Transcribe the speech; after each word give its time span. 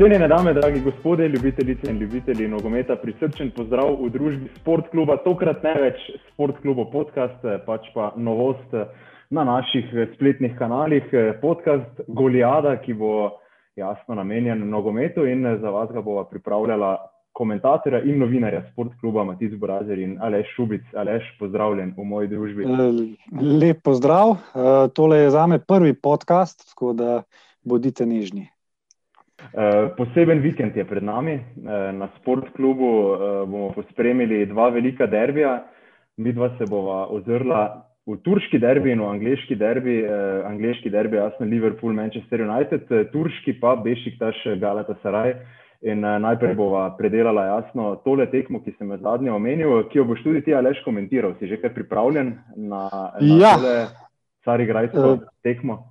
Cenjene 0.00 0.28
dame, 0.28 0.54
dragi 0.54 0.80
gospodje, 0.80 1.28
ljubitelice 1.28 1.90
in 1.90 1.98
ljubitelji 1.98 2.48
nogometa, 2.48 2.94
prisrčen 2.96 3.50
pozdrav 3.56 3.98
v 4.00 4.08
družbi 4.10 4.46
Sport 4.54 4.86
kluba, 4.90 5.18
tokrat 5.20 5.60
ne 5.60 5.74
več 5.76 5.98
Sport 6.30 6.62
kluba 6.62 6.86
podcast, 6.88 7.42
pač 7.66 7.90
pa 7.92 8.06
novost 8.16 8.72
na 9.28 9.42
naših 9.44 9.90
spletnih 10.14 10.54
kanalih, 10.56 11.04
podcast 11.42 12.00
Goliada, 12.08 12.78
ki 12.80 12.96
bo 12.96 13.10
jasno 13.76 14.16
namenjen 14.16 14.62
nogometu 14.70 15.26
in 15.28 15.44
za 15.60 15.68
vas 15.74 15.92
ga 15.92 16.00
bova 16.00 16.24
pripravljala 16.30 16.94
komentatorja 17.36 18.00
in 18.00 18.22
novinarja 18.24 18.62
Sport 18.70 18.94
kluba 19.02 19.24
Matic 19.28 19.52
Borazer 19.60 20.00
in 20.00 20.14
Aleš 20.16 20.54
Šubic. 20.54 20.86
Aleš, 20.96 21.26
pozdravljen 21.42 21.92
v 21.98 22.06
moji 22.14 22.30
družbi. 22.32 22.70
Lep 23.60 23.84
pozdrav, 23.84 24.32
tole 24.96 25.20
je 25.26 25.36
zame 25.36 25.60
prvi 25.60 25.92
podcast, 25.92 26.64
tako 26.72 26.94
da 26.96 27.18
bodite 27.60 28.08
nežni. 28.08 28.48
Eh, 29.50 29.88
poseben 29.96 30.38
vikend 30.40 30.76
je 30.76 30.84
pred 30.86 31.02
nami. 31.02 31.32
Eh, 31.32 31.92
na 31.92 32.08
sportklubu 32.20 32.90
eh, 33.12 33.46
bomo 33.46 33.72
pospremili 33.74 34.46
dva 34.46 34.68
velika 34.68 35.06
derbija. 35.06 35.64
Mi 36.16 36.32
dva 36.32 36.52
se 36.58 36.64
bova 36.70 37.06
ozrla 37.10 37.86
v 38.06 38.16
turški 38.22 38.58
derbi 38.58 38.92
in 38.92 39.00
v 39.00 39.08
angliški 39.08 39.56
derbi. 39.56 40.02
Angliški 40.46 40.90
derbi 40.90 41.16
je 41.16 41.22
jasno 41.22 41.46
Liverpool, 41.46 41.92
Manchester 41.92 42.42
United, 42.42 42.88
turški 43.12 43.54
pa 43.60 43.76
Bešiktaš, 43.76 44.36
Galatasaray. 44.60 45.34
In 45.82 46.00
najprej 46.00 46.54
bova 46.54 46.90
predelala 46.98 47.46
jasno 47.46 47.94
tole 48.04 48.26
tekmo, 48.30 48.60
ki 48.60 48.74
sem 48.76 48.90
jo 48.90 48.98
zadnjo 49.00 49.36
omenil, 49.38 49.86
ki 49.88 49.98
jo 49.98 50.04
boš 50.04 50.20
tudi 50.26 50.42
ti, 50.44 50.54
Aleš, 50.54 50.82
komentiral. 50.84 51.32
Si 51.38 51.48
že 51.48 51.56
kaj 51.62 51.72
pripravljen 51.74 52.34
na, 52.56 52.88
na 53.20 53.38
Ja. 53.40 53.54
tole 53.56 53.86
Carigrajsko 54.44 55.18
tekmo? 55.42 55.89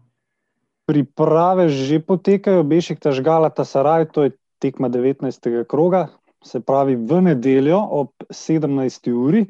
Priprave 0.89 1.69
že 1.69 2.01
potekajo, 2.01 2.65
Bešik 2.65 2.97
Tažgala 2.97 3.53
Tasaraj, 3.53 4.09
to 4.09 4.25
je 4.25 4.33
tekma 4.57 4.89
19. 4.89 5.29
kroga, 5.69 6.07
se 6.41 6.59
pravi 6.59 6.97
v 6.97 7.21
nedeljo 7.29 7.77
ob 7.77 8.25
17. 8.33 9.11
uri. 9.13 9.45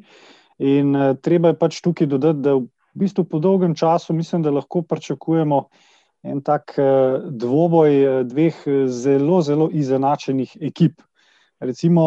In 0.60 0.92
eh, 0.96 1.14
treba 1.16 1.54
je 1.54 1.56
pač 1.56 1.80
tukaj 1.80 2.10
dodati, 2.10 2.44
da 2.44 2.60
v 2.60 2.68
bistvu 3.00 3.24
po 3.24 3.40
dolgem 3.40 3.72
času 3.74 4.12
mislim, 4.12 4.42
da 4.44 4.52
lahko 4.52 4.82
pričakujemo 4.82 5.64
en 6.22 6.40
tak 6.42 6.74
eh, 6.78 6.84
dvoboj 7.30 7.90
eh, 7.90 8.24
dveh 8.24 8.56
eh, 8.66 8.88
zelo, 8.88 9.40
zelo 9.42 9.70
izenačenih 9.72 10.56
ekip. 10.60 11.00
Recimo 11.60 12.02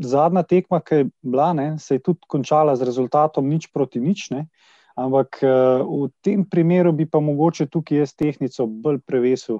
zadnja 0.00 0.40
tekma, 0.48 0.78
ki 0.80 0.94
je 0.96 1.06
bila, 1.20 1.50
ne, 1.52 1.66
se 1.78 1.98
je 1.98 2.00
tudi 2.00 2.24
končala 2.32 2.72
z 2.80 2.86
rezultatom 2.88 3.44
nič 3.44 3.66
proti 3.68 4.00
nič. 4.00 4.30
Ne. 4.32 4.46
Ampak 4.94 5.42
eh, 5.42 5.82
v 5.82 6.08
tem 6.22 6.44
primeru 6.46 6.92
bi 6.92 7.06
pa 7.06 7.20
mogoče 7.20 7.66
tukaj 7.66 8.04
jaz 8.04 8.14
tehnico 8.14 8.66
bolj 8.66 9.00
prevesil 9.06 9.58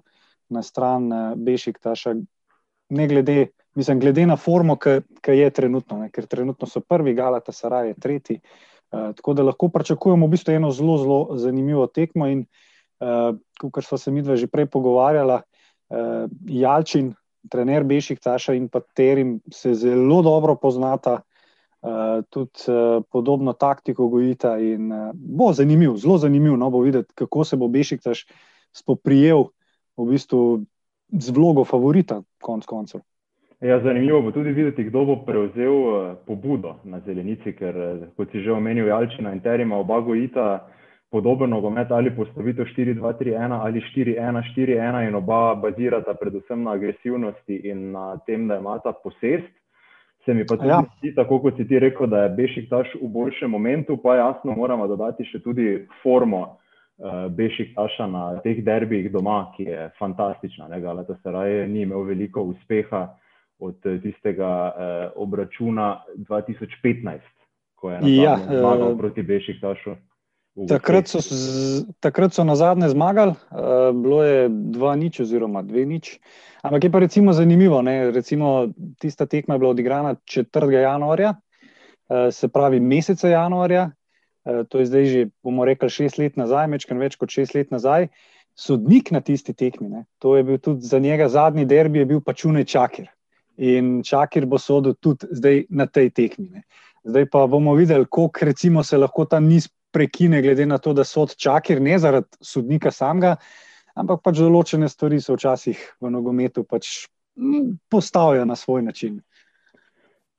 na 0.48 0.62
stran 0.62 1.10
eh, 1.12 1.32
Bešiktaša, 1.36 2.14
ne 2.94 3.08
glede, 3.08 3.48
mislim, 3.74 4.00
glede 4.00 4.26
na 4.26 4.36
formo, 4.36 4.76
ki 4.78 5.34
je 5.34 5.50
trenutno, 5.50 5.98
ne, 5.98 6.10
ker 6.14 6.26
trenutno 6.30 6.68
so 6.70 6.80
prvi, 6.80 7.14
Galata 7.14 7.52
Saraj 7.52 7.88
je 7.88 7.98
tretji. 7.98 8.38
Uh, 8.94 9.10
tako 9.16 9.32
da 9.34 9.42
lahko 9.42 9.68
pričakujemo 9.74 10.26
v 10.26 10.30
bistvu 10.30 10.52
eno 10.54 10.70
zelo, 10.70 10.94
zelo 10.98 11.36
zanimivo 11.40 11.86
tekmo. 11.90 12.28
In, 12.30 12.44
uh, 13.02 13.34
kot 13.58 13.84
smo 13.84 13.98
se 13.98 14.12
mi 14.14 14.22
dva 14.22 14.36
že 14.36 14.46
prej 14.46 14.68
pogovarjala, 14.70 15.40
uh, 15.42 16.28
Jalčin, 16.46 17.14
trener 17.50 17.82
Bešiktaša 17.84 18.54
in 18.54 18.68
pa 18.68 18.84
Terim 18.94 19.40
se 19.50 19.74
zelo 19.74 20.22
dobro 20.22 20.54
poznata. 20.54 21.22
Uh, 21.84 22.22
tudi 22.32 22.64
uh, 22.72 23.02
podobno 23.12 23.52
taktiko 23.52 24.08
gojita, 24.08 24.54
in 24.58 24.92
uh, 24.92 25.10
bo 25.12 25.52
zanimiv, 25.52 25.98
zelo 26.00 26.16
zanimiv, 26.18 26.56
no, 26.56 26.70
bo 26.72 26.80
videti, 26.80 27.12
kako 27.14 27.44
se 27.44 27.56
bo 27.60 27.68
Bešiktaš 27.68 28.24
spoprijel 28.72 29.50
v 29.96 30.06
bistvu 30.08 30.64
z 31.12 31.30
vlogo 31.30 31.64
favorita, 31.64 32.22
konc 32.40 32.64
koncev. 32.66 33.04
Ja, 33.60 33.80
zanimivo 33.80 34.20
bo 34.22 34.30
tudi 34.32 34.52
videti, 34.52 34.84
kdo 34.84 35.04
bo 35.04 35.16
prevzel 35.24 35.72
eh, 35.72 36.16
pobudo 36.26 36.74
na 36.84 37.00
zelenici, 37.00 37.54
ker, 37.56 37.76
eh, 37.76 38.06
kot 38.16 38.32
si 38.32 38.42
že 38.42 38.52
omenil, 38.52 38.90
Jalčina 38.90 39.32
in 39.32 39.40
Terima 39.40 39.78
oba 39.78 40.00
gojita 40.00 40.66
podoben 41.10 41.50
nogomet 41.50 41.92
ali 41.92 42.10
postavitev 42.10 42.66
4-2-3-1 42.76 43.60
ali 43.62 43.80
4-1-4-1 43.96 45.08
in 45.08 45.14
oba 45.14 45.54
bazirata 45.54 46.14
predvsem 46.14 46.62
na 46.62 46.74
agresivnosti 46.74 47.60
in 47.64 47.92
na 47.92 48.18
tem, 48.26 48.48
da 48.48 48.58
imata 48.58 48.92
posest. 48.92 49.48
Se 50.24 50.34
mi 50.34 50.46
pa 50.46 50.56
tudi 50.56 50.68
Ja. 50.68 50.82
zdi, 50.98 51.14
tako 51.14 51.38
kot 51.38 51.56
si 51.56 51.68
ti 51.68 51.78
rekel, 51.78 52.06
da 52.06 52.22
je 52.22 52.28
Bešiktaš 52.28 52.94
v 53.02 53.08
boljšem 53.08 53.50
momentu, 53.50 53.96
pa 53.96 54.16
jasno 54.16 54.54
moramo 54.56 54.86
dodati 54.86 55.24
še 55.24 55.42
tudi 55.44 55.86
formo 56.02 56.40
uh, 56.40 57.28
Bešiktaša 57.28 58.06
na 58.06 58.22
teh 58.40 58.64
derbijih 58.64 59.12
doma, 59.12 59.52
ki 59.56 59.68
je 59.68 59.90
fantastična. 59.98 60.68
Ne? 60.68 60.80
Galatasaray 60.80 61.68
ni 61.68 61.82
imel 61.84 62.08
veliko 62.08 62.42
uspeha 62.42 63.08
od 63.58 63.86
eh, 63.86 64.00
tistega 64.02 64.50
uh, 64.72 65.22
obračuna 65.22 66.02
2015, 66.16 67.20
ko 67.74 67.90
je 67.90 67.98
Ja, 68.16 68.30
nazadnje 68.30 68.58
zmagal 68.58 68.92
eh, 68.92 68.98
proti 68.98 69.22
Bešiktašu. 69.22 69.96
Takrat 70.54 71.10
so, 71.10 71.18
z, 71.18 71.82
takrat 71.98 72.34
so 72.34 72.44
na 72.46 72.54
zadnje 72.54 72.88
zmagali, 72.88 73.34
uh, 73.50 73.90
bilo 73.90 74.22
je 74.22 74.48
2-0 74.48 75.22
oziroma 75.22 75.64
2-0. 75.66 76.18
Ampak 76.62 76.84
je 76.84 76.90
pa 76.90 76.98
recimo 77.02 77.32
zanimivo, 77.34 77.82
ne? 77.82 78.10
recimo 78.10 78.68
tista 78.98 79.26
tekma 79.26 79.54
je 79.54 79.58
bila 79.58 79.70
odigrana 79.70 80.14
4. 80.14 80.70
januarja, 80.70 81.34
uh, 81.34 82.30
se 82.30 82.48
pravi 82.48 82.80
meseca 82.80 83.28
januarja, 83.28 83.90
uh, 83.90 84.62
to 84.68 84.78
je 84.78 84.86
zdaj 84.86 85.04
že, 85.04 85.26
bomo 85.42 85.66
rekli, 85.66 85.90
šest 85.90 86.22
let 86.22 86.38
nazaj, 86.38 86.70
mečkam 86.70 87.02
več 87.02 87.18
kot 87.18 87.34
šest 87.34 87.58
let 87.58 87.74
nazaj. 87.74 88.08
Sodnik 88.54 89.10
na 89.10 89.18
tisti 89.20 89.50
tekmi, 89.58 89.88
ne? 89.90 90.06
to 90.22 90.36
je 90.36 90.46
bil 90.46 90.62
tudi 90.62 90.86
za 90.86 91.02
njega 91.02 91.26
zadnji 91.28 91.66
derbi, 91.66 91.98
je 91.98 92.06
bil 92.06 92.20
pač 92.22 92.44
Unej 92.46 92.64
Čakir. 92.70 93.10
In 93.58 94.04
Čakir 94.06 94.46
bo 94.46 94.62
sodel 94.62 94.94
tudi 94.94 95.26
zdaj 95.34 95.64
na 95.70 95.90
tej 95.90 96.14
tekmi. 96.14 96.46
Ne? 96.54 96.62
Zdaj 97.04 97.26
pa 97.26 97.46
bomo 97.50 97.74
videli, 97.74 98.06
koliko 98.06 98.46
recimo 98.46 98.82
se 98.82 98.96
lahko 98.96 99.24
ta 99.26 99.40
niz 99.40 99.66
prekine, 99.94 100.42
glede 100.42 100.66
na 100.66 100.78
to, 100.78 100.92
da 100.92 101.04
sod 101.04 101.36
Čakir 101.38 101.80
ne 101.82 101.98
zaradi 101.98 102.42
sodnika 102.42 102.90
samega, 102.90 103.36
ampak 103.94 104.24
pač 104.24 104.42
določene 104.42 104.88
stvari 104.90 105.20
se 105.22 105.34
včasih 105.34 105.84
v 106.02 106.10
nogometu 106.10 106.66
pač 106.66 107.06
postavijo 107.90 108.44
na 108.44 108.56
svoj 108.58 108.82
način. 108.82 109.20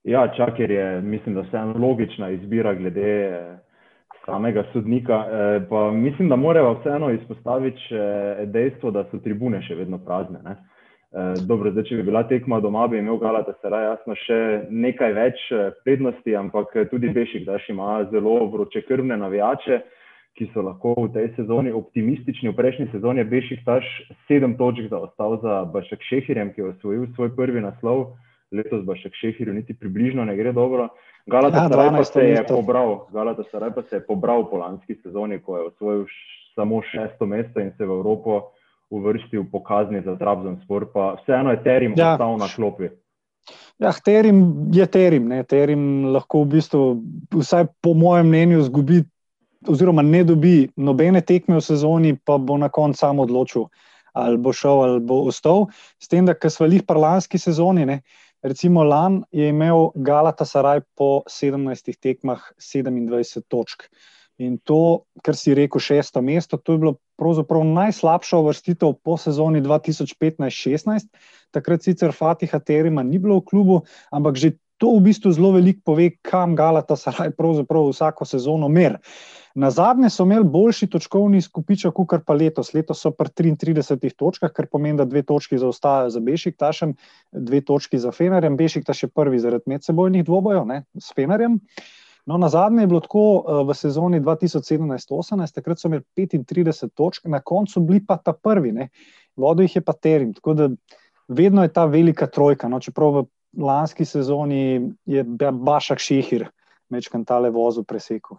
Ja, 0.05 0.27
Čakir 0.37 0.71
je, 0.71 1.01
mislim, 1.01 1.35
da 1.35 1.41
vseeno 1.47 1.79
logična 1.81 2.29
izbira 2.35 2.75
glede 2.77 3.13
eh, 3.25 3.55
samega 4.25 4.63
sodnika. 4.73 5.25
Eh, 5.25 5.65
Pa 5.69 5.91
mislim, 5.91 6.29
da 6.29 6.35
moramo 6.35 6.75
vseeno 6.79 7.09
izpostaviti 7.11 7.87
še 7.87 8.05
dejstvo, 8.53 8.91
da 8.91 9.07
so 9.09 9.17
tribune 9.23 9.63
še 9.65 9.75
vedno 9.75 9.97
prazne. 9.97 10.43
Ne? 10.45 10.55
Eh, 11.15 11.33
Dobro, 11.47 11.71
zdaj, 11.71 11.85
če 11.87 11.97
bi 12.01 12.03
bila 12.09 12.25
tekma 12.27 12.57
doma, 12.59 12.89
bi 12.91 12.97
imel 12.99 13.15
Galatasaray 13.21 13.85
jasno 13.85 14.17
še 14.19 14.37
nekaj 14.67 15.13
več 15.15 15.43
eh, 15.55 15.69
prednosti, 15.87 16.33
ampak 16.35 16.73
eh, 16.75 16.87
tudi 16.91 17.07
Bešiktaš 17.15 17.69
ima 17.71 18.01
zelo 18.11 18.33
vročekrvne 18.51 19.15
navijače, 19.21 19.77
ki 20.35 20.49
so 20.51 20.65
lahko 20.65 20.97
v 20.97 21.13
tej 21.13 21.29
sezoni 21.37 21.71
optimistični. 21.71 22.51
V 22.51 22.57
prejšnji 22.57 22.89
sezoni 22.91 23.23
je 23.23 23.29
Bešiktaš 23.31 23.87
sedem 24.27 24.57
točk 24.59 24.89
zaostal 24.91 25.37
za 25.39 25.61
Bašak 25.71 26.03
Šehirjem, 26.03 26.51
ki 26.51 26.61
je 26.61 26.67
osvojil 26.73 27.07
svoj 27.15 27.31
prvi 27.37 27.63
naslov. 27.63 28.17
Letos 28.51 28.83
Bašak 28.83 29.15
Šehirju 29.15 29.55
niti 29.55 29.71
približno 29.71 30.27
ne 30.27 30.35
gre 30.35 30.51
dobro. 30.51 30.89
Galatasaray 31.31 31.95
pa 31.95 32.03
12. 32.03 32.11
se 32.11 32.25
je 32.25 32.35
mesto. 32.41 32.59
pobral, 32.59 32.91
Galatasaray 33.15 33.71
pa 33.71 33.87
se 33.87 34.01
je 34.01 34.03
pobral 34.03 34.43
po 34.51 34.59
lanski 34.59 34.99
sezoni, 34.99 35.39
ko 35.39 35.61
je 35.61 35.71
osvojil 35.71 36.05
samo 36.59 36.83
šesto 36.91 37.23
mesto 37.23 37.63
in 37.63 37.71
se 37.79 37.87
v 37.87 37.95
Evropo 38.01 38.51
uvrstil 38.97 39.45
po 39.51 39.63
kazni 39.63 40.01
za 40.05 40.15
Trabzonspor, 40.19 40.87
pa 40.93 41.15
vseeno 41.21 41.51
je 41.51 41.63
Terim 41.63 41.93
Ja. 41.97 42.13
ostal 42.13 42.37
na 42.37 42.47
klopi. 42.55 42.89
Ja, 43.79 43.91
terim 43.91 44.69
je 44.73 44.85
terim, 44.87 45.27
ne? 45.27 45.43
terim 45.43 46.05
lahko 46.13 46.45
v 46.45 46.55
bistvu, 46.55 46.83
vsaj 47.35 47.67
po 47.83 47.93
mojem 47.93 48.31
mnenju, 48.31 48.61
zgubi, 48.69 49.03
oziroma 49.67 50.01
ne 50.01 50.23
dobi 50.23 50.69
nobene 50.77 51.21
tekme 51.21 51.59
v 51.59 51.65
sezoni, 51.65 52.15
pa 52.15 52.37
bo 52.37 52.57
na 52.57 52.69
koncu 52.69 52.97
sam 52.97 53.19
odločil, 53.19 53.67
ali 54.15 54.39
bo 54.39 54.53
šel 54.55 54.81
ali 54.85 54.99
bo 55.03 55.25
ostal. 55.27 55.67
S 55.99 56.07
tem, 56.07 56.25
da 56.25 56.33
kar 56.33 56.53
smo 56.53 56.69
jih 56.71 56.85
pri 56.87 57.03
lanski 57.03 57.41
sezoni, 57.41 57.85
ne? 57.85 58.01
recimo 58.45 58.83
lan 58.83 59.23
je 59.31 59.49
imel 59.49 59.89
Galatasaray 59.95 60.81
po 60.95 61.25
17 61.27 61.97
tekmah 61.99 62.41
27 62.61 63.41
točk. 63.49 63.89
In 64.37 64.57
to, 64.59 65.05
kar 65.23 65.37
si 65.39 65.53
rekel, 65.55 65.79
šesto 65.79 66.21
mesto, 66.21 66.57
to 66.57 66.75
je 66.75 66.81
bilo 66.81 66.93
pravzaprav 67.15 67.63
najslabša 67.63 68.37
uvrstitev 68.43 68.97
po 69.03 69.15
sezoni 69.17 69.61
2015-16. 69.63 71.07
Takrat 71.55 71.87
sicer 71.87 72.11
Fatiha 72.11 72.59
Terima 72.59 73.03
ni 73.03 73.19
bilo 73.19 73.39
v 73.39 73.45
klubu, 73.47 73.81
ampak 74.11 74.35
že 74.35 74.57
to 74.77 74.91
v 74.99 75.07
bistvu 75.07 75.31
zelo 75.31 75.53
veliko 75.55 75.79
pove, 75.87 76.09
kam 76.19 76.55
Galatasaray 76.55 77.31
pravzaprav 77.31 77.87
vsako 77.89 78.27
sezono 78.27 78.67
mer. 78.67 78.99
Na 79.55 79.69
zadnje 79.71 80.09
so 80.11 80.25
imeli 80.27 80.43
boljši 80.43 80.89
točkovni 80.91 81.39
skupiček, 81.41 81.95
kot 81.95 82.25
pa 82.27 82.35
letos. 82.35 82.73
Letos 82.75 82.99
so 82.99 83.13
pri 83.15 83.31
33 83.31 84.11
točkah, 84.19 84.51
kar 84.51 84.67
pomeni, 84.67 84.97
da 84.99 85.05
dve 85.07 85.23
točki 85.23 85.55
zaostajajo 85.57 86.09
za 86.11 86.19
Bešiktašem, 86.19 86.91
dve 87.31 87.61
točki 87.63 87.99
za 88.03 88.11
Fenerjem. 88.11 88.57
Bešiktaš 88.59 89.03
je 89.03 89.09
prvi 89.15 89.39
zaradi 89.39 89.71
medsebojnih 89.71 90.25
dvobojev 90.27 90.67
s 90.99 91.15
Fenerjem. 91.15 91.61
No, 92.25 92.37
na 92.37 92.49
zadnje 92.49 92.83
je 92.83 92.87
bilo 92.87 92.99
tako 92.99 93.25
eh, 93.37 93.63
v 93.69 93.73
sezoni 93.73 94.19
2017-18, 94.19 95.55
takrat 95.55 95.79
so 95.79 95.87
imeli 95.87 96.03
35 96.17 96.89
točk, 96.93 97.25
na 97.25 97.39
koncu 97.39 97.79
bili 97.79 98.01
pa 98.07 98.17
ta 98.17 98.33
prvi, 98.33 98.71
ne. 98.71 98.89
vodil 99.35 99.65
jih 99.65 99.75
je 99.75 99.81
pa 99.81 99.93
Terim. 99.93 100.33
Tako 100.33 100.53
da 100.53 100.69
vedno 101.27 101.63
je 101.63 101.73
ta 101.73 101.85
velika 101.85 102.27
trojka. 102.27 102.67
No, 102.67 102.79
čeprav 102.79 103.11
v 103.11 103.25
lanski 103.57 104.05
sezoni 104.05 104.91
je 105.05 105.23
Bašak 105.51 105.99
Šehir 105.99 106.47
večkrat 106.89 107.27
tale 107.27 107.49
vozu 107.49 107.83
presekal. 107.83 108.37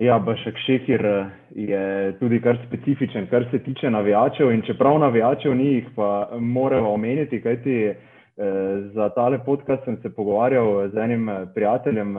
Ja, 0.00 0.18
Bašak 0.18 0.56
Šehir 0.66 1.06
eh, 1.06 1.30
je 1.50 2.16
tudi 2.18 2.40
kar 2.40 2.58
specifičen, 2.66 3.26
kar 3.30 3.44
se 3.50 3.58
tiče 3.58 3.90
navijačev. 3.90 4.52
In 4.52 4.62
čeprav 4.66 4.98
navijačev 4.98 5.54
ni 5.54 5.66
jih, 5.74 5.90
pa 5.96 6.28
moramo 6.40 6.94
omeniti, 6.94 7.42
kajti 7.42 7.74
eh, 7.84 7.96
za 8.94 9.08
tale 9.14 9.38
podcast 9.44 9.84
sem 9.84 9.98
se 10.02 10.10
pogovarjal 10.14 10.88
z 10.88 10.96
enim 10.96 11.28
eh, 11.28 11.46
prijateljem, 11.54 12.14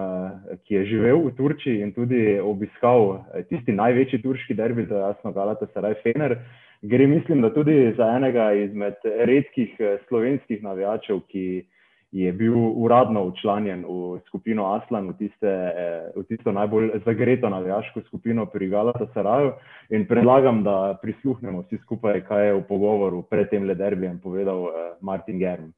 ki 0.63 0.75
je 0.75 0.85
živel 0.85 1.23
v 1.25 1.35
Turčiji 1.37 1.81
in 1.81 1.93
tudi 1.93 2.39
obiskal 2.39 3.23
tisti 3.49 3.73
največji 3.73 4.21
turški 4.21 4.53
derbi, 4.53 4.85
to 4.87 4.95
je 4.99 5.01
jasno 5.01 5.31
Galata 5.31 5.67
Saraj 5.73 5.97
Fener. 6.03 6.37
Gre, 6.81 7.07
mislim, 7.07 7.41
da 7.41 7.53
tudi 7.53 7.93
za 7.97 8.07
enega 8.15 8.51
izmed 8.53 8.93
redkih 9.25 9.75
eh, 9.79 9.97
slovenskih 10.07 10.63
navijačev, 10.63 11.19
ki 11.27 11.65
je 12.11 12.31
bil 12.33 12.55
uradno 12.57 13.23
učlanjen 13.23 13.85
v 13.87 14.19
skupino 14.27 14.65
Aslan, 14.73 15.09
v, 15.09 15.13
tiste, 15.17 15.47
eh, 15.47 16.09
v 16.15 16.23
tisto 16.23 16.51
najbolj 16.51 16.89
zagreto 17.05 17.49
navijaško 17.49 18.01
skupino 18.07 18.45
pri 18.45 18.69
Galata 18.69 19.07
Saraju. 19.13 19.53
In 19.89 20.07
predlagam, 20.07 20.63
da 20.63 20.97
prisluhnemo 21.01 21.61
vsi 21.61 21.77
skupaj, 21.77 22.21
kaj 22.21 22.47
je 22.47 22.53
v 22.53 22.63
pogovoru 22.67 23.21
pred 23.29 23.49
tem 23.49 23.63
lederbijem 23.63 24.19
povedal 24.19 24.65
eh, 24.65 24.91
Martin 25.01 25.39
Germ. 25.39 25.69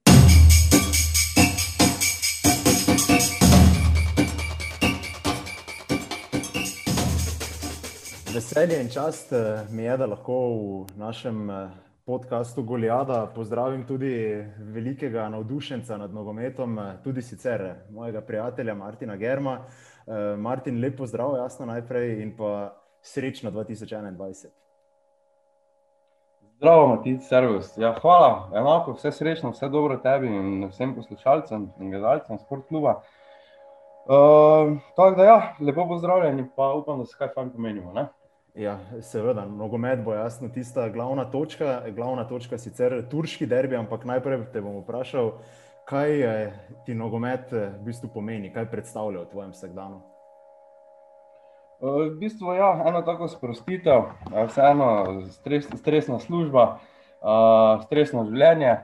Veselje 8.33 8.81
in 8.81 8.89
čast 8.89 9.33
eh, 9.33 9.61
mi 9.69 9.83
je, 9.83 9.97
da 9.97 10.05
lahko 10.09 10.35
v 10.89 10.97
našem 10.97 11.49
eh, 11.49 11.69
podkastu 12.05 12.63
Golijada 12.63 13.27
pozdravim 13.35 13.83
tudi 13.85 14.41
velikega 14.57 15.27
navdušenca 15.29 15.97
nad 15.97 16.13
nogometom, 16.13 16.79
eh, 16.79 16.95
tudi 17.03 17.21
sicer 17.21 17.75
mojega 17.89 18.21
prijatelja 18.21 18.73
Martina 18.75 19.15
Germa. 19.15 19.59
Martin, 20.37 20.81
lepo 20.81 21.05
zdrav, 21.07 21.35
jasno 21.37 21.65
najprej 21.65 22.21
in 22.23 22.33
pa 22.37 22.73
srečno 23.01 23.51
2021. 23.51 24.47
Zdravo, 26.57 26.87
Matic, 26.87 27.21
servus. 27.29 27.77
Ja, 27.77 27.93
hvala, 28.01 28.49
enako, 28.55 28.97
vse 28.97 29.11
srečno, 29.11 29.51
vse 29.51 29.69
dobro 29.69 29.97
tebi 29.97 30.27
in 30.27 30.65
vsem 30.71 30.95
poslušalcem 30.95 31.69
in 31.79 31.91
gledalcem 31.91 32.39
sport 32.39 32.67
kluba. 32.67 32.97
Uh, 34.03 34.75
tako 34.95 35.15
da 35.15 35.23
ja, 35.23 35.55
lepo 35.59 35.87
pozdravljeni, 35.87 36.49
pa 36.55 36.73
upam, 36.73 36.99
da 36.99 37.05
se 37.05 37.15
kaj 37.17 37.31
fajn 37.35 37.53
pomenimo. 37.53 37.93
Ne? 37.93 38.07
Ja, 38.53 38.77
seveda, 39.01 39.47
nogomet 39.49 40.03
bo 40.05 40.13
jasno 40.13 40.49
tista 40.49 40.89
glavna 40.89 41.25
točka. 41.25 41.81
Glavna 41.89 42.27
točka 42.29 42.57
sicer 42.57 42.93
turški 43.09 43.47
derbi, 43.49 43.75
ampak 43.75 44.05
najprej 44.05 44.43
te 44.53 44.61
bom 44.61 44.75
vprašal, 44.83 45.31
kaj 45.89 46.21
ti 46.85 46.93
nogomet 46.93 47.49
v 47.49 47.81
bistvu 47.87 48.11
pomeni, 48.13 48.51
kaj 48.53 48.69
predstavlja 48.69 49.23
v 49.23 49.29
tvojem 49.31 49.55
vsakdanu. 49.55 50.03
V 51.81 52.11
bistvu 52.21 52.53
je 52.53 52.61
ja, 52.61 52.69
ena 52.87 53.01
tako 53.01 53.27
sprostitev, 53.27 54.05
vseeno 54.29 54.91
stres, 55.33 55.65
stresna 55.81 56.21
služba, 56.21 56.77
stresno 57.87 58.27
življenje. 58.29 58.77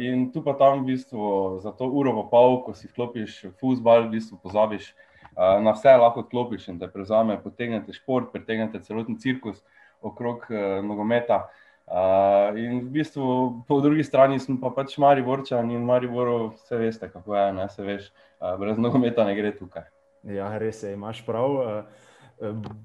In 0.00 0.30
tu 0.32 0.40
pa 0.40 0.56
tam 0.56 0.80
v 0.80 0.94
bistvu 0.94 1.60
za 1.60 1.76
to 1.76 1.84
uro 1.84 2.16
pa 2.22 2.24
pol, 2.32 2.62
ko 2.64 2.72
si 2.72 2.88
vklopiš 2.88 3.44
v 3.44 3.54
futbal, 3.60 4.08
v 4.08 4.16
bistvu 4.16 4.40
pozabiš 4.40 4.94
na 5.40 5.72
vse 5.72 5.96
lahko 5.96 6.24
odklopiš 6.24 6.68
in 6.68 6.78
te 6.80 6.88
prevzame, 6.90 7.38
potegnete 7.42 7.94
šport, 7.96 8.32
pretegnete 8.32 8.82
celoten 8.84 9.18
cirkus 9.18 9.62
okrog 10.00 10.46
uh, 10.50 10.80
nogometa. 10.84 11.46
Uh, 11.90 12.54
in 12.58 12.84
v 12.84 12.90
bistvu 13.00 13.24
po 13.68 13.80
drugi 13.82 14.04
strani 14.06 14.38
smo 14.38 14.60
pa 14.60 14.70
pač 14.70 14.94
Mari 14.98 15.24
Vorčan 15.26 15.70
in 15.74 15.82
Mari 15.84 16.06
Voro, 16.06 16.52
vse 16.54 16.78
veste, 16.78 17.08
kako 17.10 17.34
je, 17.34 17.46
ne 17.56 17.66
se 17.68 17.86
veš, 17.86 18.12
uh, 18.38 18.54
brez 18.60 18.78
nogometa 18.78 19.24
ne 19.26 19.34
gre 19.34 19.50
tukaj. 19.56 19.88
Ja, 20.28 20.52
res 20.58 20.82
je, 20.84 20.92
imaš 20.94 21.24
prav. 21.26 21.84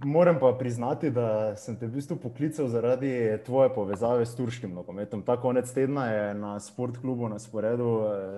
Moram 0.04 0.36
pa 0.40 0.50
priznati, 0.60 1.10
da 1.16 1.56
sem 1.56 1.78
te 1.80 1.88
v 1.88 1.96
bistvu 1.96 2.18
poklical 2.20 2.68
zaradi 2.68 3.12
tvoje 3.46 3.70
povezave 3.76 4.26
s 4.28 4.36
turškim 4.36 4.74
nogometom. 4.76 5.22
Ta 5.24 5.38
konec 5.40 5.72
tedna 5.72 6.08
je 6.12 6.26
na 6.36 6.56
sportklubu 6.60 7.30
na 7.32 7.40
sporedu 7.40 7.92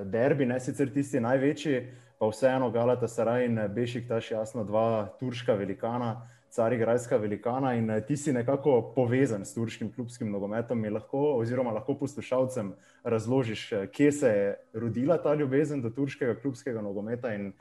derbi, 0.05 0.45
ne 0.45 0.59
sicer 0.61 0.91
tisti 0.93 1.21
največji, 1.21 1.79
pa 2.19 2.27
vseeno 2.27 2.71
Galata 2.71 3.07
Saraj 3.07 3.45
in 3.45 3.59
Bešik, 3.75 4.07
taš 4.07 4.31
jasno 4.31 4.63
dva 4.63 5.13
turška 5.19 5.53
velikana, 5.53 6.29
carigrajska 6.49 7.17
velikana 7.17 7.73
in 7.73 7.89
eh, 7.89 8.01
ti 8.01 8.17
si 8.17 8.33
nekako 8.33 8.93
povezan 8.95 9.45
s 9.45 9.53
turškim 9.53 9.91
klubskim 9.93 10.31
nogometom 10.31 10.85
in 10.85 10.93
lahko, 10.93 11.37
oziroma 11.37 11.71
lahko 11.71 11.97
poslušalcem 11.99 12.73
razložiš, 13.03 13.71
eh, 13.71 13.87
kje 13.87 14.11
se 14.11 14.27
je 14.27 14.55
rodila 14.73 15.17
ta 15.17 15.33
ljubezen 15.33 15.81
do 15.81 15.89
turškega 15.89 16.39
klubskega 16.41 16.81
nogometa 16.81 17.33
in 17.33 17.53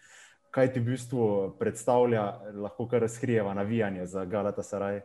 kaj 0.50 0.72
ti 0.72 0.80
v 0.80 0.84
bistvu 0.84 1.54
predstavlja, 1.58 2.40
lahko 2.54 2.88
kar 2.88 3.00
razkrijeva 3.00 3.54
navijanje 3.54 4.06
za 4.06 4.24
Galata 4.24 4.62
Saraj. 4.62 5.00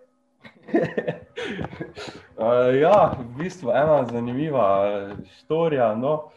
uh, 2.38 2.76
ja, 2.84 3.12
v 3.20 3.44
bistvu 3.44 3.70
ena 3.72 4.06
zanimiva 4.12 5.16
štorija. 5.42 5.96
No. 5.96 6.14
Uh, 6.14 6.32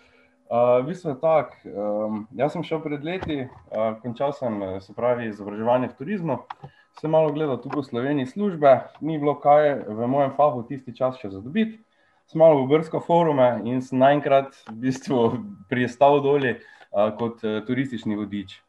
v 0.54 0.86
bistvu 0.86 1.10
je 1.10 1.20
tako. 1.20 1.56
Um, 1.64 2.26
jaz 2.36 2.52
sem 2.54 2.62
šel 2.62 2.80
pred 2.84 3.04
leti, 3.04 3.44
uh, 3.46 3.96
končal 4.02 4.34
sem 4.36 4.60
se 4.80 4.94
pravi 4.94 5.28
izobraževanje 5.32 5.90
v 5.90 5.96
turizmu, 5.98 6.36
sem 7.00 7.10
malo 7.10 7.32
gledal 7.34 7.58
tu 7.62 7.72
po 7.72 7.82
Sloveniji 7.82 8.30
službe, 8.30 8.74
ni 9.00 9.18
bilo 9.18 9.34
kaj 9.40 9.82
v 9.88 10.06
mojem 10.06 10.34
fahu 10.36 10.62
tisti 10.68 10.94
čas 10.94 11.18
še 11.18 11.32
zadobiti. 11.32 11.80
Sem 12.30 12.40
malo 12.40 12.62
v 12.62 12.70
Brsko 12.70 13.02
forume 13.04 13.60
in 13.68 13.82
sem 13.84 13.98
naenkrat 13.98 14.54
v 14.70 14.76
bistvu 14.86 15.24
pristal 15.70 16.22
dolje 16.24 16.60
uh, 16.60 17.10
kot 17.18 17.42
uh, 17.42 17.60
turistični 17.66 18.16
vodič. 18.16 18.60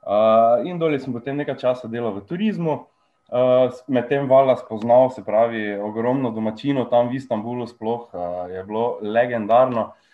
Uh, 0.00 0.60
in 0.68 0.78
dolje 0.80 1.00
sem 1.00 1.12
potem 1.12 1.40
nekaj 1.40 1.58
časa 1.60 1.88
delal 1.88 2.16
v 2.20 2.26
turizmu. 2.28 2.84
Uh, 3.30 3.70
Medtem 3.86 4.28
valjda 4.28 4.58
spoznal, 4.60 5.08
se 5.14 5.22
pravi, 5.22 5.78
ogromno 5.78 6.34
domačinov 6.34 6.90
tam 6.90 7.08
v 7.08 7.16
Istanbulu, 7.16 7.66
sploh 7.70 8.10
uh, 8.10 8.46
je 8.50 8.62
bilo 8.66 8.98
legendarno. 9.00 9.92
Uh, 9.94 10.06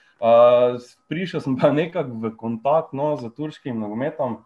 prišel 1.09 1.41
sem 1.41 1.57
pa 1.57 1.73
nekako 1.77 2.21
v 2.21 2.37
kontakt 2.37 2.93
no, 2.93 3.17
z 3.17 3.29
turškim 3.37 3.79
nogometom, 3.81 4.45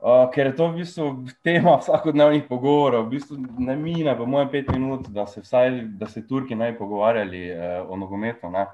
uh, 0.00 0.26
ker 0.34 0.50
je 0.50 0.56
to 0.56 0.68
v 0.68 0.82
bistvu 0.82 1.06
tema 1.42 1.78
vsakodnevnih 1.78 2.48
pogovorov. 2.48 3.06
V 3.06 3.18
bistvu 3.18 3.38
ne 3.58 3.76
mine, 3.76 4.16
pa 4.16 4.24
moje 4.26 4.50
pet 4.50 4.70
minut, 4.72 5.08
da 5.08 5.26
se, 5.26 5.40
vsaj, 5.40 5.86
da 5.98 6.06
se 6.06 6.26
Turki 6.26 6.54
naj 6.54 6.78
pogovarjali 6.78 7.50
uh, 7.52 7.90
o 7.90 7.96
nogometu. 7.96 8.50
Ne. 8.50 8.66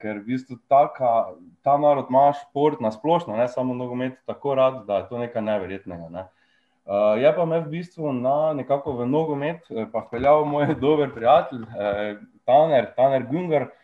Ker 0.00 0.20
v 0.20 0.34
bistvu 0.34 0.58
taka, 0.68 1.36
ta 1.62 1.76
narod 1.78 2.08
ima 2.10 2.32
šport 2.32 2.80
na 2.80 2.90
splošno, 2.92 3.36
ne 3.36 3.48
samo 3.48 3.74
nogomet, 3.74 4.18
tako 4.26 4.54
rad, 4.54 4.84
da 4.88 5.04
je 5.04 5.08
to 5.08 5.20
nekaj 5.20 5.44
neverjetnega. 5.44 6.08
Ne. 6.08 6.26
Uh, 6.84 7.16
je 7.16 7.30
pa 7.32 7.44
me 7.48 7.62
v 7.64 7.70
bistvu 7.78 8.12
na 8.12 8.52
nekako 8.52 8.98
v 8.98 9.06
nogomet, 9.08 9.64
pa 9.92 10.04
peljal 10.10 10.44
moj 10.44 10.74
dober 10.84 11.12
prijatelj, 11.14 11.64
eh, 11.64 12.20
Taner, 12.44 12.92
Taner 12.96 13.24
Gungar. 13.28 13.68
Uh, 13.68 13.83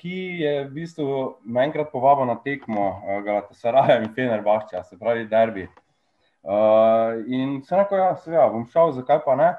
ki 0.00 0.42
je 0.42 0.54
v 0.66 0.70
bistvu 0.74 1.38
enkrat 1.46 1.92
povabil 1.92 2.26
na 2.26 2.34
tekmo 2.34 2.98
uh, 2.98 3.22
Galatasaraja 3.22 4.00
in 4.02 4.10
Fenerbašča, 4.14 4.82
se 4.82 4.98
pravi 4.98 5.28
Derbi. 5.30 5.68
Uh, 6.42 7.22
in 7.26 7.62
se 7.62 7.76
rekel, 7.76 7.98
ja, 7.98 8.16
se 8.16 8.34
ja, 8.34 8.48
bom 8.50 8.66
šel, 8.66 8.92
zakaj 8.98 9.22
pa 9.24 9.36
ne. 9.38 9.54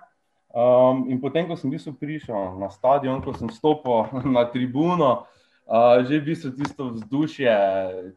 Um, 0.55 1.05
in 1.11 1.19
potem, 1.19 1.47
ko 1.47 1.55
sem 1.55 1.71
bistvu 1.71 1.95
prišel 1.99 2.59
na 2.59 2.69
stadion, 2.71 3.23
ko 3.23 3.33
sem 3.35 3.49
stopil 3.51 4.11
na 4.35 4.45
tribuno, 4.51 5.25
uh, 5.63 6.03
že 6.03 6.19
v 6.19 6.27
bistvu 6.31 6.51
tisto 6.59 6.91
vzdušje, 6.91 7.55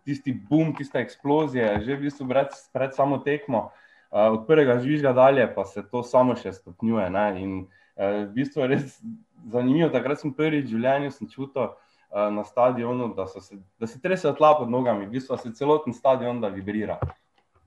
tisti 0.02 0.34
boom, 0.34 0.74
tiste 0.74 0.98
eksplozije, 0.98 1.78
že 1.86 1.94
v 1.94 2.10
bistvu 2.10 2.26
pred, 2.26 2.50
pred 2.74 2.90
samo 2.94 3.22
tekmo, 3.22 3.70
uh, 4.10 4.34
od 4.34 4.50
prvega 4.50 4.80
žvižga 4.82 5.14
dalje, 5.14 5.46
pa 5.54 5.62
se 5.62 5.86
to 5.86 6.02
samo 6.02 6.34
še 6.34 6.58
stopnjuje. 6.58 7.06
Ne? 7.14 7.26
In 7.38 7.50
v 7.98 8.32
bistvu 8.34 8.62
je 8.62 8.68
res 8.68 8.98
zanimivo. 9.50 9.90
Takrat 9.90 10.22
sem 10.22 10.34
prvič 10.34 10.68
v 10.68 10.76
življenju 10.76 11.28
čutil 11.30 11.62
uh, 11.66 12.28
na 12.32 12.44
stadionu, 12.44 13.12
da, 13.16 13.26
se, 13.26 13.58
da 13.80 13.86
se 13.86 14.00
trese 14.00 14.32
tla 14.38 14.54
pod 14.58 14.70
nogami, 14.70 15.06
v 15.06 15.18
bistvu 15.18 15.38
se 15.38 15.54
celoten 15.54 15.96
stadion 15.96 16.40
da 16.40 16.52
vibrira. 16.52 17.00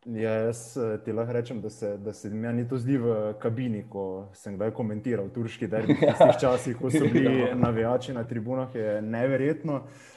Ja, 0.02 0.32
jaz 0.48 0.78
eh, 0.82 0.96
ti 1.06 1.14
lahko 1.14 1.36
rečem, 1.36 1.60
da 1.62 1.70
se, 1.70 1.92
da 2.02 2.10
se 2.14 2.30
mi 2.34 2.64
to 2.66 2.80
zdi 2.82 2.96
v 2.98 3.36
kabini, 3.38 3.84
ko 3.90 4.32
sem 4.34 4.56
kdaj 4.58 4.72
komentiral 4.74 5.28
turški 5.30 5.68
derbi. 5.70 5.94
V 5.94 6.08
tistih 6.08 6.40
časih, 6.42 6.80
ko 6.80 6.90
so 6.90 7.06
bili 7.06 7.44
ja. 7.44 7.52
navijači 7.56 8.16
na 8.18 8.24
tribunah, 8.26 8.74
je 8.76 8.98
neverjetno. 9.02 9.76
Uh, 9.76 10.10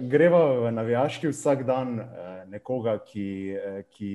greva 0.00 0.60
v 0.60 0.70
navijaški 0.72 1.28
vsak 1.28 1.62
dan 1.64 1.98
uh, 2.00 2.06
nekoga, 2.50 2.98
ki, 2.98 3.56
uh, 3.56 3.82
ki 3.90 4.10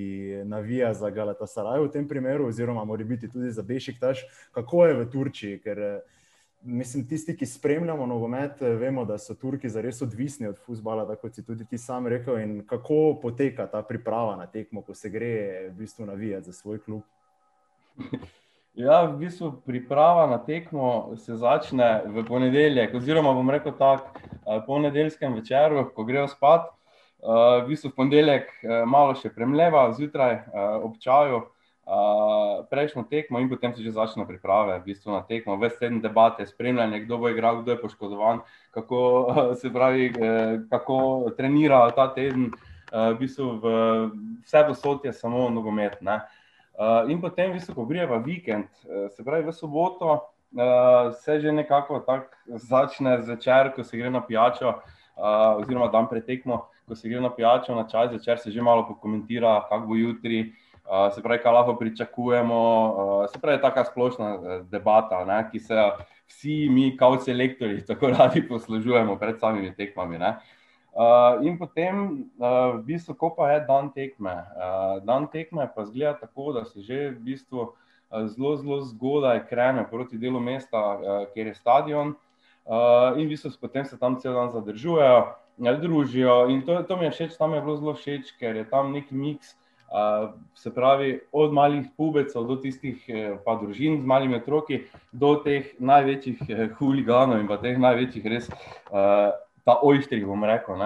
navija 0.45 0.93
za 0.93 1.10
Galatasaray 1.10 1.81
v 1.81 1.91
tem 1.91 2.07
primeru, 2.07 2.48
oziroma 2.48 2.86
mora 2.86 3.03
biti 3.03 3.29
tudi 3.29 3.51
za 3.51 3.62
Bešiktaš. 3.62 4.25
Kako 4.51 4.86
je 4.86 4.98
v 5.00 5.07
Turčiji? 5.12 5.60
Ker, 5.63 5.79
uh, 5.79 6.19
mislim, 6.62 7.07
tisti, 7.07 7.36
ki 7.38 7.45
spremljamo 7.45 8.05
nogomet, 8.05 8.62
vemo, 8.62 9.05
da 9.05 9.17
so 9.17 9.33
Turki 9.33 9.69
zares 9.69 10.01
odvisni 10.01 10.48
od 10.48 10.60
futbola, 10.65 11.07
tako 11.07 11.21
kot 11.21 11.36
si 11.36 11.45
tudi 11.45 11.65
ti 11.65 11.77
sam 11.77 12.07
rekel. 12.07 12.39
In 12.39 12.62
kako 12.67 13.19
poteka 13.21 13.67
ta 13.67 13.81
priprava 13.81 14.36
na 14.36 14.45
tekmo, 14.45 14.81
ko 14.81 14.93
se 14.93 15.10
gre 15.10 15.33
v 15.69 15.74
bistvu 15.79 16.05
navijati 16.05 16.45
za 16.45 16.53
svoj 16.53 16.79
klub? 16.86 17.01
Ja, 18.71 19.01
v 19.03 19.17
bistvu 19.19 19.51
priprava 19.67 20.29
na 20.31 20.37
tekmo 20.39 21.11
se 21.19 21.35
začne 21.35 22.05
v 22.07 22.23
ponedeljek, 22.23 22.93
oziroma 22.95 23.33
bom 23.35 23.49
rekel 23.51 23.73
tako, 23.75 24.15
po 24.63 24.77
nedeljskem 24.79 25.33
večeru, 25.35 25.89
ko 25.91 26.05
grejo 26.07 26.29
spat. 26.31 26.69
V 27.19 27.65
bistvu 27.67 27.91
v 27.91 27.97
ponedeljek 27.97 28.47
malo 28.87 29.17
še 29.19 29.33
premleva, 29.35 29.89
zjutraj 29.91 30.37
ob 30.87 30.95
čaju, 31.03 31.43
prejšnjo 32.71 33.03
tekmo 33.11 33.43
in 33.43 33.51
potem 33.51 33.75
se 33.75 33.83
že 33.83 33.91
začne 33.91 34.23
priprave 34.23 34.79
v 34.79 34.87
bistvu 34.87 35.19
na 35.19 35.21
tekmo. 35.27 35.59
Ves 35.59 35.75
teden 35.75 35.99
debate, 35.99 36.47
spremljanje, 36.47 37.03
kdo 37.03 37.19
bo 37.19 37.27
igral, 37.27 37.61
kdo 37.61 37.75
je 37.75 37.81
poškodovan, 37.83 38.39
kako 38.71 38.99
se 39.59 39.67
pravi, 39.67 40.13
kako 40.71 41.35
trenira 41.35 41.89
ta 41.91 42.07
teden. 42.15 42.53
V 42.91 43.15
bistvu 43.19 43.59
v 43.59 43.65
vse 44.47 44.63
posod 44.67 45.03
je 45.03 45.11
samo 45.11 45.49
nogomet. 45.51 45.99
Ne. 45.99 46.21
In 47.09 47.21
potem, 47.21 47.51
v 47.51 47.59
bistvu, 47.59 47.75
ko 47.75 47.85
greva 47.85 48.17
vikend, 48.23 48.69
se 49.15 49.23
pravi 49.23 49.43
v 49.45 49.53
soboto, 49.53 50.21
se 51.21 51.39
že 51.41 51.51
nekako 51.51 51.99
tako 51.99 52.57
začne 52.57 53.21
zvečer, 53.21 53.71
ko 53.75 53.83
se 53.83 53.97
gre 53.97 54.09
na 54.09 54.21
pijačo, 54.21 54.73
oziroma 55.59 55.91
dan 55.91 56.07
pred 56.07 56.25
tekmo, 56.25 56.65
ko 56.87 56.95
se 56.95 57.09
gre 57.09 57.21
na 57.21 57.29
pijačo, 57.29 57.75
na 57.75 57.87
čaj 57.87 58.07
zvečer, 58.15 58.39
se 58.39 58.51
že 58.51 58.61
malo 58.61 58.87
pokomentira, 58.87 59.67
kako 59.69 59.87
bo 59.87 59.95
jutri, 59.95 60.53
se 61.15 61.21
pravi, 61.21 61.39
kaj 61.43 61.53
lahko 61.53 61.75
pričakujemo. 61.75 62.57
Se 63.33 63.39
pravi, 63.39 63.61
taka 63.61 63.85
splošna 63.85 64.61
debata, 64.71 65.25
ne, 65.25 65.43
ki 65.51 65.59
se 65.59 65.75
vsi 66.27 66.69
mi, 66.69 66.97
kao 66.97 67.19
selektorji, 67.19 67.85
tako 67.89 68.09
radi 68.09 68.47
poslužujemo 68.47 69.15
pred 69.19 69.39
samimi 69.39 69.75
tekmami, 69.75 70.17
ne. 70.17 70.35
Uh, 70.91 71.39
in 71.48 71.57
potem, 71.57 72.27
uh, 72.36 72.75
v 72.75 72.83
bistvu, 72.83 73.15
ko 73.15 73.29
pa 73.31 73.48
je 73.53 73.60
dan 73.63 73.88
tekme. 73.95 74.43
Uh, 74.60 75.00
dan 75.07 75.24
tekme 75.31 75.63
pa 75.71 75.86
zgleda 75.88 76.19
tako, 76.19 76.51
da 76.51 76.65
se 76.67 76.83
že 76.83 77.15
v 77.15 77.19
bistvu 77.31 77.71
zelo, 78.27 78.57
zelo 78.60 78.81
zgodaj 78.83 79.48
krene 79.48 79.86
proti 79.88 80.19
delu 80.19 80.39
mesta, 80.43 80.77
uh, 80.77 81.24
kjer 81.31 81.48
je 81.48 81.55
stadion, 81.55 82.12
uh, 82.67 83.15
in 83.15 83.24
v 83.24 83.31
bistvu 83.31 83.55
potem 83.62 83.88
se 83.88 83.95
tam 83.95 84.19
cel 84.19 84.36
dan 84.36 84.51
zadržujejo, 84.51 85.31
družijo. 85.57 86.50
In 86.51 86.62
to, 86.67 86.83
to 86.83 86.98
mi 86.98 87.07
je 87.07 87.12
všeč, 87.12 87.38
tam 87.39 87.55
je 87.55 87.62
bilo 87.62 87.77
zelo 87.77 87.93
všeč, 87.95 88.36
ker 88.36 88.55
je 88.55 88.67
tam 88.67 88.91
neki 88.91 89.15
miks. 89.15 89.55
Uh, 89.91 90.36
se 90.55 90.71
pravi, 90.75 91.19
od 91.31 91.53
malih 91.53 91.88
pubecev 91.95 92.43
do 92.48 92.55
tistih, 92.55 93.00
pa 93.45 93.55
družin 93.60 94.01
z 94.01 94.07
malimi 94.07 94.36
otroki, 94.39 94.86
do 95.12 95.36
teh 95.43 95.71
največjih 95.79 96.75
huliganov 96.79 97.39
in 97.39 97.48
pa 97.48 97.60
teh 97.63 97.79
največjih 97.79 98.27
res. 98.27 98.51
Ta 99.65 99.80
ojštrih, 99.84 100.25
bom 100.25 100.44
rekel. 100.44 100.80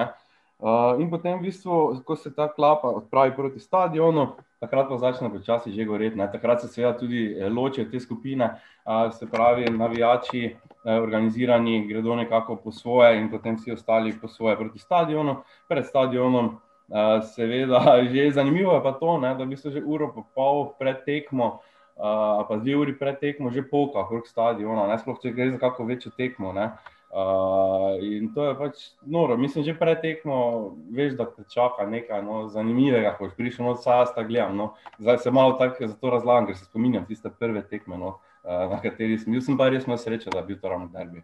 Uh, 0.56 0.96
in 1.04 1.10
potem, 1.12 1.36
v 1.36 1.52
bistvu, 1.52 2.00
ko 2.08 2.16
se 2.16 2.32
ta 2.32 2.48
klapa 2.48 2.88
odpravi 2.88 3.36
proti 3.36 3.60
stadionu, 3.60 4.40
takrat 4.64 4.88
pa 4.88 4.96
začne 4.96 5.28
počasi 5.28 5.76
že 5.76 5.84
goreti. 5.84 6.16
Ne? 6.16 6.32
Takrat 6.32 6.64
se 6.64 6.72
seveda 6.72 6.96
tudi 6.96 7.36
eh, 7.36 7.50
ločijo 7.52 7.84
te 7.92 8.00
skupine, 8.00 8.56
uh, 8.88 9.12
se 9.12 9.28
pravi, 9.28 9.68
navijači, 9.68 10.56
uh, 10.56 10.96
organizirani, 11.04 11.84
gredo 11.88 12.16
nekako 12.16 12.56
po 12.56 12.72
svoje, 12.72 13.20
in 13.20 13.28
potem 13.30 13.60
vsi 13.60 13.76
ostali 13.76 14.16
po 14.16 14.32
svoje 14.32 14.56
proti 14.56 14.80
stadionu. 14.80 15.44
Pred 15.68 15.86
stadionom, 15.86 16.56
uh, 16.56 17.20
seveda, 17.36 18.00
že 18.12 18.32
zanimivo 18.32 18.80
je 18.80 18.84
pa 18.84 18.96
to, 18.96 19.20
ne? 19.20 19.36
da 19.36 19.44
v 19.44 19.52
bistvu 19.52 19.76
že 19.76 19.84
uro 19.84 20.14
pa 20.16 20.24
pol 20.24 20.72
pred 20.80 21.04
tekmo. 21.04 21.60
Uh, 21.96 22.48
pa 22.48 22.56
dve 22.60 22.76
uri 22.76 22.96
pred 22.96 23.20
tekmo, 23.20 23.52
že 23.52 23.64
polka, 23.64 24.08
okrog 24.08 24.28
stadiona, 24.28 24.88
ne 24.88 25.00
sploh, 25.00 25.20
če 25.20 25.32
gre 25.36 25.52
za 25.52 25.60
kakšno 25.60 25.86
večjo 25.88 26.12
tekmo. 26.16 26.56
Uh, 26.56 26.95
Uh, 27.16 28.04
in 28.04 28.34
to 28.34 28.44
je 28.44 28.56
pač 28.60 28.82
noro. 29.08 29.38
Mislim, 29.38 29.64
že 29.64 29.78
pretekmo, 29.80 30.76
veš, 30.92 31.14
da 31.16 31.30
te 31.32 31.46
čaka 31.48 31.86
nekaj 31.88 32.20
no, 32.26 32.42
zanimivega, 32.52 33.14
ko 33.16 33.30
si 33.30 33.38
prišel 33.38 33.70
od 33.72 33.80
Sasta, 33.80 34.26
gledam. 34.28 34.58
No. 34.58 34.74
Zdaj 35.00 35.22
se 35.24 35.32
malo 35.32 35.56
tako 35.56 35.88
za 35.88 35.96
to 35.96 36.12
razlagam, 36.12 36.50
ker 36.50 36.58
se 36.60 36.66
spominjam 36.66 37.06
tiste 37.08 37.32
prve 37.40 37.64
tekme, 37.70 37.96
no, 37.98 38.18
uh, 38.44 38.66
na 38.68 38.82
kateri 38.84 39.16
sem 39.22 39.32
bil. 39.32 39.40
Sem 39.46 39.56
pa 39.56 39.70
res 39.72 39.88
imel 39.88 40.02
srečo, 40.02 40.34
da 40.36 40.44
bi 40.44 40.54
bil 40.54 40.60
to 40.60 40.74
ravno 40.76 40.92
derbi. 40.92 41.24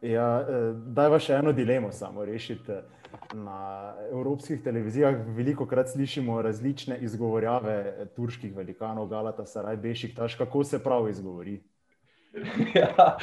Ja, 0.00 0.28
eh, 0.40 0.70
daj 0.96 1.10
pa 1.12 1.18
še 1.20 1.34
eno 1.42 1.52
dilemo 1.52 1.90
samo 1.92 2.24
rešiti. 2.24 2.78
Na 3.34 3.92
evropskih 4.12 4.62
televizijah 4.62 5.18
veliko 5.36 5.66
krat 5.66 5.90
slišimo 5.90 6.38
različne 6.42 6.96
izgovorjave 7.02 8.06
turških 8.16 8.54
velikanov, 8.56 9.10
Galata, 9.10 9.44
Saraj, 9.46 9.76
Bešik, 9.76 10.14
taš, 10.16 10.38
kako 10.38 10.64
se 10.64 10.78
prav 10.82 11.08
izgovori. 11.10 11.58
ja, 12.74 13.16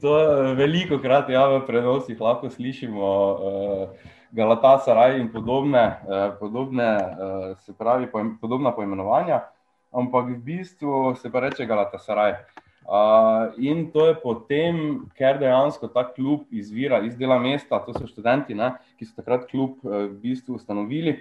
to 0.00 0.18
je 0.18 0.54
veliko 0.54 0.98
krat 0.98 1.28
ja, 1.28 1.44
v 1.48 1.64
prenosih 1.66 2.20
lahko 2.20 2.50
slišimo. 2.50 3.06
Uh, 3.06 4.12
Galatasaray 4.36 5.20
in 5.20 5.30
podobne, 5.32 6.02
uh, 6.04 6.34
podobne 6.36 6.88
uh, 6.98 7.58
se 7.64 7.72
pravi, 7.72 8.08
pojem, 8.10 8.34
podobna 8.40 8.72
poimenovanja, 8.74 9.46
ampak 9.94 10.28
v 10.34 10.38
bistvu 10.44 11.14
se 11.16 11.30
pa 11.32 11.40
reče 11.40 11.64
Galatasaray. 11.66 12.34
Uh, 12.86 13.54
in 13.58 13.86
to 13.90 14.06
je 14.10 14.14
potem, 14.20 14.76
ker 15.16 15.40
dejansko 15.40 15.88
ta 15.88 16.04
klub 16.04 16.44
izvira 16.50 17.00
iz 17.06 17.16
dela 17.16 17.38
mesta, 17.38 17.80
to 17.82 17.94
so 17.96 18.06
študenti, 18.06 18.54
ne, 18.54 18.74
ki 18.98 19.08
so 19.08 19.16
takrat 19.16 19.48
klub 19.50 19.80
uh, 19.86 20.04
v 20.10 20.18
bistvu 20.26 20.58
ustanovili 20.58 21.16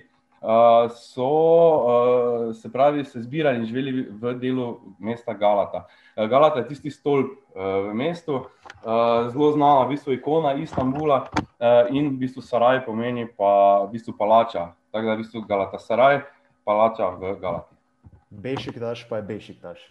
so 0.90 2.54
se 2.54 2.72
pravi, 2.72 3.06
se 3.06 3.22
zbirali 3.22 3.58
in 3.58 3.66
živeli 3.66 4.08
v 4.22 4.34
delu 4.40 4.80
mesta 5.00 5.34
Galata. 5.34 5.86
Galata 6.16 6.60
je 6.60 6.68
tisti 6.68 6.92
stolp 6.92 7.32
v 7.56 7.94
mestu, 7.94 8.46
zelo 9.32 9.52
znana, 9.52 9.86
v 9.86 9.90
bistvu 9.96 10.14
ikona 10.14 10.54
Istanbula 10.54 11.26
in 11.90 12.10
v 12.14 12.18
bistvu 12.20 12.42
Saraj 12.42 12.86
pomeni 12.86 13.26
pa 13.26 13.84
v 13.86 13.92
bistvu 13.92 14.14
palača. 14.18 14.74
Tako 14.92 15.06
da 15.06 15.12
je 15.12 15.18
v 15.18 15.24
bistvu 15.24 15.42
Galata 15.50 15.80
Saraj, 15.80 16.22
palača 16.64 17.10
v 17.18 17.36
Galati. 17.42 17.76
Bešik 18.30 18.78
daš, 18.80 19.08
pa 19.10 19.18
je 19.18 19.24
bešik 19.24 19.62
daš. 19.62 19.82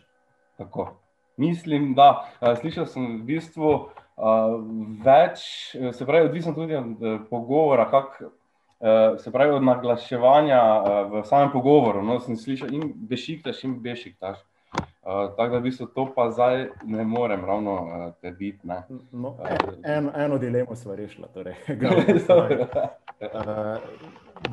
Tako. 0.56 0.94
Mislim, 1.36 1.94
da 1.94 2.30
slišal 2.60 2.86
sem 2.86 3.18
v 3.18 3.24
bistvu 3.26 3.88
več, 5.02 5.42
se 5.74 6.06
pravi, 6.06 6.28
odvisno 6.28 6.54
tudi 6.54 6.76
od 6.78 7.26
pogovora, 7.30 7.90
kako 7.90 8.30
se 9.18 9.32
pravi, 9.32 9.52
od 9.52 9.62
naglaševanja 9.62 10.62
uh, 10.62 11.12
v 11.12 11.24
samem 11.24 11.52
pogovoru. 11.52 12.02
No, 12.02 12.20
sem 12.20 12.36
slišal 12.36 12.74
in 12.74 12.92
bešiktaš, 12.96 13.64
in 13.64 13.78
bešiktaš. 13.82 14.38
Uh, 15.04 15.36
tako 15.36 15.52
da, 15.52 15.58
v 15.58 15.62
bistvu, 15.62 15.86
to 15.86 16.06
pa 16.16 16.30
zdaj 16.30 16.68
ne 16.84 17.04
morem 17.04 17.44
ravno 17.44 17.74
uh, 17.74 18.12
te 18.20 18.30
biti. 18.30 18.66
No, 19.12 19.36
en, 19.84 20.10
eno 20.16 20.38
dilemo 20.38 20.76
smo 20.76 20.94
rešili. 20.94 21.28
Torej, 21.34 21.54
uh, 23.20 23.76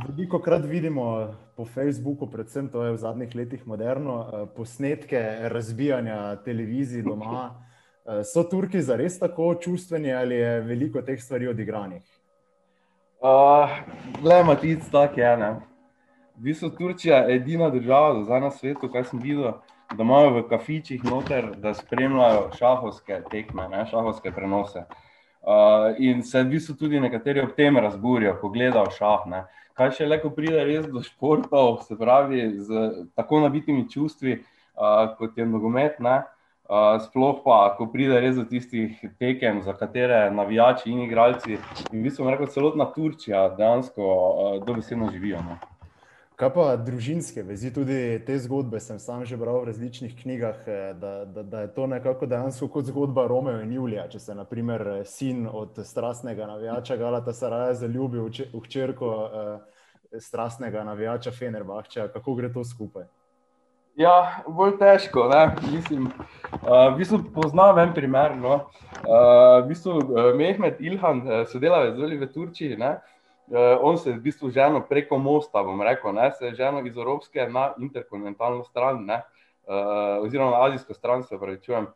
veliko 0.08 0.40
krat 0.40 0.66
vidimo 0.66 1.34
po 1.58 1.66
Facebooku, 1.66 2.28
predvsem 2.28 2.70
to 2.70 2.84
je 2.84 2.92
v 2.92 2.98
zadnjih 2.98 3.36
letih 3.36 3.68
moderno, 3.68 4.20
uh, 4.20 4.50
posnetke 4.56 5.38
razbijanja 5.42 6.36
televizij 6.46 7.02
doma. 7.02 7.50
Uh, 8.06 8.22
so 8.26 8.44
Turki 8.44 8.82
zares 8.82 9.20
tako 9.20 9.56
čustveni 9.56 10.14
ali 10.14 10.36
je 10.36 10.62
veliko 10.62 11.02
teh 11.02 11.22
stvari 11.22 11.48
odigranih? 11.48 12.21
Le, 13.22 14.44
Matic, 14.44 14.90
tako 14.92 15.20
je. 15.20 15.38
Ne. 15.38 15.52
V 16.38 16.44
bistvu 16.44 16.70
Turčija 16.70 17.18
je 17.18 17.36
edina 17.36 17.70
država 17.70 18.24
zdaj 18.24 18.42
na 18.42 18.52
svetu, 18.52 18.90
kaj 18.90 19.04
sem 19.04 19.20
videl, 19.20 19.52
da 19.94 20.04
imajo 20.04 20.30
v 20.30 20.44
kafičih 20.50 21.04
noter, 21.06 21.52
da 21.58 21.74
spremljajo 21.74 22.50
šahovske 22.58 23.22
tekme, 23.30 23.68
ne, 23.70 23.86
šahovske 23.86 24.32
prenose. 24.32 24.86
Uh, 25.42 25.94
in 25.98 26.24
se 26.24 26.42
v 26.42 26.50
bistvu 26.56 26.76
tudi 26.80 27.00
nekateri 27.00 27.42
ob 27.42 27.54
tem 27.58 27.78
razburijo, 27.78 28.38
ko 28.42 28.50
gledajo 28.50 28.90
šah. 28.98 29.30
Ne. 29.30 29.44
Kaj 29.78 29.94
še 30.00 30.10
le, 30.10 30.18
ko 30.22 30.34
pride 30.34 30.66
res 30.66 30.90
do 30.90 31.06
športov, 31.06 31.84
se 31.86 31.98
pravi, 31.98 32.48
z 32.58 32.90
tako 33.14 33.44
nabitimi 33.46 33.86
čustvi, 33.90 34.40
uh, 34.42 35.14
kot 35.18 35.38
je 35.38 35.46
nogomet. 35.46 36.02
Uh, 36.02 36.26
sploh 37.06 37.42
pa, 37.44 37.76
ko 37.78 37.90
pride 37.92 38.20
res 38.24 38.38
do 38.40 38.46
tistih 38.48 38.96
tekem, 39.20 39.62
za 39.66 39.74
katere 39.76 40.30
navijači 40.32 40.92
in 40.92 41.02
igralci, 41.04 41.58
in 41.92 42.00
v 42.00 42.06
bistvu 42.06 42.30
rekel, 42.32 42.48
celotna 42.48 42.88
Turčija 42.96 43.50
dejansko 43.58 44.08
uh, 44.08 44.66
dobesedno 44.66 45.12
živijo. 45.12 45.44
No. 45.44 45.58
Kaj 46.40 46.50
pa 46.56 46.64
družinske 46.80 47.44
vezi, 47.46 47.70
tudi 47.70 47.96
te 48.26 48.34
zgodbe 48.42 48.80
sem 48.82 48.98
sam 49.00 49.26
že 49.30 49.38
bral 49.38 49.60
v 49.62 49.68
različnih 49.68 50.16
knjigah, 50.24 50.64
eh, 50.66 50.94
da, 50.98 51.12
da, 51.26 51.44
da 51.44 51.62
je 51.62 51.74
to 51.76 51.86
nekako 51.88 52.26
dejansko 52.26 52.68
kot 52.68 52.88
zgodba 52.90 53.28
Romeo 53.30 53.60
in 53.62 53.74
Julija. 53.76 54.08
Če 54.10 54.20
se 54.20 54.36
naprimer 54.36 55.04
sin 55.06 55.46
od 55.46 55.78
strastnega 55.86 56.48
navijača 56.50 56.98
Galata 56.98 57.34
Saraja 57.34 57.76
zaljubi 57.84 58.24
v 58.24 58.64
hčerko 58.64 59.12
eh, 59.22 60.20
strastnega 60.20 60.84
navijača 60.84 61.32
Fenerbahča, 61.32 62.08
kako 62.16 62.34
gre 62.40 62.50
to 62.54 62.64
skupaj? 62.66 63.06
Ja, 64.00 64.44
bolj 64.48 64.78
težko. 64.80 65.26
Mislim, 65.68 66.06
uh, 66.08 66.94
v 66.94 67.02
bistvu 67.02 67.18
poznam 67.36 67.80
en 67.80 67.92
primer. 67.94 68.38
No. 68.40 68.70
Uh, 69.04 69.60
v 69.60 69.68
bistvu, 69.68 69.98
uh, 70.00 70.30
Mehmet 70.38 70.80
Ilhan, 70.80 71.20
uh, 71.26 71.42
sodelavec 71.52 72.00
v 72.00 72.30
Turčiji, 72.32 72.78
uh, 72.80 72.96
on 73.82 73.98
se 73.98 74.10
je 74.10 74.16
v 74.16 74.22
bistvu 74.24 74.52
ženil 74.52 74.86
preko 74.88 75.18
mosta, 75.20 75.64
bom 75.64 75.82
rekel, 75.82 76.14
ne, 76.14 76.32
se 76.32 76.46
je 76.46 76.56
ženil 76.56 76.88
iz 76.88 76.98
Evropske 76.98 77.50
na 77.50 77.74
interkontinentalno 77.80 78.64
stran, 78.64 79.04
ne, 79.06 79.22
uh, 79.68 80.24
oziroma 80.24 80.56
na 80.56 80.64
azijsko 80.70 80.94
stran, 80.94 81.24
se 81.24 81.40
pravi, 81.40 81.60
čujem. 81.60 81.92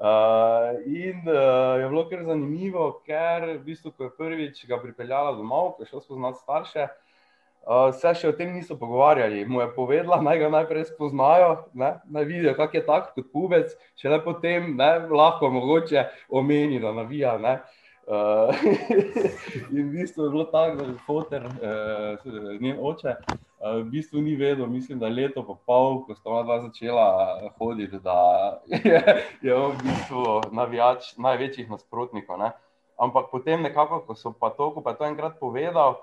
Uh, 0.00 0.78
in 0.86 1.26
uh, 1.26 1.80
je 1.82 1.88
bilo 1.88 2.06
kar 2.08 2.22
zanimivo, 2.24 3.00
ker 3.06 3.56
v 3.58 3.62
bistvu, 3.66 3.90
ko 3.90 4.06
je 4.06 4.16
prvič 4.16 4.66
ga 4.70 4.78
pripeljala 4.78 5.34
domov, 5.34 5.74
ko 5.74 5.82
je 5.82 5.90
šel 5.90 6.06
spoznati 6.06 6.44
starše. 6.46 6.86
Uh, 6.86 7.09
se 7.92 8.14
še 8.16 8.30
o 8.30 8.36
tem 8.36 8.54
niso 8.54 8.76
pogovarjali. 8.78 9.44
Mu 9.48 9.60
je 9.60 9.68
povedala, 9.74 10.20
naj 10.24 10.38
ga 10.38 10.48
najprej 10.56 10.88
spoznajo, 10.90 11.50
ne? 11.74 11.92
naj 12.10 12.24
vidijo, 12.24 12.54
kak 12.58 12.74
je 12.74 12.84
tak 12.86 13.12
kot 13.14 13.28
pubec, 13.32 13.74
še 14.00 14.10
le 14.10 14.20
potem 14.24 14.72
ne? 14.76 14.90
lahko 15.10 15.50
mogoče 15.52 16.08
omeni, 16.28 16.80
da 16.80 16.94
navija. 16.96 17.36
Ne? 17.38 17.60
Uh, 18.10 18.50
in 19.70 19.86
v 19.86 20.00
bistvu 20.00 20.24
je 20.24 20.30
bilo 20.32 20.44
tako, 20.50 20.80
da 20.80 20.84
je 20.88 20.94
fotor, 21.06 21.44
uh, 21.46 22.58
njen 22.58 22.80
oče, 22.80 23.12
uh, 23.28 23.76
v 23.76 23.84
bistvu 23.92 24.24
ni 24.24 24.34
vedel, 24.34 24.66
mislim, 24.66 24.98
da 24.98 25.06
je 25.06 25.14
leto 25.14 25.44
pa 25.46 25.54
pol, 25.66 26.00
ko 26.08 26.16
sta 26.18 26.40
dva 26.42 26.56
začela 26.64 27.06
hoditi, 27.60 28.00
da 28.02 28.18
je, 28.66 28.98
je 29.46 29.54
v 29.54 29.70
bistvu 29.84 30.40
navijač 30.50 31.12
največjih 31.22 31.70
nasprotnikov. 31.70 32.40
Ne? 32.42 32.50
Ampak 32.98 33.30
potem 33.30 33.62
nekako, 33.62 34.02
ko 34.08 34.18
so 34.18 34.34
pa 34.34 34.50
to, 34.58 34.72
ko 34.74 34.82
pa 34.82 34.96
to 34.98 35.06
enkrat 35.06 35.38
povedal, 35.38 36.00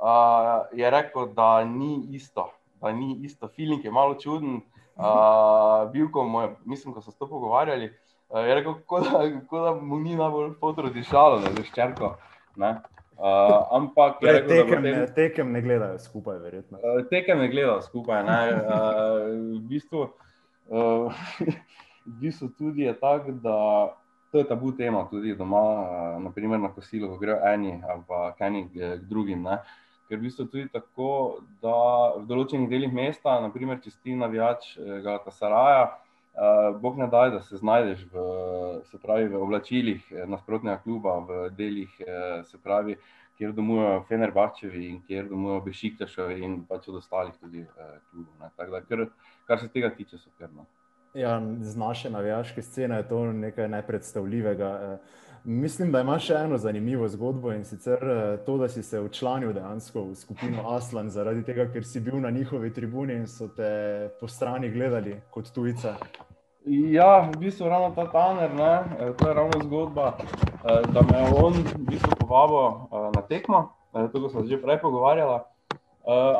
uh, 0.00 0.66
je 0.72 0.90
rekel, 0.90 1.32
da 1.34 1.64
ni 1.64 2.06
isto, 2.16 2.50
da 2.80 2.92
ni 2.92 3.18
isto. 3.22 3.48
Feeling 3.48 3.84
je 3.84 3.90
malo 3.90 4.14
čuden. 4.14 4.60
Uh, 4.98 5.90
bil, 5.92 6.08
ko 6.10 6.24
je, 6.42 6.48
mislim, 6.64 6.94
ko 6.94 7.00
so 7.00 7.10
se 7.10 7.18
to 7.18 7.28
pogovarjali, 7.28 7.92
uh, 8.28 8.40
je 8.46 8.54
rekel, 8.54 8.74
kot 8.86 9.04
da, 9.06 9.20
ko 9.46 9.60
da 9.62 9.74
mu 9.74 10.00
ni 10.00 10.16
najbolj 10.16 10.56
potrodišalo, 10.60 11.38
da 11.38 11.52
je 11.54 11.66
ščerko. 11.68 12.16
Uh, 12.58 12.74
ampak 13.70 14.22
je 14.22 14.32
rekel, 14.32 14.48
tekem, 14.48 14.68
potem, 14.68 14.98
ne, 14.98 15.06
tekem 15.14 15.52
ne 15.52 15.62
gledajo 15.62 15.98
skupaj, 16.02 16.40
verjetno. 16.42 16.78
Uh, 16.82 17.04
tekem 17.10 17.38
ne 17.38 17.46
gledajo 17.50 17.78
skupaj. 17.86 18.24
Ne, 18.26 18.40
uh, 18.58 19.22
v, 19.54 19.62
bistvu, 19.70 20.04
uh, 20.70 21.22
v 22.10 22.18
bistvu 22.22 22.50
tudi 22.58 22.86
je 22.86 22.98
tako, 22.98 23.38
da 23.42 23.56
to 24.32 24.42
je 24.42 24.48
tabu 24.50 24.74
tema 24.76 25.06
tudi 25.10 25.34
doma, 25.38 25.62
uh, 25.62 26.22
naprimer 26.22 26.58
na 26.58 26.72
kosilo, 26.74 27.08
ko 27.10 27.22
grejo 27.22 27.38
eni 27.46 27.78
ali 27.86 28.02
pa 28.06 28.34
eni 28.46 28.66
k 28.74 28.96
drugim. 29.06 29.46
Ne. 29.46 29.62
Ker 30.08 30.16
v 30.16 30.24
bistvu 30.24 30.46
tudi 30.48 30.70
tako, 30.72 31.08
da 31.60 31.72
v 32.16 32.24
določenih 32.30 32.68
delih 32.70 32.92
mesta, 32.96 33.34
naprimer, 33.44 33.80
če 33.84 33.92
si 33.92 34.16
navijač 34.16 34.70
eh, 34.78 35.00
Galata 35.04 35.34
Saraja, 35.36 35.82
eh, 35.84 36.70
bog 36.80 36.96
ne 36.96 37.10
daj, 37.12 37.34
da 37.36 37.42
se 37.44 37.60
znajdeš 37.60 38.06
v, 38.14 38.24
se 38.88 39.00
pravi, 39.02 39.28
v 39.28 39.42
oblačilih 39.44 40.08
eh, 40.14 40.24
nasprotnega 40.32 40.80
kluba, 40.86 41.18
v 41.28 41.42
delih, 41.58 41.92
se 42.48 42.60
pravi, 42.64 42.96
kjer 43.38 43.52
domujejo 43.54 44.00
Fenerbahčevi 44.08 44.86
in 44.88 44.98
kjer 45.06 45.28
domujejo 45.28 45.60
Bešiktašovi 45.68 46.40
in 46.42 46.56
pač 46.66 46.88
od 46.88 46.98
ostalih 47.02 47.36
tudi 47.38 47.62
klubov. 48.10 48.48
Tako 48.56 48.72
da, 48.72 48.80
kar, 48.88 49.04
kar 49.46 49.60
se 49.60 49.68
tega 49.76 49.92
tiče, 49.94 50.18
so 50.18 50.32
krno. 50.40 50.64
Ja, 51.14 51.36
z 51.60 51.76
naše 51.78 52.10
navijaške 52.10 52.62
scene 52.62 52.96
je 52.96 53.08
to 53.08 53.22
nekaj 53.32 53.68
nepredstavljivega. 53.76 54.98
Mislim, 55.48 55.92
da 55.92 56.00
imaš 56.04 56.26
še 56.28 56.34
eno 56.44 56.58
zanimivo 56.60 57.06
zgodbo 57.08 57.54
in 57.56 57.62
sicer 57.64 58.02
eh, 58.04 58.16
to, 58.44 58.58
da 58.60 58.66
si 58.68 58.82
se 58.84 58.98
včlanil 59.00 59.54
dejansko 59.56 60.02
v 60.10 60.16
skupino 60.20 60.64
Aslan 60.76 61.06
zaradi 61.08 61.40
tega, 61.46 61.64
ker 61.72 61.86
si 61.88 62.02
bil 62.04 62.18
na 62.20 62.28
njihovi 62.30 62.68
tribuni 62.76 63.14
in 63.16 63.22
so 63.26 63.46
te 63.56 63.70
po 64.20 64.28
strani 64.28 64.68
gledali 64.68 65.14
kot 65.32 65.46
tujca. 65.54 65.94
Ja, 66.92 67.22
v 67.30 67.40
bistvu 67.40 67.70
ravno 67.72 67.94
ta 67.96 68.04
Taner, 68.12 68.52
ne? 68.58 68.74
Eh, 68.98 69.14
to 69.16 69.30
je 69.30 69.34
ravno 69.38 69.62
zgodba, 69.62 70.10
eh, 70.18 70.84
da 70.92 71.04
me 71.08 71.22
je 71.22 71.30
on 71.40 71.56
v 71.62 71.86
bistvu 71.94 72.18
povabil 72.20 73.08
na 73.14 73.22
tekmo, 73.30 73.62
to 74.12 74.28
smo 74.28 74.44
že 74.44 74.58
prej 74.60 74.82
pogovarjali, 74.82 75.38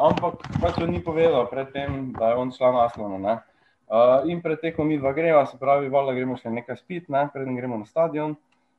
ampak 0.05 0.45
pač 0.61 0.83
on 0.85 0.93
ni 0.93 1.01
povedal 1.01 1.49
predtem, 1.49 2.13
da 2.13 2.35
je 2.35 2.43
on 2.43 2.53
član 2.53 2.77
Aslana. 2.85 3.39
In 4.29 4.45
pred 4.45 4.61
tekmo 4.61 4.85
mi 4.85 5.01
dva 5.01 5.15
greva, 5.17 5.47
se 5.47 5.57
pravi, 5.57 5.89
valjda 5.89 6.13
gremo 6.13 6.37
še 6.37 6.53
nekaj 6.53 6.77
spit, 6.77 7.09
ne? 7.09 7.25
preden 7.33 7.57
gremo 7.57 7.81
na 7.81 7.89
stadion. 7.89 8.37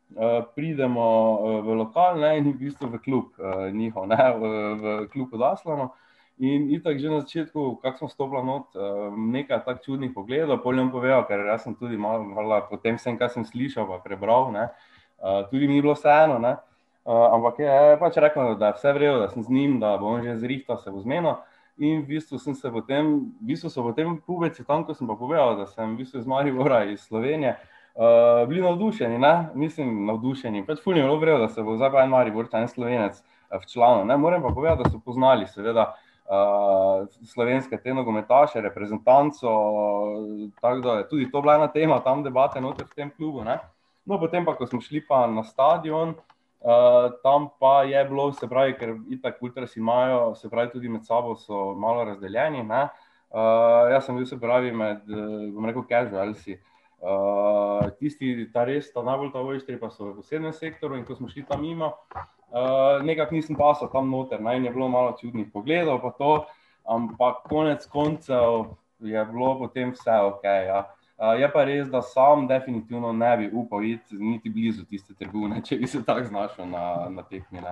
Uh, 0.10 0.42
pridemo 0.56 1.06
uh, 1.38 1.62
v 1.62 1.76
lokal 1.78 2.18
ne, 2.18 2.32
in 2.42 2.50
v 2.50 2.58
bistvu 2.58 2.90
v 2.90 2.98
klub 2.98 3.30
uh, 3.38 3.70
njihov, 3.70 4.10
ne, 4.10 4.18
v, 4.18 4.44
v 4.74 4.86
klub 5.14 5.30
od 5.38 5.44
Aslana. 5.54 5.92
In 6.40 6.72
tako 6.82 6.98
že 6.98 7.10
na 7.12 7.20
začetku, 7.22 7.84
kako 7.84 7.98
smo 7.98 8.10
stopili 8.10 8.42
not, 8.42 8.74
uh, 8.74 9.14
nekaj 9.14 9.62
tako 9.68 9.84
čudnih 9.86 10.10
pogledov, 10.16 10.64
poljem 10.66 10.90
povedal, 10.90 11.28
ker 11.30 11.46
jaz 11.46 11.62
sem 11.68 11.78
tudi 11.78 11.94
malo, 11.94 12.26
malo 12.26 12.58
potem 12.66 12.98
sem, 12.98 13.22
kar 13.22 13.30
sem 13.30 13.46
slišal, 13.46 13.86
pa 13.86 14.02
prebral, 14.02 14.50
ne, 14.50 14.74
uh, 15.22 15.46
tudi 15.52 15.70
mi 15.70 15.78
je 15.78 15.86
bilo 15.86 15.94
vseeno, 15.94 16.42
uh, 16.42 16.58
ampak 17.06 17.62
je 17.62 17.98
pač 18.02 18.18
rekel, 18.18 18.58
da 18.58 18.74
je 18.74 18.80
vse 18.80 18.94
vredno, 18.98 19.20
da 19.20 19.30
sem 19.30 19.44
z 19.46 19.50
njim, 19.52 19.78
da 19.78 19.98
bo 20.02 20.16
on 20.16 20.26
že 20.26 20.40
zrihtal 20.42 20.82
se 20.82 20.90
v 20.90 21.06
zmeno. 21.06 21.38
In 21.78 22.02
v 22.02 22.18
bistvu 22.18 22.40
sem 22.40 22.56
se 22.56 22.72
potem, 22.72 23.30
v 23.40 23.54
bistvu 23.54 23.70
so 23.70 23.84
potem 23.86 24.18
pubeci 24.26 24.66
tam, 24.66 24.84
ko 24.84 24.98
sem 24.98 25.08
pa 25.08 25.16
povedal, 25.16 25.54
da 25.56 25.70
sem 25.70 25.94
v 25.94 26.02
bistvu 26.02 26.20
iz 26.20 26.28
Maribora, 26.28 26.84
iz 26.90 27.06
Slovenije, 27.08 27.56
uh, 28.00 28.48
bili 28.48 28.62
navdušeni, 28.62 29.20
ne? 29.20 29.50
mislim, 29.54 30.06
navdušeni. 30.06 30.66
Pač 30.66 30.84
fulni 30.84 31.00
je 31.00 31.04
bilo 31.04 31.18
vredno, 31.20 31.40
da 31.40 31.50
se 31.50 31.64
bo 31.64 31.76
zdaj 31.78 32.04
en 32.04 32.14
mari, 32.14 32.32
vrta 32.32 32.62
en 32.62 32.68
slovenec 32.68 33.20
eh, 33.20 33.58
v 33.58 33.66
članu. 33.68 34.06
Ne? 34.06 34.18
Moram 34.18 34.44
pa 34.44 34.54
povedati, 34.56 34.84
da 34.84 34.90
so 34.90 35.02
poznali, 35.06 35.48
seveda, 35.48 35.90
uh, 36.30 37.08
slovenske 37.34 37.78
te 37.84 37.94
nogometaše, 37.94 38.62
reprezentanco, 38.62 39.52
tako 40.62 40.80
da 40.80 40.98
je 41.02 41.10
tudi 41.10 41.32
to 41.32 41.42
bila 41.42 41.56
ena 41.60 41.68
tema, 41.68 42.00
tam 42.04 42.24
debate 42.24 42.62
noter 42.62 42.88
v 42.88 42.96
tem 42.96 43.12
klubu. 43.18 43.44
Ne? 43.44 43.60
No, 44.06 44.20
potem 44.20 44.46
pa, 44.46 44.56
ko 44.56 44.68
smo 44.68 44.82
šli 44.82 45.04
pa 45.08 45.28
na 45.28 45.44
stadion. 45.44 46.16
Uh, 46.60 47.14
tam 47.24 47.48
pa 47.60 47.84
je 47.88 48.00
bilo, 48.06 48.32
se 48.36 48.48
pravi, 48.48 48.74
ker 48.76 48.98
itak 49.16 49.38
ultrasi 49.42 49.80
imajo, 49.80 50.34
se 50.36 50.50
pravi, 50.50 50.74
tudi 50.74 50.90
med 50.92 51.06
sabo 51.08 51.36
so 51.40 51.74
malo 51.76 52.04
razdeljeni. 52.04 52.66
Uh, 52.68 53.88
jaz 53.94 54.08
sem 54.08 54.18
bil, 54.18 54.26
se 54.28 54.36
pravi, 54.40 54.72
med, 54.76 55.06
bom 55.56 55.68
rekel, 55.70 55.86
casualsi, 55.88 56.58
uh, 56.58 56.79
Uh, 57.00 57.88
tisti, 57.96 58.50
ta 58.52 58.66
res, 58.68 58.90
ta 58.92 59.00
najbolj 59.08 59.30
ta 59.32 59.40
vojštri, 59.40 59.78
pa 59.80 59.88
so 59.88 60.10
v 60.10 60.18
posebnem 60.20 60.52
sektoru. 60.52 60.98
In 61.00 61.06
ko 61.08 61.16
smo 61.16 61.30
šli 61.32 61.46
tam 61.48 61.64
mimo, 61.64 61.94
uh, 62.12 63.00
nekako 63.08 63.38
nisem 63.38 63.56
pasal 63.56 63.88
tam 63.94 64.12
noter, 64.12 64.42
naj 64.44 64.60
je 64.60 64.74
bilo 64.76 64.90
malo 64.92 65.16
čudnih 65.16 65.48
pogledov, 65.54 66.02
pa 66.04 66.12
to, 66.20 66.32
ampak 66.84 67.48
konec 67.48 67.88
koncev 67.88 68.76
je 69.00 69.24
bilo 69.32 69.56
potem 69.64 69.96
vse 69.96 70.18
ok. 70.28 70.44
Ja. 70.44 70.84
Uh, 71.16 71.40
je 71.40 71.48
pa 71.52 71.64
res, 71.64 71.88
da 71.88 72.04
sam 72.04 72.48
definitivno 72.52 73.14
ne 73.16 73.32
bi 73.38 73.50
upal 73.54 73.84
iti 73.84 74.20
niti 74.20 74.52
blizu 74.52 74.84
tiste 74.84 75.16
tribune, 75.16 75.64
če 75.64 75.80
bi 75.80 75.88
se 75.88 76.04
tako 76.04 76.28
znašel 76.28 76.68
na, 76.68 77.08
na 77.16 77.24
tekmi. 77.24 77.64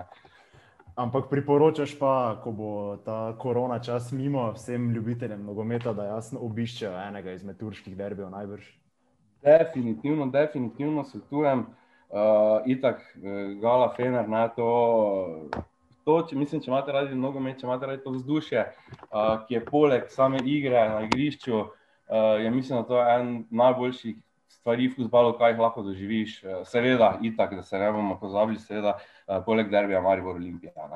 Ampak 0.95 1.27
priporočaš 1.29 1.99
pa, 1.99 2.39
ko 2.43 2.51
bo 2.55 2.71
ta 3.03 3.35
korona 3.37 3.83
čas 3.83 4.11
mimo 4.15 4.47
vsem 4.55 4.91
ljubiteljem 4.95 5.43
nogometa, 5.45 5.91
da 5.93 6.15
jasno 6.15 6.39
obiščejo 6.47 6.95
enega 7.09 7.35
izmed 7.35 7.59
turških 7.59 7.97
derbijev 7.97 8.31
najbrž. 8.31 8.86
Definitivno, 9.47 10.27
definitivno 10.27 11.03
svetujem. 11.03 11.65
Uh, 12.09 12.63
itak, 12.65 13.01
uh, 13.15 13.61
Gala, 13.61 13.93
Fener, 13.95 14.27
ne, 14.29 14.45
to, 14.55 14.67
to 16.07 16.21
če, 16.29 16.37
mislim, 16.39 16.61
če 16.63 16.71
imate 16.71 16.93
radi 16.95 17.17
nogomet, 17.19 17.59
če 17.59 17.67
imate 17.67 17.89
radi 17.89 18.03
to 18.03 18.13
vzdušje, 18.15 18.63
uh, 18.63 19.33
ki 19.47 19.57
je 19.57 19.65
poleg 19.67 20.07
same 20.11 20.39
igre 20.47 20.85
na 20.87 21.01
igrišču, 21.03 21.57
uh, 21.59 22.29
je 22.39 22.51
mislim, 22.51 22.79
da 22.79 22.87
to 22.87 22.99
je 23.01 23.17
en 23.19 23.33
najboljših 23.51 24.15
stvari 24.55 24.87
v 24.87 24.95
futbalu, 24.95 25.33
kaj 25.39 25.51
jih 25.51 25.59
lahko 25.63 25.83
doživiš. 25.83 26.37
Seveda, 26.71 27.13
itak, 27.27 27.55
da 27.59 27.63
se 27.63 27.79
ne 27.79 27.91
bomo 27.91 28.15
pozabili, 28.19 28.59
seveda, 28.63 28.95
uh, 29.27 29.41
poleg 29.43 29.71
derbija, 29.71 30.03
Maribor 30.03 30.39
Olimpija. 30.39 30.87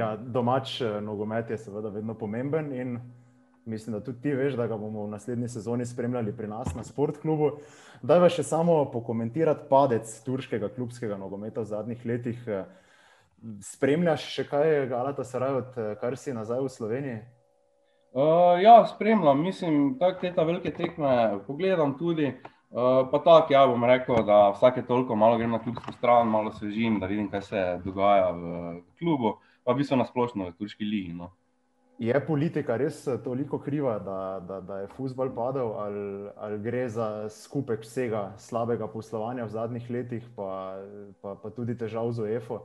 Ja, 0.00 0.14
domač 0.16 0.78
nogomet 1.04 1.52
je 1.52 1.60
seveda 1.60 1.92
vedno 1.92 2.16
pomemben 2.16 2.72
in 2.72 2.96
mislim, 3.64 3.96
da 3.96 4.04
tudi 4.04 4.20
ti 4.20 4.34
veš, 4.34 4.54
da 4.58 4.66
ga 4.66 4.76
bomo 4.76 5.04
v 5.06 5.10
naslednji 5.10 5.48
sezoni 5.48 5.86
spremljali 5.86 6.36
pri 6.36 6.48
nas 6.48 6.74
na 6.74 6.84
sportklubu. 6.84 7.50
Da 8.02 8.18
bi 8.20 8.30
še 8.30 8.42
samo 8.42 8.84
pokomentirati 8.92 9.68
padec 9.70 10.10
turškega 10.26 10.72
klubskega 10.74 11.16
nogometa 11.16 11.62
v 11.62 11.70
zadnjih 11.70 12.06
letih. 12.06 12.48
Spremljaš 13.62 14.26
še 14.36 14.46
kaj, 14.50 14.72
Galata 14.90 15.24
Saraj, 15.26 15.60
od 15.62 15.78
kar 16.00 16.16
si 16.18 16.34
nazaj 16.34 16.62
v 16.62 16.70
Sloveniji? 16.70 17.20
Uh, 18.12 18.60
ja, 18.62 18.86
spremljam, 18.86 19.40
mislim, 19.42 19.96
da 19.98 20.12
te 20.18 20.32
velike 20.36 20.70
tekme 20.70 21.38
pogledam 21.46 21.96
tudi. 21.98 22.34
Uh, 22.72 23.08
pa 23.10 23.18
tako, 23.24 23.52
ja, 23.52 23.66
bom 23.66 23.84
rekel, 23.84 24.16
da 24.24 24.50
vsake 24.52 24.82
toliko 24.88 25.16
malo 25.16 25.38
grem 25.38 25.50
na 25.50 25.58
klubsko 25.58 25.92
stran, 25.92 26.28
malo 26.28 26.52
svežim, 26.52 27.00
da 27.00 27.06
vidim, 27.06 27.30
kaj 27.30 27.42
se 27.42 27.62
dogaja 27.84 28.30
v, 28.30 28.52
v 28.78 28.98
klubu, 29.00 29.34
pa 29.64 29.72
v 29.72 29.80
bistvu 29.80 29.96
na 30.00 30.04
splošno 30.08 30.50
v 30.50 30.54
turški 30.56 30.84
ligi. 30.84 31.12
No. 31.16 31.30
Je 32.02 32.20
politika 32.26 32.76
res 32.76 33.06
eh, 33.06 33.18
toliko 33.24 33.58
kriva, 33.62 33.98
da, 34.02 34.40
da, 34.48 34.60
da 34.60 34.78
je 34.80 34.88
futbol 34.96 35.28
padel, 35.34 35.68
ali, 35.78 36.30
ali 36.36 36.58
gre 36.58 36.88
za 36.90 37.28
skupek 37.30 37.84
vsega 37.86 38.32
slabega 38.42 38.88
poslovanja 38.90 39.46
v 39.46 39.52
zadnjih 39.54 39.90
letih, 39.90 40.24
pa, 40.36 40.82
pa, 41.22 41.36
pa 41.38 41.52
tudi 41.54 41.76
težav 41.78 42.10
z 42.10 42.24
UEFO? 42.26 42.58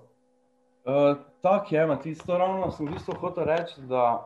Uh, 0.88 1.20
Tako 1.46 1.76
je, 1.76 1.86
ti 2.04 2.16
to 2.26 2.38
ravno 2.38 2.72
sem 2.72 2.88
v 2.88 2.96
bistvu 2.96 3.14
hotel 3.22 3.46
reči, 3.46 3.82
da 3.86 4.26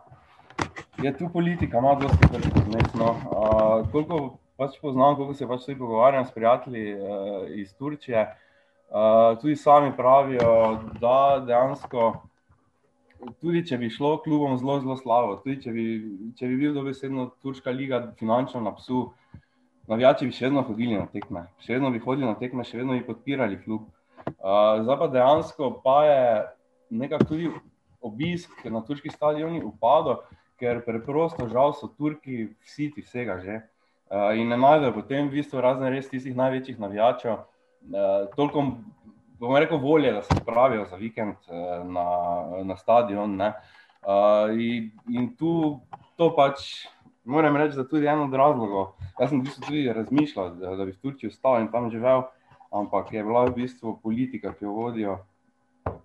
je 1.03 1.11
tu 1.17 1.27
politika, 1.33 1.81
ima 1.83 1.97
dosti 1.99 2.31
kršitev. 2.31 3.03
Uh, 3.03 3.91
koliko 3.91 4.37
pač 4.55 4.79
poznam, 4.79 5.19
koliko 5.19 5.33
se 5.33 5.47
pač 5.47 5.65
tudi 5.65 5.79
pogovarjam 5.79 6.25
s 6.25 6.31
prijatelji 6.31 6.95
uh, 6.95 7.07
iz 7.49 7.75
Turčije, 7.75 8.27
uh, 8.29 9.35
tudi 9.41 9.59
sami 9.59 9.91
pravijo, 9.97 10.77
da 11.01 11.41
dejansko 11.47 12.13
tudi 13.41 13.63
če 13.67 13.77
bi 13.81 13.89
šlo 13.93 14.15
klubom 14.23 14.57
zelo, 14.59 14.79
zelo 14.81 14.97
slabo, 14.99 15.37
tudi 15.43 15.59
če 15.63 15.73
bi, 15.75 15.85
če 16.37 16.49
bi 16.49 16.59
bil 16.63 16.75
dobesedno 16.77 17.29
Turška 17.43 17.73
liga 17.73 18.01
finančno 18.19 18.61
na 18.63 18.73
psu, 18.77 19.07
navijači 19.91 20.27
bi 20.27 20.35
še 20.35 20.47
vedno 20.49 20.63
hodili 20.67 20.97
na 20.97 21.07
tekme, 21.11 21.45
še 21.63 21.75
vedno 21.77 21.91
bi 21.93 22.01
hodili 22.03 22.27
na 22.27 22.37
tekme, 22.39 22.65
še 22.67 22.81
vedno 22.81 22.97
bi 22.97 23.05
podpirali 23.05 23.59
klub. 23.63 23.89
Uh, 24.21 24.81
zdaj 24.85 24.97
pa 25.01 25.07
dejansko 25.09 25.71
pa 25.83 25.97
je 26.05 26.21
nekako 27.01 27.29
tudi 27.33 27.49
obisk 28.05 28.65
na 28.69 28.81
turških 28.85 29.13
stadionih 29.13 29.65
upadal, 29.65 30.21
ker 30.61 30.83
preprosto 30.85 31.47
žal 31.49 31.73
so 31.73 31.89
Turki 31.89 32.51
vsi 32.65 32.91
ti 32.93 33.05
vsega 33.05 33.39
že. 33.41 33.61
Uh, 34.11 34.35
in 34.35 34.51
ne 34.51 34.57
najdejo 34.59 34.93
potem 34.97 35.29
v 35.29 35.39
bistvu 35.39 35.61
razne 35.63 35.89
res 35.89 36.09
tistih 36.11 36.35
največjih 36.35 36.79
navijačev. 36.81 37.39
Uh, 37.81 38.27
toliko, 38.35 38.65
bomo 39.41 39.59
rekel, 39.59 39.77
volje, 39.81 40.11
da 40.13 40.21
se 40.21 40.35
spravijo 40.41 40.85
za 40.89 40.95
vikend 40.95 41.35
uh, 41.49 41.81
na, 41.89 42.05
na 42.63 42.77
stadion. 42.77 43.41
Uh, 43.41 44.53
in, 44.53 44.91
in 45.09 45.31
tu 45.37 45.79
to 46.17 46.29
pač 46.35 46.85
moram 47.23 47.57
reči, 47.57 47.75
da 47.75 47.81
je 47.81 47.89
tudi 47.89 48.07
en 48.07 48.21
od 48.27 48.33
razlogov. 48.33 48.93
Jaz 49.19 49.29
sem 49.29 49.41
v 49.41 49.47
bistvu 49.49 49.65
tudi 49.67 49.93
razmišljal, 49.93 50.53
da, 50.61 50.75
da 50.75 50.85
bi 50.85 50.93
v 50.93 51.01
Turčiji 51.01 51.33
ostal 51.33 51.61
in 51.61 51.71
tam 51.73 51.89
živel, 51.93 52.27
ampak 52.71 53.13
je 53.13 53.23
bila 53.23 53.45
v 53.49 53.55
bistvu 53.61 53.97
politika, 54.03 54.53
ki 54.53 54.65
jo 54.65 54.75
vodijo, 54.77 55.17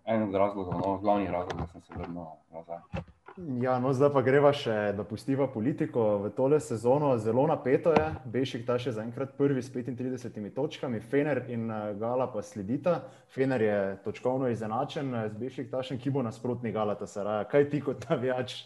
en 0.04 0.28
od 0.28 0.34
razlogov, 0.34 0.80
no, 0.80 0.96
glavni 1.02 1.28
razlog, 1.30 1.60
da 1.60 1.66
sem 1.72 1.82
se 1.82 1.94
vrnil 1.96 2.32
nazaj. 2.52 3.12
Ja, 3.36 3.74
no, 3.78 3.90
zdaj 3.92 4.14
pa 4.14 4.22
greva 4.24 4.48
še, 4.56 4.94
da 4.96 5.04
pustiva 5.04 5.44
politiko 5.52 6.02
v 6.22 6.30
tole 6.32 6.56
sezono. 6.56 7.10
Zelo 7.20 7.42
napeto 7.44 7.92
je, 7.92 8.04
Bešik 8.32 8.62
ta 8.64 8.78
še 8.80 8.94
zaenkrat 8.96 9.34
prvi 9.36 9.60
s 9.60 9.68
35 9.74 10.54
točkami, 10.56 11.02
Fener 11.04 11.42
in 11.52 11.66
eh, 11.68 11.90
Gala 12.00 12.30
pa 12.32 12.40
sledita. 12.40 13.02
Fener 13.34 13.60
je 13.60 13.76
točkovno 14.06 14.48
izenačen 14.48 15.12
z 15.12 15.20
eh, 15.26 15.36
Bešik 15.36 15.68
tašem, 15.68 16.00
ki 16.00 16.14
bo 16.16 16.24
nasprotni 16.24 16.72
Gala 16.72 16.96
ta 16.96 17.04
Saraja. 17.04 17.44
Kaj 17.52 17.68
ti 17.74 17.82
kot 17.84 18.08
navijač 18.08 18.56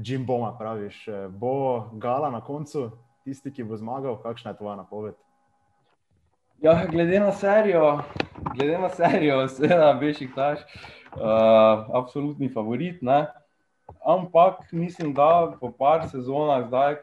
Jim 0.00 0.24
Boma 0.24 0.54
praviš? 0.56 1.04
Eh, 1.04 1.28
bo 1.28 1.92
Gala 2.00 2.32
na 2.32 2.40
koncu 2.40 2.88
tisti, 3.28 3.52
ki 3.52 3.68
bo 3.68 3.76
zmagal? 3.76 4.22
Kakšna 4.24 4.56
je 4.56 4.62
tvoja 4.64 4.80
napoved? 4.80 5.20
Ja, 6.64 6.78
glede 6.88 7.20
na 7.20 7.28
serijo, 7.36 7.98
glede 8.56 8.80
na 8.80 8.88
serijo, 8.88 9.42
seveda 9.52 9.92
Bešik 10.00 10.32
taš, 10.32 10.64
uh, 11.12 11.90
absolutni 11.92 12.48
favorit. 12.48 13.02
Ne? 13.04 13.26
Ampak 14.04 14.72
mislim, 14.72 15.14
da 15.14 15.56
po 15.60 15.70
par 15.72 16.08
sezonah, 16.08 16.66
zdaj, 16.66 16.96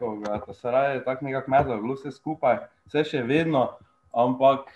ko 0.45 0.53
se 0.53 0.71
raje 0.71 1.03
tako 1.03 1.25
nekako 1.25 1.51
medlo, 1.51 1.93
vse 1.93 2.11
skupaj, 2.11 2.57
vse 2.85 3.03
še 3.03 3.23
vedno. 3.25 3.71
Ampak, 4.13 4.69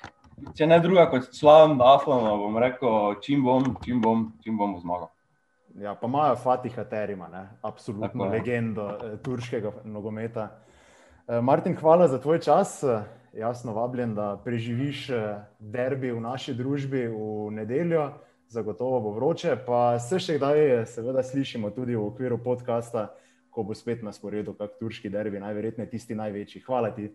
če 0.58 0.66
ne 0.68 0.80
druga 0.82 1.06
kot 1.12 1.30
član 1.38 1.78
Aslana, 1.82 2.34
bom 2.40 2.58
rekel, 2.58 3.20
čim 3.22 3.44
bom, 3.46 3.76
čim 3.86 4.02
bom, 4.02 4.32
čim 4.42 4.58
bom 4.58 4.74
zmagal. 4.82 5.12
Ja, 5.78 5.94
pa 6.00 6.08
imajo 6.08 6.36
Fatiha 6.40 6.84
Terima, 6.90 7.28
ne? 7.28 7.50
absolutno 7.62 8.08
tako, 8.08 8.32
legendo 8.32 8.90
eh, 8.90 9.18
turškega 9.24 9.72
nogometa. 9.84 10.50
Eh, 11.28 11.42
Martin, 11.42 11.76
hvala 11.76 12.08
za 12.08 12.22
tvoj 12.22 12.40
čas. 12.40 12.80
Jasno, 13.36 13.74
vabljen, 13.74 14.16
da 14.16 14.38
preživiš 14.44 15.10
eh, 15.10 15.44
derbi 15.60 16.14
v 16.16 16.22
naši 16.24 16.56
družbi 16.58 17.08
v 17.12 17.52
nedeljo 17.52 18.14
zagotovo 18.56 19.02
bo 19.04 19.12
vroče. 19.20 19.58
Pa 19.68 20.00
se 20.00 20.20
še 20.20 20.40
kdaj, 20.40 20.86
seveda, 20.90 21.24
slišimo 21.24 21.72
tudi 21.76 21.96
v 21.96 22.08
okviru 22.08 22.40
podcasta, 22.44 23.10
ko 23.52 23.64
bo 23.68 23.76
spet 23.76 24.04
na 24.04 24.16
sporedu, 24.16 24.56
kak 24.56 24.80
turški 24.80 25.12
derbi, 25.12 25.44
najverjetneje 25.44 25.92
tisti 25.92 26.16
največji. 26.16 26.64
Hvala 26.68 26.92
ti. 26.96 27.12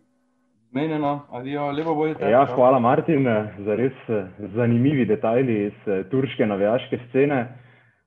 Menjeno, 0.72 1.26
adijo, 1.34 1.70
lepo 1.74 1.94
bojite. 1.98 2.30
Ja, 2.30 2.44
hvala, 2.54 2.78
Martin, 2.78 3.26
za 3.66 3.74
res 3.74 3.96
eh, 4.08 4.28
zanimivi 4.54 5.02
detajli 5.08 5.56
iz 5.66 5.88
eh, 5.90 6.04
turške 6.12 6.46
navijaške 6.46 7.00
scene. 7.08 7.40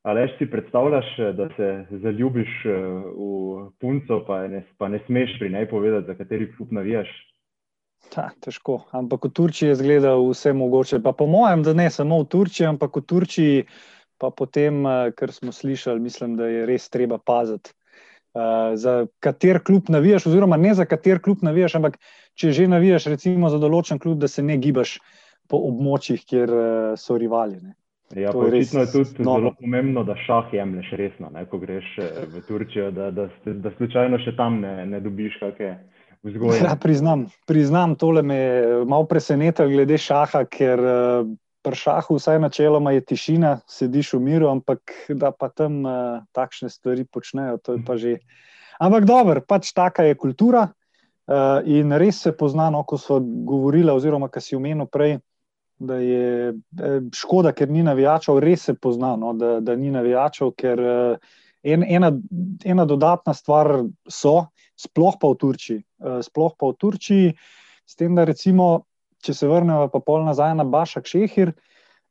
Ali 0.04 0.24
si 0.38 0.48
predstavljaš, 0.52 1.10
eh, 1.20 1.34
da 1.36 1.50
se 1.58 1.68
zaljubiš 2.06 2.56
v 2.66 3.68
punco, 3.82 4.24
pa 4.28 4.46
ne, 4.48 4.64
pa 4.78 4.88
ne 4.88 5.00
smeš 5.06 5.36
pri 5.40 5.50
njej 5.50 5.70
povedati, 5.70 6.08
za 6.08 6.16
kateri 6.16 6.48
klub 6.56 6.72
navijaš? 6.72 7.12
Ta, 8.12 8.30
težko, 8.44 8.84
ampak 8.92 9.26
v 9.26 9.32
Turčiji 9.34 9.72
je 9.72 9.80
zgledal 9.80 10.26
vse 10.28 10.54
mogoče. 10.54 11.00
Pa 11.04 11.14
po 11.18 11.28
mojem, 11.28 11.64
da 11.64 11.74
ne 11.74 11.90
samo 11.90 12.20
v 12.24 12.28
Turčiji, 12.30 12.68
ampak 12.68 12.98
v 13.00 13.06
Turčiji, 13.08 13.64
pa 14.22 14.30
potem, 14.30 14.86
eh, 14.86 15.12
kar 15.16 15.32
smo 15.32 15.52
slišali, 15.52 16.00
mislim, 16.00 16.36
da 16.38 16.48
je 16.48 16.66
res 16.66 16.90
treba 16.90 17.18
paziti. 17.18 17.74
Uh, 18.34 18.74
za 18.74 19.06
kater 19.22 19.60
klub 19.62 19.92
navijaš, 19.94 20.24
oziroma 20.26 20.58
ne 20.58 20.72
za 20.74 20.88
kater 20.90 21.20
klub 21.22 21.44
navijaš, 21.46 21.76
ampak 21.78 22.00
če 22.34 22.50
že 22.52 22.66
navijaš, 22.66 23.06
recimo 23.14 23.50
za 23.54 23.60
določen 23.62 24.00
klub, 24.02 24.18
da 24.18 24.28
se 24.28 24.42
ne 24.42 24.56
gibaš 24.58 24.96
po 25.46 25.60
območjih, 25.68 26.24
kjer 26.26 26.50
uh, 26.50 26.96
so 26.98 27.14
rivali. 27.22 27.60
Ne. 27.62 27.76
Ja, 28.18 28.32
očitno 28.34 28.82
je 28.82 28.92
tudi 28.92 29.24
novo. 29.24 29.38
zelo 29.38 29.52
pomembno, 29.60 30.02
da 30.04 30.16
šah 30.26 30.50
jemliš 30.54 30.90
resno, 30.98 31.30
ne, 31.30 31.46
ko 31.46 31.60
greš 31.62 31.86
v 32.34 32.42
Turčijo, 32.48 32.90
da, 32.92 33.12
da, 33.12 33.28
da, 33.46 33.54
da 33.54 33.72
slučajno 33.78 34.18
še 34.26 34.34
tam 34.38 34.60
ne, 34.66 34.74
ne 34.86 35.00
dobiš 35.02 35.38
kakšne 35.38 35.72
vzgoje. 36.24 36.62
Ja, 36.64 36.76
priznam, 36.76 37.28
priznam, 37.46 37.96
tole 37.96 38.22
me 38.22 38.36
je 38.36 38.86
malo 38.86 39.06
presenetilo 39.06 39.68
glede 39.70 39.98
šaha, 39.98 40.46
ker 40.46 40.80
uh, 40.80 41.28
pri 41.64 41.80
šahu 41.80 42.18
vsaj 42.20 42.40
načeloma 42.44 42.92
je 42.96 43.04
tišina, 43.12 43.58
sediš 43.68 44.14
v 44.14 44.22
miru, 44.24 44.50
ampak 44.52 44.96
da 45.10 45.32
pa 45.32 45.50
tam 45.50 45.84
uh, 45.86 46.24
takšne 46.36 46.70
stvari 46.70 47.06
počnejo, 47.06 47.60
to 47.64 47.78
je 47.78 47.84
pa 47.86 47.98
že. 47.98 48.18
Ampak 48.80 49.06
dobro, 49.06 49.44
pač 49.48 49.72
taka 49.72 50.04
je 50.04 50.18
kultura 50.20 50.68
uh, 50.68 51.62
in 51.66 51.94
res 51.94 52.24
se 52.24 52.34
pozna, 52.36 52.70
no, 52.74 52.84
ko 52.84 52.98
so 52.98 53.20
govorili, 53.22 53.92
oziroma 53.92 54.32
kar 54.32 54.44
si 54.44 54.56
omenil 54.56 54.90
prej. 54.92 55.20
Da 55.84 55.98
je 56.00 56.54
škoda, 57.18 57.52
ker 57.52 57.68
ni 57.68 57.82
navijačev, 57.84 58.38
res 58.40 58.70
se 58.70 58.76
pozna, 58.78 59.16
no, 59.20 59.34
da, 59.36 59.58
da 59.60 59.74
ni 59.76 59.90
navijačev, 59.92 60.54
ker 60.56 60.80
en, 61.64 61.84
ena, 61.84 62.12
ena 62.64 62.86
dodatna 62.86 63.34
stvar 63.34 63.82
so, 64.08 64.53
sploh 64.80 65.18
pa 65.22 65.30
v 65.32 65.40
Turčiji. 65.40 65.80
Eh, 65.82 66.20
sploh 66.26 66.56
pa 66.60 66.72
v 66.72 66.78
Turčiji, 66.80 67.34
s 67.86 67.96
tem, 68.00 68.16
da 68.16 68.26
recimo, 68.26 68.86
če 69.24 69.34
se 69.34 69.48
vrnemo 69.48 69.88
pa 69.92 70.00
pol 70.04 70.26
nazaj 70.26 70.56
na 70.56 70.68
Bašak 70.68 71.08
Šehir, 71.08 71.54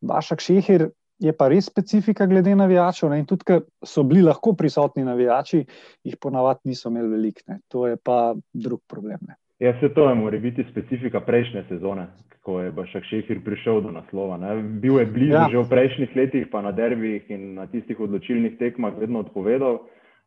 Bašak 0.03 0.42
Šehir 0.42 0.90
je 1.22 1.33
pa 1.37 1.46
res 1.48 1.68
specifika 1.70 2.27
glede 2.27 2.55
navijačev. 2.59 3.11
Ne? 3.12 3.20
In 3.22 3.29
tudi, 3.31 3.46
ker 3.46 3.62
so 3.87 4.03
bili 4.07 4.25
lahko 4.27 4.57
prisotni 4.59 5.05
navijači, 5.07 5.62
jih 6.05 6.16
ponavadi 6.20 6.72
niso 6.72 6.90
imeli 6.90 7.12
veliko. 7.14 7.59
To 7.70 7.87
je 7.87 7.96
pa 7.96 8.35
drug 8.53 8.83
problem. 8.90 9.22
Ne? 9.29 9.38
Ja, 9.62 9.77
se 9.81 9.92
to 9.94 10.09
je 10.09 10.14
mora 10.18 10.38
biti 10.42 10.64
specifika 10.70 11.20
prejšnje 11.22 11.64
sezone, 11.68 12.09
ko 12.42 12.59
je 12.61 12.72
Bašak 12.75 13.07
Šehir 13.07 13.44
prišel 13.44 13.81
do 13.85 13.92
naslova. 13.94 14.40
Ne? 14.42 14.57
Bil 14.83 14.98
je 14.98 15.07
blizu 15.07 15.38
ja. 15.38 15.46
že 15.53 15.62
v 15.62 15.68
prejšnjih 15.70 16.16
letih, 16.16 16.48
pa 16.51 16.62
na 16.62 16.72
derbih 16.75 17.31
in 17.31 17.55
na 17.55 17.68
tistih 17.70 18.01
odločilnih 18.01 18.59
tekmah 18.59 18.98
vedno 18.98 19.22
odpovedal, 19.22 19.79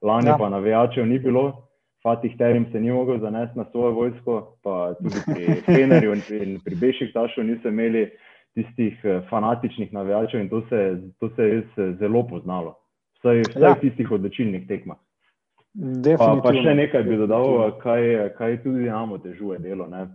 lani 0.01 0.31
ja. 0.31 0.37
pa 0.39 0.49
navijačev 0.49 1.07
ni 1.07 1.19
bilo. 1.19 1.67
Fatih 2.05 2.35
Terim 2.37 2.67
se 2.71 2.79
ni 2.79 2.91
mogel 2.93 3.17
zanesti 3.19 3.57
na 3.57 3.65
svojo 3.71 3.91
vojsko, 3.97 4.33
pa 4.63 4.93
tudi 5.01 5.21
pri 5.25 5.45
Fenerju 5.65 6.13
in 6.13 6.21
pri, 6.27 6.59
pri 6.65 6.75
Beših 6.75 7.09
Tašu 7.13 7.43
niso 7.43 7.71
imeli 7.73 8.05
tistih 8.53 8.99
eh, 9.03 9.21
fanatičnih 9.29 9.93
navijačev 9.93 10.41
in 10.41 10.49
to 10.49 10.61
se, 10.69 11.01
to 11.19 11.29
se 11.35 11.41
je 11.41 11.55
res 11.55 11.77
eh, 11.77 11.95
zelo 11.99 12.21
poznalo. 12.27 12.75
Vsaj, 13.17 13.41
vsaj 13.49 13.63
ja. 13.63 13.73
v 13.73 13.81
tistih 13.81 14.11
odločilnih 14.11 14.67
tekmah. 14.69 15.01
Pa, 16.17 16.27
pa 16.43 16.53
še 16.55 16.75
nekaj 16.77 17.03
bi 17.03 17.17
dodal, 17.19 17.73
kaj, 17.81 18.05
kaj 18.37 18.61
tudi 18.63 18.85
imamo 18.85 19.17
težuje 19.19 19.57
delo. 19.65 19.89
Ne? 19.91 20.05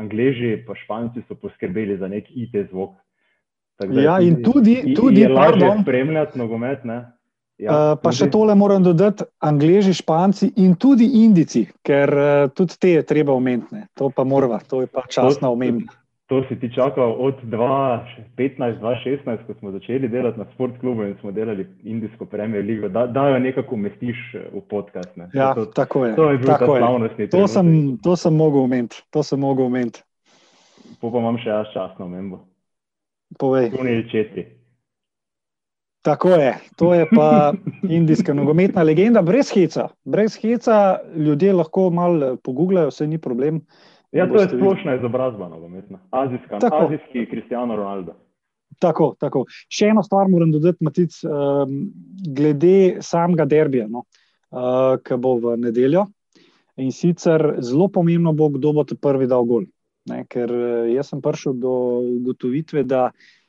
Angleži 0.00 0.54
pa 0.64 0.78
Španci 0.78 1.26
so 1.26 1.36
poskrbeli 1.36 1.98
za 1.98 2.08
nek 2.08 2.30
IT 2.30 2.56
zvok. 2.70 2.94
Ja, 3.90 4.20
in 4.22 4.38
tudi, 4.40 4.94
tudi 4.94 5.26
je 5.26 5.28
lažje 5.28 5.74
spremljati 5.82 6.38
nogomet. 6.38 6.86
Ne? 6.88 7.02
Ja, 7.62 7.70
uh, 7.70 7.96
pa 8.02 8.10
še 8.10 8.26
tole 8.34 8.56
moram 8.58 8.82
dodati, 8.82 9.22
angliži, 9.46 9.92
španci 9.94 10.48
in 10.58 10.72
tudi 10.74 11.06
indici, 11.22 11.62
ker 11.86 12.10
uh, 12.10 12.48
tudi 12.50 12.80
te 12.80 12.96
je 12.96 13.04
treba 13.06 13.30
omeniti. 13.32 13.84
To 13.94 14.10
pa 14.10 14.24
moramo, 14.26 14.58
to 14.66 14.82
je 14.82 14.90
pa 14.90 15.06
časna 15.06 15.52
omemba. 15.54 15.94
To 16.32 16.40
si 16.48 16.56
ti 16.56 16.72
čakal 16.72 17.20
od 17.20 17.36
2015-2016, 17.44 19.44
ko 19.46 19.54
smo 19.58 19.70
začeli 19.70 20.08
delati 20.08 20.38
na 20.38 20.46
sportklubu 20.54 21.04
in 21.04 21.16
smo 21.20 21.32
delali 21.32 21.66
Indijsko 21.82 22.26
premijo 22.26 22.62
ligo, 22.62 22.88
da, 22.88 23.06
da 23.06 23.28
jo 23.28 23.38
nekako 23.38 23.74
umestiš 23.74 24.16
eh, 24.34 24.38
v 24.54 24.60
podcast. 24.70 25.16
Ne. 25.16 25.28
Ja, 25.34 25.54
to, 25.54 25.66
tako 25.66 26.06
je. 26.06 26.16
To 26.16 26.30
je 26.30 26.38
bilo 26.38 26.56
slavnostni. 26.58 27.28
To, 27.28 27.46
to 28.02 28.16
sem 28.16 28.34
mogel 28.34 28.62
omeniti. 28.62 29.02
To 29.10 29.22
sem 29.22 29.40
mogel 29.40 29.66
omeniti. 29.66 30.02
Po 31.00 31.12
pa 31.12 31.18
imam 31.20 31.38
še 31.38 31.48
jaz 31.48 31.66
časno 31.76 32.04
omembo. 32.08 32.40
Povej. 33.38 33.70
Tunil 33.76 34.08
četi. 34.08 34.63
Tako 36.04 36.28
je, 36.28 36.54
to 36.76 36.94
je 36.94 37.06
pa 37.16 37.52
indijska 37.96 38.34
nogometna 38.34 38.82
legenda, 38.82 39.22
brez 39.22 39.50
heca. 39.54 39.88
Brez 40.04 40.36
heca 40.36 40.98
ljudje 41.16 41.52
lahko 41.52 41.90
malo 41.90 42.36
pogooglajo, 42.36 42.90
vse 42.92 43.06
ni 43.06 43.18
problem. 43.18 43.62
Ja, 44.12 44.26
to 44.28 44.40
je 44.40 44.48
splošna 44.48 44.94
izobrazba 44.94 45.48
nogometna, 45.48 45.98
azijska, 46.10 46.58
tako. 46.58 46.84
azijski 46.86 47.26
Kristijano 47.30 47.76
Ronaldo. 47.76 48.12
Tako, 48.78 49.14
tako. 49.18 49.46
Še 49.72 49.88
eno 49.94 50.02
stvar 50.02 50.28
moram 50.28 50.52
dodati, 50.52 50.84
Matic, 50.84 51.16
um, 51.24 51.78
glede 52.36 52.98
samega 53.00 53.46
derbija, 53.48 53.86
no, 53.88 54.02
uh, 54.52 54.98
ki 55.00 55.16
bo 55.16 55.38
v 55.40 55.54
nedeljo. 55.62 56.04
In 56.76 56.92
sicer 56.92 57.46
zelo 57.64 57.88
pomembno 57.88 58.34
bo, 58.36 58.50
kdo 58.52 58.74
bo 58.76 58.84
te 58.84 58.98
prvi 59.00 59.30
dal 59.30 59.48
gol. 59.48 59.64
Ne, 60.10 60.20
ker 60.28 60.52
jaz 60.92 61.14
sem 61.14 61.24
prišel 61.24 61.56
do 61.64 61.72
ugotovitve, 62.18 62.84
da 62.84 63.06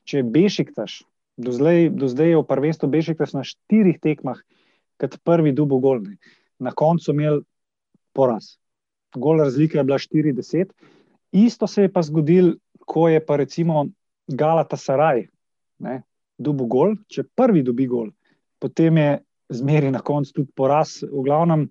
če 0.07 0.23
Bešiktaš 0.23 1.01
Do 1.37 1.51
zdaj, 1.51 1.89
do 1.91 2.07
zdaj 2.07 2.29
je 2.29 2.39
v 2.39 2.47
prvenstvu 2.47 2.87
Bešiktas 2.89 3.35
na 3.35 3.43
štirih 3.43 3.99
tekmah, 3.99 4.39
kot 5.01 5.17
prvi 5.23 5.51
dubo 5.51 5.79
golni. 5.83 6.15
Na 6.59 6.71
koncu 6.71 7.11
imel 7.11 7.41
poraz. 8.15 8.55
Gol 9.15 9.43
razlika 9.43 9.79
je 9.79 9.83
bila 9.83 9.97
40. 9.99 10.71
Isto 11.31 11.67
se 11.67 11.87
je 11.87 11.91
pa 11.91 12.01
zgodil, 12.01 12.55
ko 12.85 13.09
je 13.09 13.19
pa 13.25 13.35
recimo 13.35 13.87
Galata 14.27 14.77
Saraj, 14.77 15.25
dubo 16.37 16.65
gol, 16.65 16.95
če 17.11 17.23
prvi 17.35 17.63
dobi 17.63 17.87
gol, 17.87 18.09
potem 18.59 18.97
je 18.97 19.11
zmeri 19.49 19.91
na 19.91 19.99
koncu 19.99 20.41
tudi 20.41 20.51
poraz. 20.55 21.01
V 21.03 21.23
glavnem, 21.27 21.67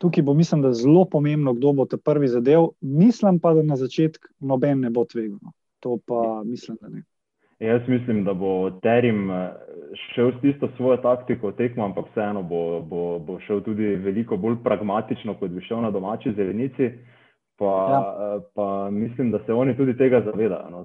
tukaj 0.00 0.24
bo, 0.24 0.34
mislim, 0.34 0.62
da 0.62 0.72
zelo 0.76 1.04
pomembno, 1.10 1.54
kdo 1.56 1.72
bo 1.72 1.86
te 1.88 1.96
prvi 1.96 2.28
zadev. 2.28 2.70
Mislim 2.80 3.40
pa, 3.40 3.54
da 3.56 3.64
na 3.66 3.76
začetku 3.76 4.36
noben 4.40 4.84
ne 4.84 4.90
bo 4.90 5.04
tvegal. 5.04 5.38
No. 5.42 5.52
To 5.80 5.98
pa 6.06 6.42
mislim, 6.44 6.78
da 6.80 6.88
ne. 6.88 7.02
Jaz 7.58 7.82
mislim, 7.88 8.24
da 8.24 8.34
bo 8.34 8.70
Terim 8.70 9.30
eh, 9.30 9.50
šel 10.14 10.32
s 10.38 10.40
tisto 10.40 10.68
svojo 10.76 10.96
taktiko 10.96 11.52
tekmo, 11.52 11.84
ampak 11.84 12.04
vseeno 12.10 12.42
bo, 12.42 12.80
bo, 12.80 13.18
bo 13.18 13.40
šel 13.40 13.60
tudi 13.60 13.94
veliko 13.96 14.36
bolj 14.36 14.56
pragmatično, 14.64 15.34
kot 15.34 15.50
bi 15.50 15.64
šel 15.64 15.80
na 15.80 15.90
domači 15.90 16.32
zelenici. 16.36 16.90
Pa, 17.58 17.88
ja. 17.90 18.36
Eh, 18.36 18.40
pa 18.54 18.90
mislim, 18.90 19.30
da 19.30 19.38
se 19.46 19.52
oni 19.52 19.76
tudi 19.76 19.96
tega 19.96 20.20
zavedajo. 20.20 20.70
No. 20.70 20.84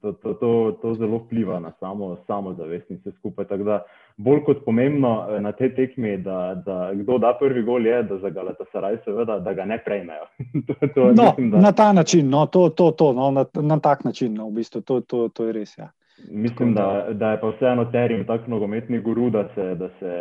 To, 0.00 0.12
to, 0.12 0.34
to, 0.34 0.78
to 0.82 0.94
zelo 0.94 1.16
vpliva 1.16 1.60
na 1.60 1.72
samo, 1.80 2.16
samo 2.26 2.54
zavest 2.54 2.90
in 2.90 2.96
vse 2.96 3.10
skupaj. 3.18 3.44
Tako 3.44 3.64
da 3.64 3.82
bolj 4.16 4.44
kot 4.44 4.64
pomembno 4.64 5.26
eh, 5.30 5.40
na 5.40 5.52
tej 5.52 5.74
tekmi, 5.74 6.16
da, 6.16 6.62
da 6.66 6.90
kdo 6.94 7.18
da 7.18 7.36
prvi 7.40 7.62
gol, 7.62 7.86
je, 7.86 8.02
da 8.02 8.18
za 8.18 8.30
Galatasaraj 8.30 8.96
seveda, 9.04 9.38
da 9.38 9.52
ga 9.52 9.64
ne 9.64 9.78
prejmejo. 9.84 10.26
to, 10.66 10.74
to, 10.94 11.00
no, 11.04 11.24
mislim, 11.24 11.50
da... 11.50 11.58
Na 11.58 11.72
ta 11.72 11.92
način, 11.92 12.30
no, 12.30 12.46
to, 12.46 12.68
to, 12.68 12.90
to, 12.90 13.12
no, 13.12 13.30
na, 13.30 13.44
na 13.54 13.80
tak 13.80 14.04
način, 14.04 14.34
no, 14.34 14.46
v 14.48 14.52
bistvu, 14.52 14.80
to, 14.80 15.00
to, 15.00 15.28
to 15.28 15.46
je 15.46 15.52
res. 15.52 15.78
Ja. 15.78 15.90
Mislim, 16.30 16.74
da, 16.74 17.08
da 17.12 17.30
je 17.30 17.40
pa 17.40 17.48
vseeno 17.48 17.84
terim 17.84 18.26
tako 18.26 18.50
nogometni 18.50 19.00
guru, 19.00 19.30
da 19.30 19.48
se, 19.54 19.74
da 19.74 19.88
se, 19.98 20.12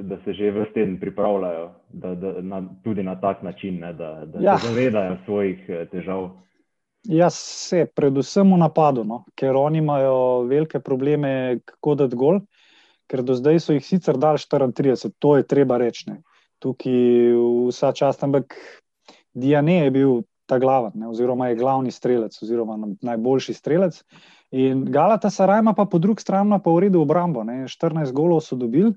da 0.00 0.16
se 0.24 0.32
že 0.32 0.50
vrste 0.50 0.74
teden 0.74 1.00
pripravljajo 1.00 1.70
da, 1.88 2.14
da, 2.14 2.32
na, 2.42 2.62
tudi 2.84 3.02
na 3.02 3.20
tak 3.20 3.42
način, 3.42 3.78
ne, 3.80 3.92
da, 3.92 4.24
da 4.24 4.38
ja. 4.40 4.58
se 4.58 4.68
zavedajo 4.68 5.16
svojih 5.24 5.64
eh, 5.68 5.86
težav. 5.92 6.30
Ja, 7.04 7.30
se, 7.30 7.86
predvsem 7.94 8.52
v 8.52 8.58
napadu, 8.58 9.04
no, 9.04 9.24
ker 9.36 9.56
oni 9.56 9.78
imajo 9.78 10.42
velike 10.48 10.80
probleme, 10.80 11.58
kako 11.64 11.94
da 11.94 12.06
gol, 12.06 12.40
ker 13.06 13.22
do 13.22 13.34
zdaj 13.36 13.60
so 13.60 13.76
jih 13.76 13.84
sicer 13.84 14.16
dali 14.16 14.38
34, 14.38 15.12
to 15.18 15.36
je 15.36 15.46
treba 15.46 15.76
reči. 15.78 16.08
Ne. 16.10 16.22
Tukaj 16.64 17.34
vsa 17.68 17.92
čast, 17.92 18.24
ampak 18.24 18.56
Diane 19.34 19.84
je 19.84 19.90
bil 19.90 20.22
ta 20.46 20.58
glaven, 20.58 21.02
oziroma 21.08 21.48
je 21.48 21.58
glavni 21.60 21.90
strelec, 21.92 22.36
oziroma 22.42 22.78
najboljši 23.02 23.54
strelec. 23.54 24.00
In 24.54 24.84
Galata 24.86 25.30
Sarajma 25.34 25.74
pa 25.74 25.82
po 25.90 25.98
drugi 25.98 26.22
strani 26.22 26.60
pa 26.62 26.70
v 26.70 26.86
redu 26.86 27.02
obrambo. 27.02 27.42
Ne. 27.42 27.66
14 27.66 28.14
golov 28.14 28.38
so 28.46 28.54
dobili, 28.54 28.94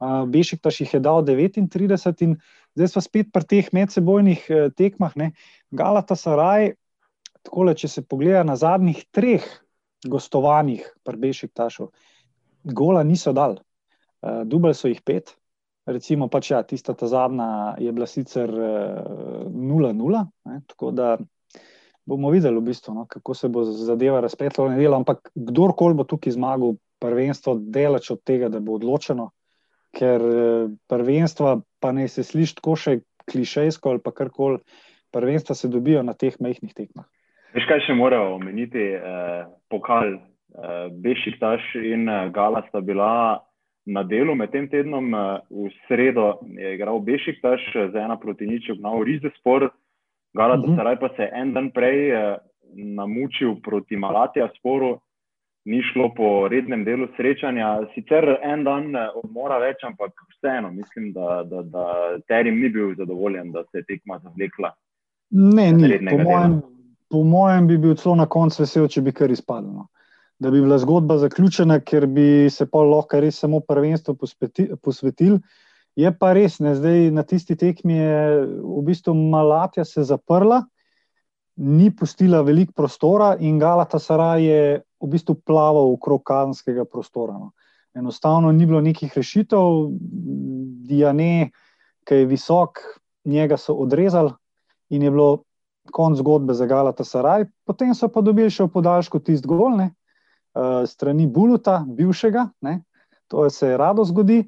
uh, 0.00 0.24
Bešik 0.24 0.64
pa 0.64 0.72
jih 0.72 0.88
je 0.88 1.00
dal 1.04 1.20
39 1.20 2.24
in 2.24 2.32
zdaj 2.72 2.88
smo 2.88 3.02
spet 3.04 3.28
pri 3.28 3.44
teh 3.44 3.68
medsebojnih 3.76 4.42
uh, 4.48 4.72
tekmah. 4.72 5.12
Ne. 5.20 5.36
Galata 5.68 6.16
Saraj, 6.16 6.72
takole, 7.44 7.76
če 7.76 7.92
se 7.92 8.00
pogleda 8.08 8.40
na 8.40 8.56
zadnjih 8.56 9.04
treh 9.12 9.44
gostovanjih 10.08 10.88
pri 11.04 11.20
Bešik 11.20 11.52
Tašu, 11.52 11.90
gola 12.64 13.04
niso 13.04 13.36
dal. 13.36 13.60
Uh, 14.24 14.48
Dubaj 14.48 14.80
so 14.80 14.88
jih 14.88 15.04
pet. 15.04 15.36
Recimo, 15.84 16.32
pač 16.32 16.50
ja, 16.56 16.64
tista 16.64 16.96
ta 16.96 17.04
zadnja 17.04 17.76
je 17.78 17.92
bila 17.92 18.08
sicer 18.08 18.48
0-0, 18.48 20.24
uh, 20.24 20.60
tako 20.72 20.90
da 20.90 21.18
bomo 22.06 22.30
videli, 22.30 22.56
v 22.60 22.70
bistvu, 22.70 22.94
no, 22.94 23.06
kako 23.10 23.34
se 23.34 23.48
bo 23.48 23.64
zadeva 23.64 24.20
razpletla 24.24 24.66
v 24.66 24.74
nedeljo. 24.76 24.94
Ampak 25.00 25.30
kdorkoli 25.34 25.98
bo 25.98 26.06
tukaj 26.08 26.36
zmagal, 26.36 26.76
prvenstvo 27.02 27.58
delač 27.60 28.10
od 28.14 28.22
tega, 28.24 28.48
da 28.48 28.60
bo 28.60 28.78
odločeno, 28.78 29.30
ker 29.96 30.22
eh, 30.22 30.70
prvenstva, 30.88 31.58
pa 31.80 31.92
ne 31.92 32.08
se 32.08 32.24
sliši 32.24 32.60
tako 32.60 32.76
še 32.80 33.00
klišejsko 33.26 33.90
ali 33.90 34.02
pa 34.04 34.14
karkoli, 34.14 34.62
prvenstva 35.12 35.54
se 35.54 35.68
dobijo 35.68 36.02
na 36.06 36.14
teh 36.14 36.36
mehkih 36.40 36.72
tekmah. 36.74 37.06
Veš, 37.56 37.66
kaj 37.68 37.84
še 37.86 37.96
moramo 37.96 38.36
omeniti? 38.36 38.84
Eh, 38.94 39.44
pokal, 39.72 40.16
eh, 40.16 40.88
Bešiktaš 40.92 41.74
in 41.80 42.08
eh, 42.08 42.30
Gala 42.34 42.62
sta 42.68 42.80
bila. 42.80 43.42
Na 43.86 44.02
delu 44.02 44.34
med 44.34 44.50
tem 44.50 44.66
tednom 44.68 45.14
eh, 45.14 45.40
v 45.50 45.70
sredo 45.86 46.40
je 46.58 46.74
igral 46.74 47.00
Bešiktaš 47.00 47.64
za 47.92 48.02
ena 48.02 48.18
proti 48.20 48.48
nič, 48.50 48.70
obnov 48.74 49.04
Rizespor, 49.06 49.70
Galata 50.36 50.62
uh 50.62 50.68
-huh. 50.68 50.76
Saraj 50.76 50.96
pa 51.00 51.08
se 51.16 51.22
je 51.22 51.30
en 51.34 51.52
dan 51.52 51.70
prej 51.70 52.10
eh, 52.10 52.36
namučil 52.76 53.54
proti 53.64 53.96
Malatija 53.96 54.48
sporu, 54.58 54.98
ni 55.64 55.82
šlo 55.82 56.14
po 56.16 56.48
rednem 56.48 56.84
delu 56.84 57.08
srečanja. 57.16 57.78
Sicer 57.94 58.36
en 58.42 58.64
dan 58.64 58.96
eh, 58.96 59.08
odmora 59.24 59.58
več, 59.58 59.84
ampak 59.84 60.12
vseeno 60.36 60.70
mislim, 60.70 61.12
da, 61.12 61.42
da, 61.50 61.62
da 61.62 61.84
Terim 62.28 62.60
ni 62.60 62.68
bil 62.68 62.94
zadovoljen, 62.94 63.52
da 63.52 63.64
se 63.70 63.78
je 63.78 63.84
tekma 63.84 64.18
zavlekla. 64.18 64.70
Ne, 65.30 65.72
ni. 65.72 65.98
Po 66.10 66.18
mojem, 66.18 66.62
po 67.10 67.22
mojem 67.22 67.66
bi 67.66 67.78
bil 67.78 67.94
celo 67.94 68.14
na 68.14 68.26
koncu 68.26 68.62
vesel, 68.62 68.88
če 68.88 69.02
bi 69.02 69.12
kar 69.12 69.30
izpadlo. 69.30 69.72
No. 69.72 69.86
Da 70.38 70.50
bi 70.50 70.60
bila 70.60 70.78
zgodba 70.78 71.16
zaključena, 71.18 71.80
ker 71.80 72.06
bi 72.06 72.50
se 72.50 72.66
pa 72.70 72.78
lahko 72.84 73.20
res 73.20 73.38
samo 73.40 73.60
prvenstvo 73.60 74.14
posvetili. 74.84 75.38
Je 75.96 76.10
pa 76.12 76.32
res, 76.36 76.58
ne, 76.60 76.74
zdaj 76.76 77.10
na 77.16 77.24
tisti 77.24 77.56
tekmi 77.56 77.96
je 77.96 78.16
v 78.60 78.80
bistvu 78.84 79.14
Malatija 79.16 79.84
se 79.84 80.04
zaprla, 80.04 80.60
ni 81.56 81.88
pustila 81.90 82.42
veliko 82.44 82.72
prostora 82.76 83.36
in 83.40 83.58
Galata 83.58 83.98
Saraj 83.98 84.44
je 84.44 84.60
v 85.00 85.08
bistvu 85.08 85.38
plaval 85.40 85.94
okrog 85.94 86.20
kazenskega 86.24 86.84
prostora. 86.84 87.38
No. 87.40 87.52
Enostavno 87.96 88.52
ni 88.52 88.66
bilo 88.66 88.80
nekih 88.84 89.12
rešitev, 89.16 89.88
Diane, 90.84 91.50
ki 92.04 92.14
je 92.20 92.26
visok, 92.28 92.82
njega 93.24 93.56
so 93.56 93.74
odrezali 93.74 94.34
in 94.92 95.02
je 95.02 95.10
bilo 95.10 95.44
konc 95.92 96.18
zgodbe 96.18 96.54
za 96.54 96.66
Galata 96.66 97.04
Saraj. 97.04 97.46
Potem 97.64 97.94
so 97.94 98.08
pa 98.12 98.20
dobili 98.20 98.50
še 98.50 98.66
v 98.66 98.74
podaljšku 98.76 99.22
tist 99.24 99.46
golne, 99.48 99.94
uh, 100.52 100.84
strani 100.84 101.26
Buluta, 101.26 101.80
bivšega, 101.88 102.50
ne. 102.60 102.82
to 103.28 103.48
se 103.50 103.72
je 103.72 103.76
rado 103.76 104.04
zgodi. 104.04 104.44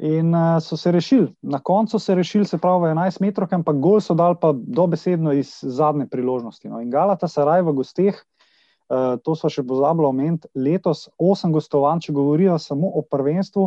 In 0.00 0.34
uh, 0.34 0.62
so 0.64 0.76
se 0.80 0.92
rešili, 0.92 1.28
na 1.42 1.58
koncu 1.60 1.98
se 1.98 2.14
rešili, 2.14 2.44
se 2.44 2.58
pravi, 2.58 2.88
11 2.88 3.20
metrov, 3.20 3.48
ampak 3.52 3.76
gol 3.76 4.00
so 4.00 4.14
dal 4.16 4.34
pa 4.40 4.54
dobesedno 4.56 5.32
iz 5.36 5.58
zadnje 5.60 6.06
priložnosti. 6.08 6.68
No. 6.68 6.80
In 6.80 6.88
Galata 6.90 7.28
Saraj 7.28 7.60
v 7.62 7.74
gosteh, 7.76 8.16
uh, 8.16 9.20
to 9.20 9.36
so 9.36 9.50
še 9.52 9.60
pozabili 9.60 10.08
omeniti, 10.08 10.48
letos 10.56 11.10
8 11.20 11.52
gostovanj, 11.52 12.00
če 12.06 12.14
govorijo 12.16 12.56
samo 12.56 12.88
o 12.96 13.02
prvenstvu, 13.04 13.66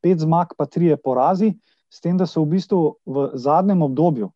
5 0.00 0.24
zmag, 0.24 0.56
pa 0.56 0.64
3 0.64 0.96
porazi, 1.04 1.52
s 1.92 2.00
tem, 2.00 2.16
da 2.16 2.24
so 2.24 2.46
v 2.46 2.56
bistvu 2.56 2.80
v 3.04 3.28
zadnjem 3.36 3.84
obdobju, 3.84 4.30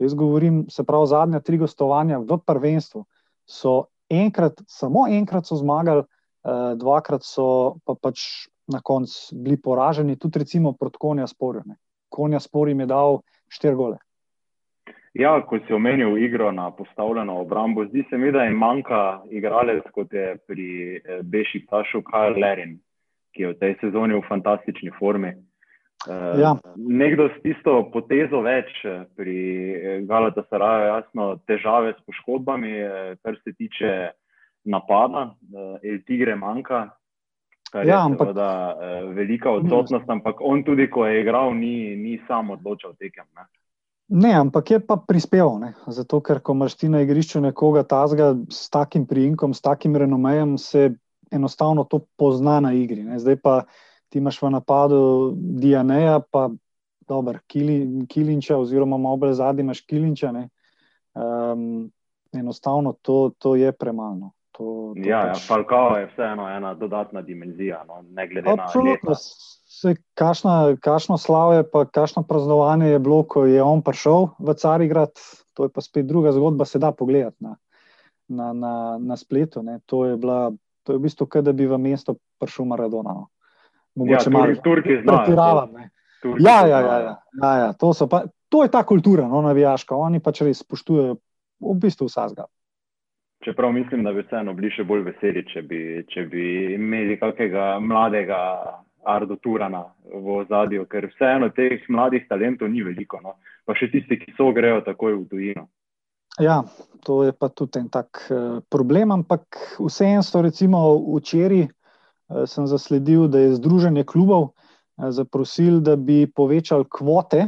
jaz 0.00 0.16
govorim, 0.16 0.64
se 0.72 0.86
pravi, 0.88 1.12
zadnja 1.12 1.44
3 1.44 1.60
gostovanja 1.66 2.22
v 2.24 2.40
prvenstvu, 2.40 3.04
so 3.44 3.76
enkrat, 4.08 4.56
samo 4.72 5.04
enkrat 5.12 5.44
so 5.44 5.60
zmagali, 5.60 6.08
uh, 6.48 6.72
dvakrat 6.80 7.28
so 7.28 7.76
pa 7.84 7.92
pač 7.92 8.48
na 8.66 8.80
koncu 8.80 9.36
bili 9.36 9.60
poraženi, 9.60 10.18
tudi 10.18 10.38
recimo 10.38 10.72
proti 10.72 10.96
Konja 11.00 11.26
Sporju. 11.26 11.62
Konja 12.08 12.40
Spor 12.40 12.68
jim 12.68 12.80
je 12.80 12.86
dal 12.86 13.18
štiri 13.48 13.74
gole. 13.74 13.98
Ja, 15.14 15.36
ko 15.46 15.60
si 15.62 15.72
omenil 15.72 16.18
igro 16.18 16.50
na 16.52 16.70
postavljeno 16.74 17.38
obrambo, 17.40 17.84
zdi 17.86 18.02
se 18.10 18.18
mi, 18.18 18.32
da 18.32 18.44
jim 18.44 18.56
manjka 18.58 19.22
igralec, 19.30 19.84
kot 19.94 20.12
je 20.12 20.36
pri 20.46 20.68
eh, 20.96 21.20
Beši 21.22 21.66
Tašu, 21.70 22.02
Kajl 22.02 22.40
Lerin, 22.42 22.78
ki 23.34 23.42
je 23.42 23.50
v 23.52 23.58
tej 23.60 23.76
sezoni 23.80 24.18
v 24.18 24.24
fantastični 24.28 24.90
formi. 24.98 25.34
Uh, 26.04 26.34
ja. 26.40 26.50
Nekdo 26.76 27.28
s 27.30 27.38
tisto 27.46 27.76
potezo 27.92 28.42
več 28.42 28.74
eh, 28.84 29.06
pri 29.16 29.36
Galata 30.08 30.42
Saraju, 30.50 30.90
jasno, 30.96 31.28
težave 31.46 31.94
s 31.94 32.02
poškodbami, 32.10 32.74
kar 33.22 33.38
se 33.44 33.54
tiče 33.54 33.94
napada, 34.64 35.28
El 35.82 36.02
Tigre 36.08 36.34
manjka, 36.34 36.88
kar 37.74 37.86
ja, 37.86 37.98
je 37.98 38.12
ampak, 38.12 38.30
seveda 38.30 38.48
eh, 38.70 39.04
velika 39.16 39.50
odsotnost, 39.50 40.06
ampak 40.10 40.40
on 40.40 40.62
tudi, 40.64 40.86
ko 40.90 41.06
je 41.06 41.20
igral, 41.24 41.50
ni, 41.58 41.96
ni 41.98 42.20
sam 42.28 42.54
odločal 42.54 42.94
tekem. 42.94 43.26
Ne? 43.34 43.48
ne, 44.08 44.34
ampak 44.38 44.70
je 44.70 44.78
pa 44.86 44.96
prispeval. 44.96 45.58
Ne? 45.58 45.72
Zato, 45.90 46.20
ker 46.22 46.38
ko 46.44 46.54
imaš 46.54 46.76
ti 46.78 46.90
na 46.92 47.02
igrišču 47.02 47.42
nekoga 47.42 47.82
tazga 47.82 48.34
s 48.50 48.68
takim 48.70 49.08
prijimkom, 49.10 49.54
s 49.54 49.64
takim 49.64 49.96
renomejem, 49.96 50.58
se 50.58 50.92
enostavno 51.34 51.84
to 51.90 52.04
pozna 52.16 52.60
na 52.60 52.74
igri. 52.78 53.02
Ne? 53.02 53.18
Zdaj 53.18 53.40
pa 53.42 53.64
ti 54.08 54.22
imaš 54.22 54.38
v 54.42 54.52
napadu 54.54 55.32
Dianeja, 55.34 56.20
pa 56.30 56.50
dober, 57.08 57.40
Kili, 57.50 58.06
Kilinča, 58.08 58.56
oziroma 58.56 58.98
malo 58.98 59.16
bolj 59.16 59.34
zadnji 59.40 59.66
imaš 59.66 59.82
Kilinča. 59.82 60.30
Um, 61.14 61.90
enostavno 62.32 62.94
to, 63.02 63.32
to 63.38 63.56
je 63.56 63.72
premalo. 63.72 64.30
To, 64.54 64.94
to 64.94 65.02
ja, 65.02 65.18
ja 65.18 65.32
pač... 65.32 65.42
ja, 65.42 65.46
Falkao 65.48 65.96
je 65.98 66.06
vseeno 66.12 66.46
ena 66.48 66.74
dodatna 66.78 67.22
dimenzija, 67.22 67.82
no, 67.88 68.04
ne 68.06 68.28
glede 68.28 68.52
Absolutno. 68.54 69.10
na 69.10 69.18
to. 69.18 69.94
Kakšno, 70.14 70.76
kakšno 70.80 71.18
slavje, 71.18 71.64
pa 71.72 71.84
kakšno 71.84 72.22
praznovanje 72.22 72.92
je 72.92 73.00
bilo, 73.02 73.24
ko 73.26 73.44
je 73.50 73.62
on 73.62 73.82
prišel 73.82 74.28
v 74.38 74.54
Carigrad, 74.54 75.18
to 75.54 75.66
je 75.66 75.72
pa 75.74 75.82
spet 75.82 76.06
druga 76.06 76.32
zgodba, 76.32 76.64
se 76.64 76.78
da 76.78 76.92
pogledati 76.92 77.36
na, 77.42 77.56
na, 78.28 78.52
na, 78.52 78.74
na 79.02 79.16
spletu. 79.16 79.62
Ne. 79.62 79.80
To 79.90 80.04
je, 80.06 80.16
bila, 80.16 80.52
to 80.86 80.94
je 80.94 81.02
v 81.02 81.02
bistvu, 81.02 81.26
kot 81.26 81.44
da 81.44 81.52
bi 81.52 81.66
v 81.66 81.78
mesto 81.78 82.14
prišel 82.38 82.70
Maradona. 82.70 83.18
No. 83.18 83.28
Mogoče 83.94 84.30
ja, 84.30 84.38
malo 84.38 84.54
Turki 84.64 85.02
znajo. 85.02 85.34
Ja, 86.38 86.66
ja, 86.66 86.80
ja, 86.80 86.98
ja, 86.98 87.16
ja, 87.42 87.52
ja, 87.58 87.72
to, 87.72 87.92
pa, 88.10 88.24
to 88.48 88.62
je 88.62 88.70
ta 88.70 88.80
kultura, 88.86 89.26
no, 89.28 89.42
navijaška. 89.42 89.96
Oni 89.96 90.22
pač 90.22 90.40
res 90.46 90.62
spoštujejo 90.62 91.18
v 91.60 91.74
bistvu 91.82 92.08
vsega. 92.08 92.46
Čeprav 93.44 93.72
mislim, 93.72 94.04
da 94.04 94.12
bi 94.12 94.22
vseeno 94.24 94.54
bili 94.56 94.70
še 94.72 94.86
bolj 94.88 95.02
veseli, 95.10 95.44
če 95.52 95.62
bi, 95.68 95.80
če 96.08 96.22
bi 96.32 96.44
imeli 96.74 97.18
kakega 97.20 97.74
mladega 97.80 98.38
Ardo 99.04 99.36
Turana 99.36 99.82
v 100.08 100.38
ozadju, 100.40 100.86
ker 100.88 101.10
vseeno 101.12 101.50
teh 101.52 101.82
mladih 101.92 102.24
talentov 102.28 102.70
ni 102.72 102.82
veliko, 102.82 103.20
no? 103.20 103.36
pa 103.68 103.76
še 103.76 103.90
tisti, 103.92 104.16
ki 104.20 104.32
so 104.38 104.50
grejo 104.56 104.80
takoj 104.86 105.18
v 105.18 105.26
tujino. 105.28 105.66
Ja, 106.40 106.62
to 107.06 107.22
je 107.24 107.32
pa 107.36 107.50
tudi 107.52 107.78
en 107.78 107.90
tak 107.92 108.24
uh, 108.32 108.58
problem, 108.72 109.12
ampak 109.14 109.44
vseeno 109.76 110.24
so 110.24 110.40
recimo 110.42 110.80
včeraj 111.18 111.66
uh, 111.68 112.44
sem 112.50 112.66
zasledil, 112.66 113.28
da 113.28 113.44
je 113.44 113.58
Združenje 113.60 114.06
klubov 114.08 114.48
uh, 114.48 115.10
zaprosil, 115.14 115.78
da 115.84 115.96
bi 116.00 116.24
povečali 116.26 116.88
kvote 116.90 117.46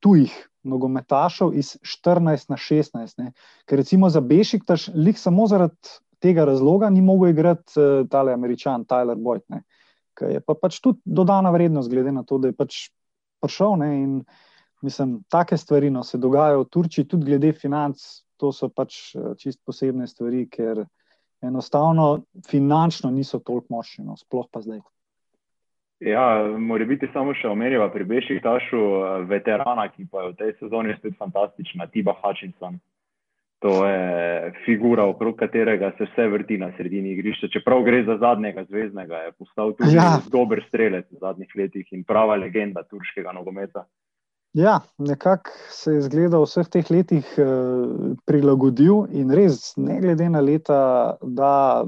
tujih 0.00 0.34
nogometašov 0.62 1.54
iz 1.56 1.76
14 1.82 2.50
na 2.50 2.56
16. 2.56 3.18
Ne. 3.18 3.32
Ker 3.64 3.80
recimo 3.80 4.10
za 4.10 4.20
Bešiktaš, 4.20 4.88
lik 4.94 5.18
samo 5.18 5.46
zaradi 5.46 6.00
tega 6.20 6.44
razloga 6.44 6.90
ni 6.90 7.00
mogel 7.00 7.30
igrati 7.30 7.80
uh, 7.80 8.08
tale 8.08 8.32
američan 8.32 8.84
Tyler 8.84 9.16
Boyd. 9.16 9.42
Ne. 9.48 9.62
Ker 10.14 10.30
je 10.36 10.40
pa 10.44 10.54
pač 10.54 10.80
tudi 10.80 11.00
dodana 11.04 11.50
vrednost, 11.50 11.90
glede 11.90 12.12
na 12.12 12.24
to, 12.24 12.38
da 12.38 12.50
je 12.50 12.56
pač 12.56 12.88
prišel. 13.40 13.76
Ne, 13.80 13.90
in, 14.02 14.16
mislim, 14.82 15.20
take 15.32 15.56
stvari 15.56 15.90
no, 15.90 16.04
se 16.04 16.18
dogajajo 16.18 16.64
v 16.64 16.68
Turčiji, 16.70 17.08
tudi 17.08 17.30
glede 17.30 17.52
financ. 17.56 18.04
To 18.40 18.52
so 18.56 18.70
pač 18.72 19.14
uh, 19.16 19.32
čist 19.36 19.60
posebne 19.64 20.06
stvari, 20.08 20.46
ker 20.48 20.84
enostavno 21.44 22.22
finančno 22.48 23.10
niso 23.10 23.40
toliko 23.40 23.76
močni, 23.76 24.04
no, 24.04 24.16
sploh 24.16 24.48
pa 24.52 24.60
zdaj. 24.64 24.80
Ja, 26.00 26.48
mora 26.58 26.84
biti 26.88 27.08
samo 27.12 27.34
še 27.36 27.48
omenjava 27.48 27.90
pri 27.92 28.06
Bešiktašu, 28.08 28.78
veterana, 29.28 29.84
ki 29.92 30.06
pa 30.08 30.24
je 30.24 30.30
v 30.30 30.38
tej 30.38 30.54
sezoni 30.62 30.94
spet 30.96 31.18
fantastična, 31.20 31.90
Tiba 31.92 32.14
Hutchinson. 32.22 32.78
To 33.60 33.84
je 33.84 34.52
figura, 34.64 35.04
okrog 35.04 35.36
katerega 35.36 35.90
se 35.98 36.06
vse 36.08 36.28
vrti 36.32 36.56
na 36.58 36.70
sredini 36.78 37.12
igrišča. 37.12 37.50
Čeprav 37.52 37.82
gre 37.84 37.98
za 38.06 38.16
zadnjega 38.16 38.64
zvezdnega, 38.64 39.18
je 39.26 39.32
postal 39.36 39.74
tudi 39.76 39.98
ja. 39.98 40.14
dober 40.32 40.62
strelec 40.68 41.10
v 41.12 41.20
zadnjih 41.20 41.52
letih 41.60 41.92
in 41.92 42.06
prava 42.08 42.38
legenda 42.40 42.82
turškega 42.88 43.36
nogometa. 43.36 43.84
Ja, 44.56 44.78
nekako 44.98 45.52
se 45.68 45.92
je 45.92 46.06
zgleda 46.08 46.40
v 46.40 46.46
vseh 46.48 46.70
teh 46.72 46.88
letih 46.90 47.28
uh, 47.36 48.16
prilagodil 48.26 49.04
in 49.12 49.28
res, 49.36 49.76
ne 49.76 50.00
glede 50.00 50.30
na 50.32 50.40
leta, 50.40 50.80
da 51.20 51.84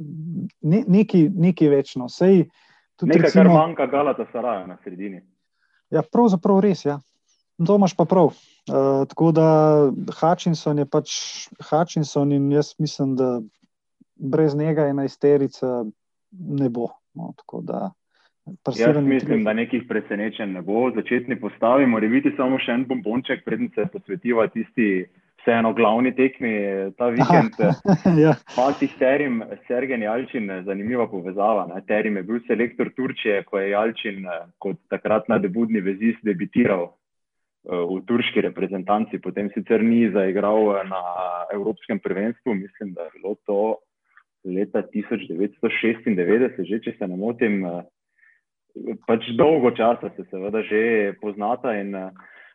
ne, 0.61 0.85
neki, 0.87 1.25
neki 1.33 1.73
večno. 1.73 2.13
Sej, 2.13 2.45
Nekaj, 3.07 3.23
recimo, 3.23 3.45
kar 3.45 3.53
manjka, 3.53 3.87
galata 3.87 4.27
saraja 4.33 4.67
na 4.67 4.77
sredini. 4.85 5.23
Ja, 5.91 6.03
pravzaprav 6.03 6.61
res, 6.65 6.85
ja. 6.85 6.99
To 7.67 7.77
imaš 7.77 7.95
pa 7.97 8.05
prav. 8.09 8.33
Uh, 8.33 9.03
tako 9.09 9.33
da 9.35 9.47
Hutchinson 10.21 10.79
je 10.79 10.87
pač 10.87 11.15
Hutchinson 11.71 12.33
in 12.33 12.51
jaz 12.53 12.75
mislim, 12.79 13.17
da 13.17 13.41
brez 14.17 14.55
njega 14.55 14.87
je 14.89 14.95
najsterica 14.95 15.85
ne 16.33 16.69
bo. 16.69 16.89
No, 17.15 17.33
da, 17.63 17.91
jaz 18.79 18.97
mislim, 19.05 19.45
da 19.45 19.53
nekih 19.53 19.83
presenečenj 19.89 20.53
ne 20.53 20.63
bo. 20.63 20.91
Začetni 20.95 21.41
postavi, 21.41 21.87
mora 21.87 22.09
biti 22.09 22.33
samo 22.37 22.59
še 22.59 22.73
en 22.79 22.87
bombonček, 22.89 23.45
predtem 23.45 23.69
se 23.75 23.87
posvetiva 23.93 24.49
tisti 24.49 25.05
vseeno 25.43 25.73
glavni 25.75 26.15
tekmi 26.15 26.55
ta 26.97 27.11
vikend. 27.11 27.59
ja. 28.25 28.37
Fatih 28.55 28.95
Terim, 28.99 29.43
Sergen 29.67 30.03
Jalčin, 30.07 30.49
zanimiva 30.67 31.09
povezava. 31.11 31.67
Ne. 31.69 31.83
Terim 31.87 32.17
je 32.17 32.23
bil 32.23 32.41
selektor 32.47 32.93
Turčije, 32.97 33.43
ko 33.45 33.59
je 33.59 33.71
Jalčin 33.75 34.27
kot 34.63 34.79
takrat 34.91 35.29
na 35.29 35.39
debudni 35.43 35.83
vezist 35.83 36.23
debitiral 36.25 36.93
v 37.63 38.01
turški 38.07 38.43
reprezentanci, 38.43 39.21
potem 39.23 39.47
sicer 39.55 39.85
ni 39.87 40.09
zaigral 40.11 40.83
na 40.89 41.03
Evropskem 41.55 42.01
prvenstvu, 42.03 42.55
mislim, 42.55 42.91
da 42.93 43.07
je 43.07 43.11
bilo 43.15 43.37
to 43.47 43.77
leta 44.45 44.83
1996, 44.83 46.65
že 46.67 46.81
če 46.83 46.97
se 46.99 47.07
ne 47.07 47.17
motim. 47.17 47.63
Pač 49.07 49.29
dolgo 49.39 49.71
časa 49.77 50.11
se 50.17 50.25
seveda 50.31 50.63
že 50.65 51.13
poznata 51.21 51.75
in 51.77 51.95
uh, 51.95 52.09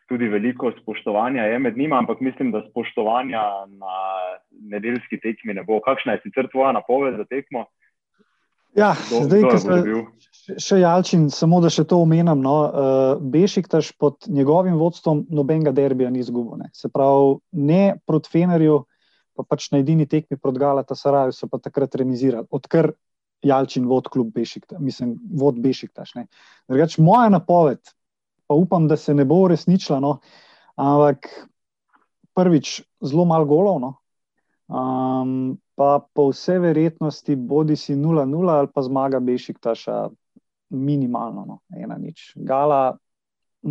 tudi 0.08 0.28
veliko 0.28 0.72
spoštovanja 0.82 1.42
je 1.42 1.58
med 1.58 1.76
njima, 1.76 1.98
ampak 1.98 2.20
mislim, 2.20 2.52
da 2.52 2.62
spoštovanja 2.70 3.42
na 3.68 3.96
nedeljski 4.50 5.20
tekmi 5.20 5.54
ne 5.54 5.64
bo. 5.64 5.80
Kakšna 5.84 6.16
je 6.16 6.22
sicer 6.24 6.48
tvoja 6.52 6.72
napoved 6.72 7.16
za 7.16 7.24
tekmo? 7.24 7.66
Ja, 8.76 8.92
do, 9.10 9.22
zdaj, 9.24 9.42
ki 9.48 9.58
smo 9.62 9.76
še 10.60 10.78
Jalčin, 10.80 11.28
samo 11.32 11.60
da 11.64 11.70
še 11.72 11.84
to 11.88 11.98
omenam. 12.04 12.40
No, 12.44 12.54
uh, 12.64 13.22
Bešiktaš 13.32 13.90
pod 14.00 14.28
njegovim 14.28 14.76
vodstvom 14.80 15.24
nobenega 15.34 15.72
derbija 15.76 16.10
ni 16.14 16.22
izgubil. 16.22 16.62
Se 16.76 16.90
pravi, 16.92 17.38
ne 17.52 17.98
proti 18.06 18.32
Fenerju, 18.32 18.82
pa 19.36 19.44
pač 19.48 19.70
na 19.72 19.82
edini 19.82 20.06
tekmi 20.08 20.38
proti 20.40 20.62
Galata 20.62 20.96
Saraju 20.98 21.34
so 21.34 21.48
pa 21.50 21.60
takrat 21.62 21.96
remizirali, 22.00 22.48
odkar 22.50 22.92
Jalčin 23.44 23.86
vod 23.86 24.08
klub 24.12 24.32
Bešiktaš, 24.34 24.80
mislim, 24.82 25.14
vod 25.38 25.60
Bešiktaš. 25.62 26.16
Drugač, 26.68 26.98
moja 27.02 27.28
napoved, 27.32 27.82
pa 28.48 28.54
upam, 28.54 28.88
da 28.88 28.96
se 28.96 29.14
ne 29.14 29.24
bo 29.24 29.42
uresničila. 29.44 30.00
No. 30.00 30.18
Ampak 30.76 31.28
prvič, 32.34 32.82
zelo 33.04 33.24
malo 33.24 33.44
golovno. 33.44 33.94
Um, 34.68 35.58
pa 35.76 36.00
po 36.14 36.28
vsej 36.28 36.58
verjetnosti 36.58 37.36
bodi 37.36 37.76
si 37.76 37.94
0-0 37.96 38.50
ali 38.50 38.68
pa 38.74 38.82
zmaga 38.82 39.20
Bešiktaša 39.20 40.08
minimalno, 40.70 41.44
no. 41.46 41.60
ena 41.76 41.96
nič. 41.98 42.32
Gala 42.36 42.96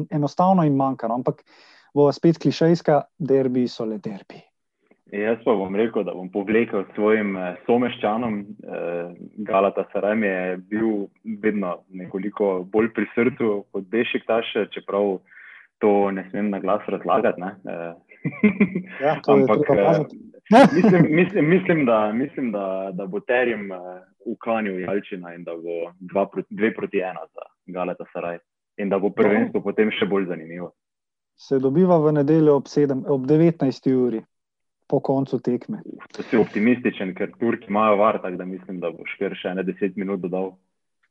enostavno 0.09 0.63
jim 0.63 0.75
manjka, 0.75 1.07
no. 1.07 1.21
ampak 1.21 1.43
bo 1.93 2.11
spet 2.11 2.37
klišejska, 2.37 3.01
derbi 3.19 3.67
so 3.67 3.85
le 3.85 3.97
derbi. 3.97 4.41
Jaz 5.11 5.37
pa 5.45 5.53
bom 5.55 5.75
rekel, 5.75 6.03
da 6.03 6.11
bom 6.11 6.27
povlekel 6.31 6.83
svojim 6.95 7.37
eh, 7.37 7.55
someščanom. 7.65 8.39
Eh, 8.41 9.13
Galata 9.47 9.85
Sarajm 9.93 10.23
je 10.23 10.57
bil 10.57 11.07
vedno 11.43 11.77
nekoliko 11.89 12.65
bolj 12.71 12.91
pri 12.93 13.07
srcu 13.15 13.63
kot 13.71 13.87
Bešik 13.87 14.27
Taš, 14.27 14.51
čeprav 14.75 15.19
to 15.79 16.11
ne 16.11 16.27
smem 16.29 16.49
na 16.51 16.59
glas 16.59 16.83
razlagati. 16.87 17.41
Ne? 17.41 17.55
Eh, 17.71 17.93
ja, 19.05 19.15
Ampak 19.27 19.71
mislim, 20.75 21.07
mislim, 21.09 21.49
mislim, 21.49 21.85
da, 21.85 22.11
mislim 22.11 22.51
da, 22.51 22.91
da 22.93 23.05
bo 23.05 23.19
Terjem 23.19 23.69
uklanil 24.25 24.79
Jalčina 24.79 25.33
in 25.35 25.43
da 25.43 25.55
bo 25.55 25.93
dva, 25.99 26.27
dve 26.49 26.73
proti 26.75 26.99
ena 26.99 27.23
za 27.33 27.47
Galata 27.65 28.05
Saraj 28.13 28.39
in 28.77 28.89
da 28.89 28.99
bo 28.99 29.09
prvenstvo 29.09 29.59
no. 29.59 29.63
potem 29.63 29.91
še 29.91 30.05
bolj 30.05 30.27
zanimivo. 30.27 30.73
Se 31.37 31.59
dobiva 31.59 31.97
v 32.01 32.11
nedeljo 32.11 32.55
ob, 32.59 32.65
ob 33.07 33.25
19. 33.29 33.93
uri 33.95 34.19
po 34.87 34.99
koncu 34.99 35.39
tekme. 35.43 35.81
To 36.15 36.23
si 36.23 36.39
optimističen, 36.39 37.13
ker 37.15 37.33
Turki 37.39 37.69
imajo 37.69 37.97
var, 37.99 38.21
tako 38.23 38.39
da 38.39 38.45
mislim, 38.45 38.79
da 38.79 38.91
boš 38.91 39.15
kar 39.19 39.35
še 39.35 39.53
ne 39.57 39.65
deset 39.67 39.95
minut 39.99 40.23
dodal. 40.23 40.53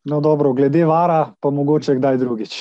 No, 0.06 0.20
dobro, 0.22 0.52
glede 0.54 0.84
vara, 0.86 1.32
pa 1.40 1.50
mogoče 1.50 1.96
kdaj 1.98 2.18
drugič. 2.22 2.60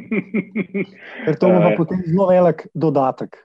ker 1.24 1.36
to 1.38 1.50
bo 1.52 1.60
pa 1.62 1.74
potem 1.78 2.02
zelo 2.06 2.26
velik 2.32 2.66
dodatek. 2.74 3.38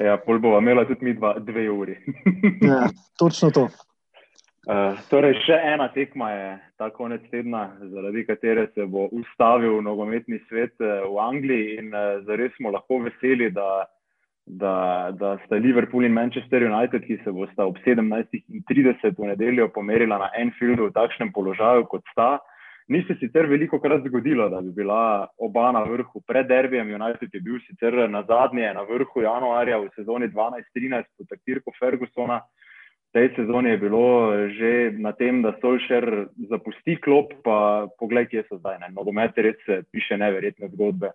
Ja, 0.00 0.16
pol 0.18 0.40
bova 0.42 0.58
imela 0.58 0.86
tudi 0.88 1.04
mi 1.04 1.12
dva, 1.14 1.34
dve 1.38 1.68
uri. 1.70 1.98
ja, 2.70 2.88
točno 3.20 3.50
to. 3.54 3.68
Uh, 4.64 4.96
torej, 5.10 5.36
še 5.44 5.58
ena 5.74 5.90
tekma 5.92 6.30
je 6.32 6.46
ta 6.80 6.88
konec 6.90 7.26
tedna, 7.28 7.66
zaradi 7.92 8.24
katere 8.24 8.70
se 8.72 8.86
bo 8.88 9.10
ustavil 9.12 9.82
nogometni 9.84 10.40
svet 10.48 10.72
uh, 10.80 11.04
v 11.04 11.20
Angliji, 11.20 11.74
in 11.82 11.92
uh, 11.92 12.24
zares 12.24 12.56
smo 12.56 12.72
lahko 12.72 13.02
veseli, 13.04 13.50
da 13.52 13.84
da, 14.46 15.10
da 15.18 15.38
sta 15.44 15.56
Liverpool 15.56 16.04
in 16.04 16.12
Manchester 16.12 16.62
United, 16.62 17.04
ki 17.06 17.18
se 17.24 17.32
bosta 17.32 17.64
ob 17.64 17.76
17:30 17.84 19.16
v 19.18 19.26
nedeljo 19.32 19.68
pomerila 19.68 20.18
na 20.18 20.30
Enfieldu 20.36 20.88
v 20.88 20.92
takšnem 20.92 21.32
položaju, 21.32 21.86
kot 21.88 22.04
sta. 22.12 22.38
Ni 22.88 23.00
se 23.08 23.16
sicer 23.16 23.46
veliko 23.48 23.80
krat 23.80 24.04
zgodilo, 24.04 24.50
da 24.52 24.60
bi 24.60 24.70
bila 24.70 25.26
oba 25.40 25.72
na 25.72 25.80
vrhu 25.88 26.20
pred 26.26 26.46
derbijem. 26.46 26.92
United 26.92 27.30
je 27.32 27.40
bil 27.40 27.56
sicer 27.64 28.10
na 28.10 28.22
zadnje, 28.28 28.74
na 28.74 28.82
vrhu 28.84 29.22
januarja 29.24 29.78
v 29.78 29.88
sezoni 29.96 30.28
12-13 30.28 31.08
pod 31.16 31.28
taktirko 31.28 31.72
Fergusona. 31.80 32.42
V 33.08 33.12
tej 33.16 33.30
sezoni 33.36 33.70
je 33.70 33.78
bilo 33.78 34.04
že 34.52 34.92
na 35.00 35.12
tem, 35.12 35.40
da 35.40 35.56
Solšer 35.60 36.28
zapusti 36.50 37.00
klop, 37.00 37.32
pa 37.44 37.88
poglej, 37.96 38.28
kje 38.28 38.44
so 38.50 38.60
zdaj. 38.60 38.84
Nogomet 38.92 39.32
res 39.38 39.56
piše 39.88 40.20
neverjetne 40.20 40.68
zgodbe 40.68 41.14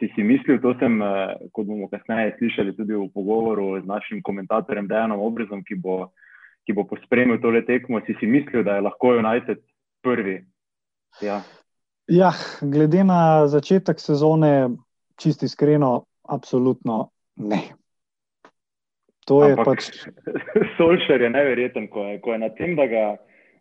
si 0.00 0.08
si 0.14 0.22
mislil, 0.24 0.58
to 0.60 0.72
sem, 0.80 1.02
eh, 1.02 1.36
kot 1.52 1.66
bomo 1.68 1.88
kasneje 1.92 2.34
slišali 2.38 2.72
tudi 2.76 2.96
v 2.96 3.08
pogovoru 3.12 3.76
z 3.82 3.86
našim 3.86 4.22
komentatorjem 4.24 4.88
Dejanom 4.88 5.20
Obrezom, 5.20 5.60
ki 5.64 5.76
bo, 5.76 6.10
ki 6.64 6.72
bo 6.72 6.88
pospremil 6.88 7.40
tole 7.40 7.60
tekmo, 7.68 8.00
si 8.06 8.16
si 8.20 8.26
mislil, 8.26 8.64
da 8.64 8.80
je 8.80 8.86
lahko 8.88 9.20
United 9.20 9.60
prvi. 10.02 10.40
Ja. 11.20 11.42
ja, 12.08 12.32
glede 12.62 13.04
na 13.04 13.46
začetek 13.46 14.00
sezone, 14.00 14.70
čisti 15.20 15.44
iskreno, 15.44 16.08
absolutno 16.24 17.10
ne. 17.36 17.76
To 19.28 19.44
je 19.44 19.52
Ampak, 19.52 19.66
pač. 19.68 20.08
Solšer 20.78 21.20
je 21.20 21.30
neverjeten, 21.30 21.92
ko 21.92 22.08
je, 22.08 22.20
ko 22.24 22.32
je 22.32 22.38
na 22.40 22.48
tem, 22.56 22.72
da 22.74 22.88
ga 22.88 23.04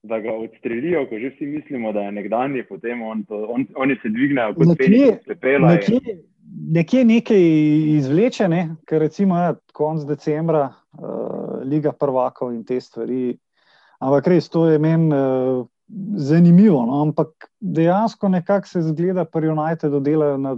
da 0.03 0.19
ga 0.19 0.33
odstrelijo, 0.33 1.05
ko 1.09 1.19
že 1.19 1.29
vsi 1.29 1.45
mislimo, 1.45 1.91
da 1.91 2.01
je 2.01 2.11
nekdanji, 2.11 2.63
potem 2.63 3.01
on 3.01 3.23
to, 3.23 3.45
on, 3.49 3.65
oni 3.75 3.95
se 4.01 4.09
dvignejo 4.09 4.53
kot 4.53 4.67
nekje, 4.67 5.17
pepela. 5.27 5.73
Nekje, 5.73 5.99
nekje 6.49 7.05
nekaj 7.05 7.43
izvleče, 7.97 8.47
ne? 8.47 8.75
ker 8.87 9.01
recimo 9.01 9.37
je 9.37 9.43
ja, 9.43 9.55
konc 9.73 10.05
decembra, 10.07 10.69
uh, 10.97 11.61
Liga 11.63 11.91
prvakov 11.91 12.53
in 12.53 12.63
te 12.65 12.79
stvari. 12.81 13.37
Ampak 13.99 14.27
res, 14.31 14.47
to 14.49 14.65
je 14.69 14.79
meni 14.79 15.13
uh, 15.13 15.65
zanimivo, 16.15 16.83
no? 16.85 17.01
ampak 17.01 17.49
dejansko 17.59 18.29
nekako 18.29 18.67
se 18.67 18.81
zgleda, 18.81 19.23
da 19.23 19.25
pri 19.25 19.49
Unitedu 19.49 19.99
delajo 19.99 20.37
na 20.37 20.55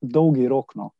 dolgi 0.00 0.48
rok. 0.48 0.74
No? 0.74 0.92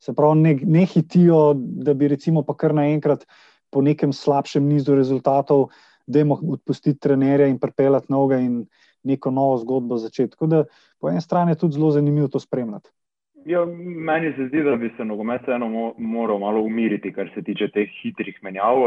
Se 0.00 0.14
pravi, 0.16 0.40
ne, 0.40 0.54
ne 0.64 0.84
hitijo, 0.86 1.54
da 1.56 1.94
bi 1.94 2.08
recimo 2.08 2.42
pa 2.42 2.56
kar 2.56 2.74
naenkrat 2.74 3.26
po 3.70 3.82
nekem 3.82 4.12
slabšem 4.12 4.64
nizu 4.66 4.96
rezultatov, 4.98 5.68
da 6.06 6.18
jim 6.18 6.32
odpustiti 6.32 6.98
trenerja 6.98 7.46
in 7.46 7.60
pripeljati 7.60 8.10
novega 8.10 8.40
in 8.42 8.64
neko 9.06 9.30
novo 9.30 9.58
zgodbo 9.62 9.98
začeti. 10.00 10.32
Tako 10.34 10.46
da 10.46 10.64
po 10.98 11.10
eni 11.10 11.20
strani 11.20 11.54
je 11.54 11.60
tudi 11.62 11.78
zelo 11.78 11.90
zanimivo 11.94 12.28
to 12.28 12.40
spremljati. 12.40 12.90
Ja, 13.44 13.64
meni 13.64 14.32
se 14.36 14.46
zdi, 14.48 14.62
da 14.62 14.76
bi 14.76 14.90
se 14.96 15.04
nogomet 15.04 15.48
eno 15.48 15.94
moral 15.98 16.38
malo 16.38 16.60
umiriti, 16.60 17.12
kar 17.12 17.30
se 17.34 17.42
tiče 17.42 17.68
teh 17.72 17.88
hitrih 18.02 18.38
menjav. 18.42 18.84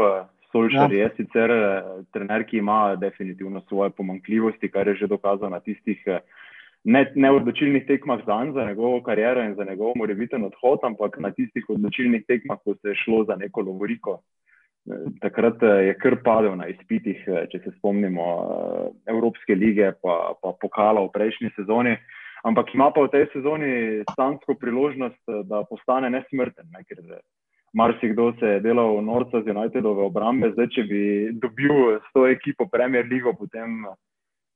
Solšar 0.52 0.92
ja. 0.92 1.02
je 1.02 1.10
sicer 1.16 1.50
eh, 1.50 1.82
trener, 2.14 2.44
ki 2.46 2.60
ima 2.62 2.96
definitivno 2.96 3.60
svoje 3.68 3.90
pomankljivosti, 3.90 4.70
kar 4.70 4.88
je 4.88 4.94
že 4.94 5.10
dokazal 5.10 5.50
na 5.50 5.58
tistih 5.60 5.98
eh, 6.06 6.20
neodločilnih 7.14 7.82
ne 7.82 7.86
tekmah 7.86 8.20
za, 8.26 8.36
za 8.54 8.66
njegovo 8.66 9.02
kariero 9.02 9.42
in 9.42 9.54
za 9.54 9.64
njegov 9.64 9.96
morebiten 9.96 10.44
odhod, 10.44 10.78
ampak 10.82 11.18
na 11.18 11.30
tistih 11.30 11.64
odločilnih 11.68 12.22
tekmah, 12.28 12.58
ko 12.64 12.74
se 12.74 12.88
je 12.88 13.00
šlo 13.02 13.24
za 13.24 13.36
neko 13.36 13.60
lovoriko. 13.60 14.20
Eh, 14.86 15.10
takrat 15.20 15.62
je 15.62 15.98
kar 15.98 16.20
padel 16.22 16.54
na 16.56 16.70
izpitih, 16.70 17.26
če 17.50 17.58
se 17.64 17.74
spomnimo 17.78 18.26
Evropske 19.06 19.54
lige, 19.54 19.92
pa, 20.02 20.36
pa 20.42 20.54
pokala 20.60 21.02
v 21.02 21.10
prejšnji 21.18 21.50
sezoni 21.56 21.96
ampak 22.44 22.74
ima 22.74 22.90
pa 22.92 23.06
v 23.06 23.12
tej 23.12 23.26
sezoni 23.32 24.04
stansko 24.12 24.56
priložnost, 24.60 25.20
da 25.48 25.64
postane 25.68 26.10
nesmrten. 26.12 26.68
Ne, 26.72 26.84
ker 26.84 27.00
marsikdo 27.74 28.32
se 28.40 28.56
je 28.56 28.60
delal 28.60 29.00
norca 29.04 29.42
z 29.42 29.50
Unitedove 29.50 30.04
obrambe, 30.06 30.52
zdaj, 30.54 30.68
če 30.76 30.82
bi 30.88 31.02
dobil 31.42 31.98
s 31.98 32.12
to 32.14 32.26
ekipo 32.30 32.68
Premier 32.70 33.06
League, 33.10 33.32
potem 33.38 33.82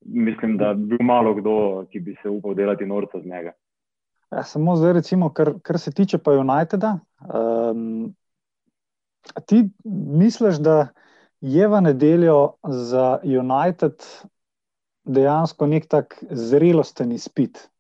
mislim, 0.05 0.57
da 0.61 0.75
bi 0.75 0.95
bil 0.95 1.03
malo 1.03 1.35
kdo, 1.35 1.87
ki 1.91 2.01
bi 2.01 2.17
se 2.23 2.31
upal 2.31 2.55
delati 2.55 2.87
norca 2.87 3.21
z 3.21 3.27
njega. 3.27 3.53
Ja, 4.31 4.43
samo 4.45 4.77
zdaj, 4.77 4.93
recimo, 4.93 5.33
kar, 5.33 5.55
kar 5.63 5.79
se 5.79 5.93
tiče 5.93 6.19
pa 6.19 6.37
Uniteda. 6.37 6.99
Um, 7.25 8.15
ti 9.47 9.65
misliš, 10.21 10.61
da 10.61 10.89
je 11.41 11.69
v 11.69 11.81
nedeljo 11.81 12.53
za 12.69 13.19
United 13.25 14.05
dejansko 15.05 15.67
nek 15.67 15.87
tak 15.89 16.19
zrelosten 16.31 17.13
izpit, 17.13 17.71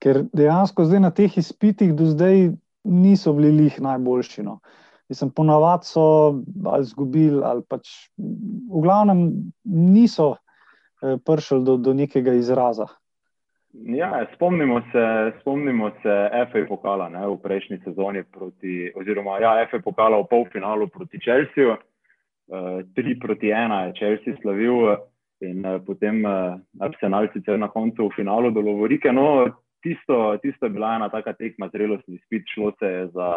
ker 0.00 0.24
dejansko 0.32 0.84
zdaj 0.88 1.00
na 1.04 1.10
teh 1.14 1.38
izpitih 1.38 1.94
do 1.94 2.08
zdaj 2.10 2.50
niso 2.84 3.32
bili 3.36 3.50
lih 3.64 3.80
najboljši. 3.80 4.42
No. 4.42 4.60
Mislim, 5.08 5.30
ponavadi 5.30 5.90
so 5.90 6.02
ali 6.64 6.86
izgubili, 6.86 7.42
ali 7.44 7.62
pač 7.68 7.90
v 8.16 8.82
glavnem 8.82 9.52
niso 9.64 10.36
eh, 10.36 11.18
prišli 11.26 11.64
do, 11.64 11.76
do 11.76 11.94
nekega 11.94 12.32
izraza. 12.38 12.86
Ja, 13.72 14.26
spomnimo 14.34 14.80
se, 14.92 15.32
spomnimo 15.40 15.90
se 16.02 16.14
FA 16.52 16.64
pokala 16.68 17.08
ne, 17.08 17.26
v 17.26 17.36
prejšnji 17.42 17.78
sezoni, 17.84 18.22
proti, 18.22 18.90
oziroma 18.98 19.38
ja, 19.38 19.52
FA 19.70 19.78
pokala 19.84 20.18
v 20.18 20.26
polfinalu 20.30 20.88
proti 20.90 21.20
Čelsiju. 21.22 21.76
Uh, 22.50 22.82
tri 22.98 23.14
proti 23.14 23.52
ena 23.54 23.84
je 23.84 23.92
Chelsea 23.94 24.34
slavil, 24.42 24.96
in 25.46 25.62
uh, 25.62 25.78
potem 25.86 26.24
uh, 26.26 26.58
Arsenal 26.82 27.28
sicer 27.32 27.58
na 27.58 27.68
koncu 27.70 28.08
v 28.08 28.16
finalu 28.16 28.50
do 28.50 28.60
Lovorike. 28.60 29.12
No, 29.12 29.46
tisto, 29.82 30.36
tisto 30.42 30.66
je 30.66 30.74
bila 30.74 30.96
ena 30.96 31.08
taka 31.08 31.32
tekma, 31.32 31.70
zrelostni 31.72 32.18
spit, 32.24 32.44
šlo 32.54 32.72
se 32.78 32.86
je 32.86 33.06
za 33.14 33.30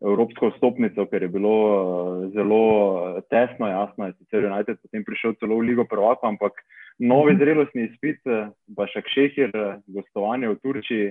evropsko 0.00 0.50
stopnico, 0.56 1.06
ker 1.10 1.22
je 1.22 1.28
bilo 1.28 1.54
eh, 1.54 2.28
zelo 2.34 2.62
eh, 3.18 3.22
tesno, 3.30 3.68
jasno 3.68 4.06
je, 4.06 4.18
sicer 4.18 4.46
United 4.46 4.78
potem 4.82 5.04
prišel 5.04 5.34
celo 5.40 5.58
v 5.58 5.70
Ligo 5.70 5.84
prvaka, 5.84 6.28
ampak 6.28 6.60
novi 6.98 7.36
zrelostni 7.38 7.88
spit, 7.96 8.22
pa 8.76 8.86
še 8.90 9.02
Kšehir, 9.06 9.54
gostovanje 9.86 10.50
v 10.50 10.60
Turčiji, 10.62 11.10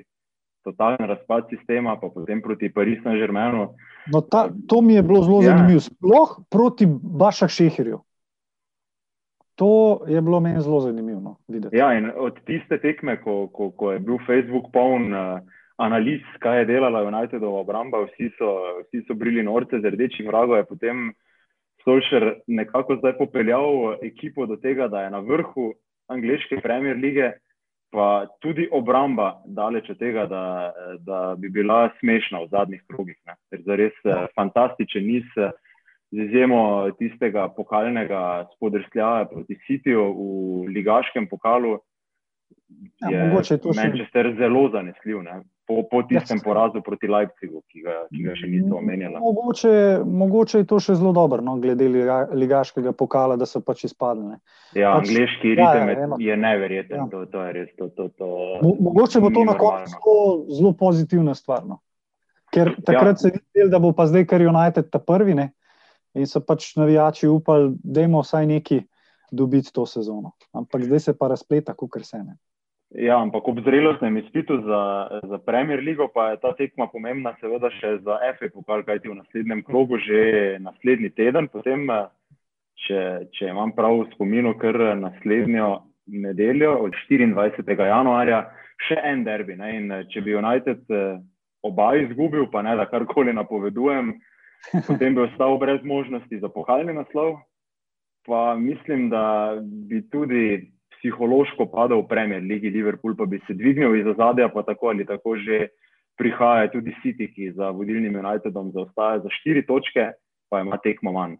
totalen 0.68 1.08
razpad 1.08 1.48
sistema, 1.50 1.96
pa 2.00 2.10
potem 2.12 2.42
proti 2.42 2.70
Parizu 2.74 3.08
na 3.08 3.16
Žermenu. 3.16 3.70
No, 4.12 4.22
ta, 4.22 4.50
to 4.68 4.82
mi 4.82 5.00
je 5.00 5.04
bilo 5.04 5.24
zelo 5.24 5.40
ja. 5.44 5.56
zanimivo, 5.56 5.80
sploh 5.80 6.40
proti 6.52 6.88
Baša 6.92 7.48
Kšehirju. 7.48 8.02
To 9.58 10.02
je 10.08 10.22
bilo 10.22 10.40
meni 10.40 10.62
zelo 10.62 10.80
zanimivo 10.80 11.20
no, 11.20 11.36
videti. 11.48 11.78
Ja, 11.78 11.90
od 12.16 12.36
tiste 12.46 12.78
tekme, 12.78 13.18
ko, 13.22 13.48
ko, 13.48 13.72
ko 13.72 13.92
je 13.92 14.00
bil 14.00 14.20
Facebook 14.28 14.70
poln 14.74 15.14
uh, 15.14 15.40
analiz, 15.82 16.22
kaj 16.40 16.60
je 16.60 16.68
delala 16.70 17.02
Unitedova 17.08 17.64
obramba, 17.66 18.04
vsi 18.06 18.30
so, 18.38 18.54
vsi 18.84 19.02
so 19.08 19.18
brili 19.18 19.44
norce 19.44 19.80
z 19.82 19.94
rdečih 19.96 20.30
vragov, 20.30 20.58
je 20.58 20.70
potem 20.70 21.10
Solšer 21.82 22.36
nekako 22.48 23.00
zdaj 23.02 23.18
popeljal 23.18 23.98
ekipo 24.06 24.46
do 24.46 24.60
tega, 24.62 24.88
da 24.88 25.02
je 25.08 25.10
na 25.10 25.20
vrhu 25.26 25.72
angliške 26.08 26.62
premier 26.62 26.98
lige, 26.98 27.32
pa 27.92 28.28
tudi 28.44 28.70
obramba 28.72 29.40
daleč 29.46 29.90
od 29.90 29.98
tega, 29.98 30.28
da, 30.30 30.74
da 31.00 31.36
bi 31.38 31.50
bila 31.50 31.90
smešna 32.00 32.44
v 32.44 32.52
zadnjih 32.52 32.84
krogih. 32.92 33.18
Res 33.66 33.96
ja. 34.06 34.28
fantastičen 34.36 35.08
niz. 35.08 35.26
Uh, 35.34 35.50
z 36.12 36.24
izjemo 36.24 36.92
tistega 37.00 37.50
pokalnega 37.56 38.48
spodrsljaja 38.56 39.26
proti 39.32 39.60
Sitiju 39.68 40.06
v 40.14 40.74
ligaškem 40.76 41.28
pokalu, 41.28 41.78
ja, 43.02 43.10
je 43.10 43.18
ja, 43.18 43.28
Manchester 43.76 44.32
še... 44.32 44.36
zelo 44.40 44.70
zanesljiv. 44.72 45.22
Ne? 45.24 45.42
Po, 45.68 45.82
po 45.92 46.00
tistem 46.08 46.40
ja, 46.40 46.44
porazu 46.46 46.80
proti 46.82 47.10
Leipzigu, 47.12 47.60
ki 47.68 47.82
ga, 47.84 47.96
ki 48.08 48.22
ga 48.24 48.36
še 48.40 48.48
nismo 48.48 48.78
omenjali. 48.80 49.20
Mogoče, 49.20 49.72
mogoče 50.08 50.62
je 50.62 50.68
to 50.70 50.80
še 50.80 50.96
zelo 50.96 51.12
dobro, 51.16 51.44
no, 51.44 51.58
glede 51.60 51.90
ligaškega 51.92 52.94
pokala, 52.96 53.36
da 53.36 53.44
so 53.44 53.60
pač 53.60 53.84
izpadli. 53.90 54.38
Ja, 54.72 54.94
pač, 54.96 55.10
angliški 55.10 55.52
ja, 55.52 55.58
ritem 55.60 55.92
ja, 55.92 56.22
je 56.30 56.40
neverjeten. 56.40 57.02
Ja. 57.02 57.10
To, 57.12 57.26
to 57.28 57.44
je 57.50 57.52
res, 57.60 57.76
to, 57.76 57.90
to, 58.00 58.08
to 58.16 58.32
mogoče 58.64 59.20
bo 59.20 59.34
to 59.36 59.44
na 59.44 59.58
koncu 59.60 60.16
zelo 60.56 60.72
pozitivna 60.80 61.36
stvar. 61.36 61.68
No. 61.68 61.82
Ker 62.56 62.72
takrat 62.80 63.18
ja. 63.18 63.26
se 63.26 63.34
je 63.34 63.44
videl, 63.44 63.76
da 63.76 63.84
bo 63.84 63.92
pa 63.92 64.08
zdaj 64.08 64.24
kar 64.32 64.40
United 64.40 64.88
ta 64.88 65.04
prvi. 65.04 65.36
Ne? 65.36 65.52
In 66.18 66.28
so 66.28 66.42
pač 66.42 66.74
navijači 66.76 67.28
upali, 67.28 67.72
da 67.84 68.02
imamo 68.02 68.24
vsaj 68.26 68.46
neki 68.50 68.82
dobiti 69.32 69.74
to 69.74 69.86
sezono. 69.86 70.34
Ampak 70.54 70.84
zdaj 70.84 71.00
se 71.00 71.18
pa 71.18 71.28
razpleta, 71.28 71.74
kot 71.74 72.00
se 72.02 72.18
ne. 72.18 72.38
Ja, 72.96 73.18
ampak 73.20 73.48
ob 73.48 73.60
zrelostnem 73.66 74.18
izpitu 74.18 74.62
za, 74.64 74.82
za 75.28 75.38
Premier 75.44 75.84
League 75.84 76.08
pa 76.14 76.30
je 76.32 76.38
ta 76.40 76.54
tekma 76.56 76.88
pomembna, 76.88 77.34
seveda 77.42 77.68
še 77.82 77.98
za 78.06 78.16
FE, 78.40 78.48
pokal, 78.54 78.86
kajti 78.88 79.12
v 79.12 79.18
naslednjem 79.18 79.64
krogu 79.68 80.00
že 80.00 80.56
naslednji 80.64 81.12
teden. 81.12 81.50
Potem, 81.52 81.84
če, 82.88 83.02
če 83.36 83.52
imam 83.52 83.76
prav 83.76 84.00
v 84.00 84.08
spominu, 84.14 84.56
kar 84.62 84.80
naslednjo 84.96 85.82
nedeljo, 86.08 86.78
od 86.88 86.96
24. 87.10 87.76
januarja, 87.76 88.46
še 88.88 89.02
en 89.04 89.28
derbi. 89.28 89.60
Ne? 89.60 89.74
In 89.82 89.94
če 90.08 90.24
bi 90.24 90.38
United 90.40 90.88
oba 91.68 91.92
izgubil, 92.00 92.48
pa 92.48 92.64
ne 92.64 92.78
da 92.80 92.88
karkoli 92.88 93.36
napovedujem, 93.36 94.16
potem 94.88 95.16
bi 95.16 95.22
ostal 95.22 95.58
brez 95.58 95.84
možnosti 95.84 96.40
za 96.40 96.50
pohaljni 96.50 96.94
naslov. 96.94 97.38
Pa 98.28 98.56
mislim, 98.60 99.10
da 99.10 99.56
bi 99.62 100.02
tudi 100.10 100.72
psihološko 100.98 101.66
padel 101.72 102.02
v 102.02 102.08
Premier 102.08 102.44
League, 102.44 102.70
Liverpool 102.70 103.16
pa 103.16 103.26
bi 103.26 103.40
se 103.48 103.54
dvignil 103.54 103.96
iz 103.96 104.08
zadja, 104.18 104.50
pa 104.50 104.64
tako 104.64 104.88
ali 104.88 105.06
tako 105.06 105.38
že 105.38 105.68
prihaja 106.18 106.72
tudi 106.72 106.96
City, 107.04 107.30
ki 107.34 107.52
za 107.52 107.70
vodilnim 107.70 108.16
Unitedom 108.16 108.72
zaostaja 108.72 109.20
za 109.20 109.30
štiri 109.30 109.66
točke, 109.66 110.12
pa 110.50 110.62
ima 110.62 110.78
tekmo 110.78 111.12
manj. 111.12 111.38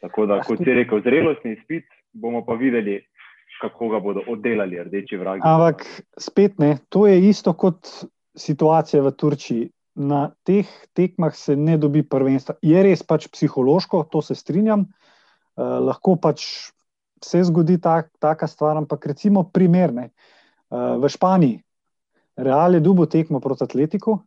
Tako 0.00 0.26
da, 0.26 0.40
kot 0.42 0.58
si 0.58 0.74
rekel, 0.74 1.00
zrelostni 1.00 1.52
izpit, 1.52 1.84
bomo 2.12 2.44
pa 2.44 2.54
videli, 2.54 3.00
kako 3.60 3.88
ga 3.88 4.00
bodo 4.00 4.22
oddelali 4.28 4.82
rdeči 4.82 5.16
vragi. 5.16 5.42
Ampak 5.44 5.84
spet 6.18 6.58
ne, 6.58 6.76
to 6.88 7.06
je 7.06 7.20
isto 7.28 7.54
kot 7.54 7.88
situacija 8.36 9.02
v 9.02 9.12
Turčiji 9.16 9.70
na 9.94 10.32
teh 10.44 10.68
tekmah 10.96 11.34
se 11.36 11.56
ne 11.56 11.76
dobi 11.78 12.02
prvenstva. 12.02 12.56
Je 12.62 12.82
res 12.82 13.02
pač 13.02 13.28
psihološko, 13.32 14.06
to 14.10 14.22
se 14.22 14.34
strinjam, 14.34 14.86
eh, 14.86 15.62
lahko 15.62 16.16
pač 16.16 16.72
se 17.22 17.42
zgodi 17.44 17.78
tak, 17.80 18.10
taka 18.18 18.46
stvar, 18.46 18.76
ampak 18.76 19.06
recimo 19.06 19.44
primerne. 19.44 20.10
Eh, 20.10 20.96
v 20.98 21.08
Španiji, 21.08 21.62
Real 22.36 22.74
je 22.74 22.80
dubo 22.80 23.06
tekmo 23.06 23.40
proti 23.40 23.64
Atletiku, 23.64 24.22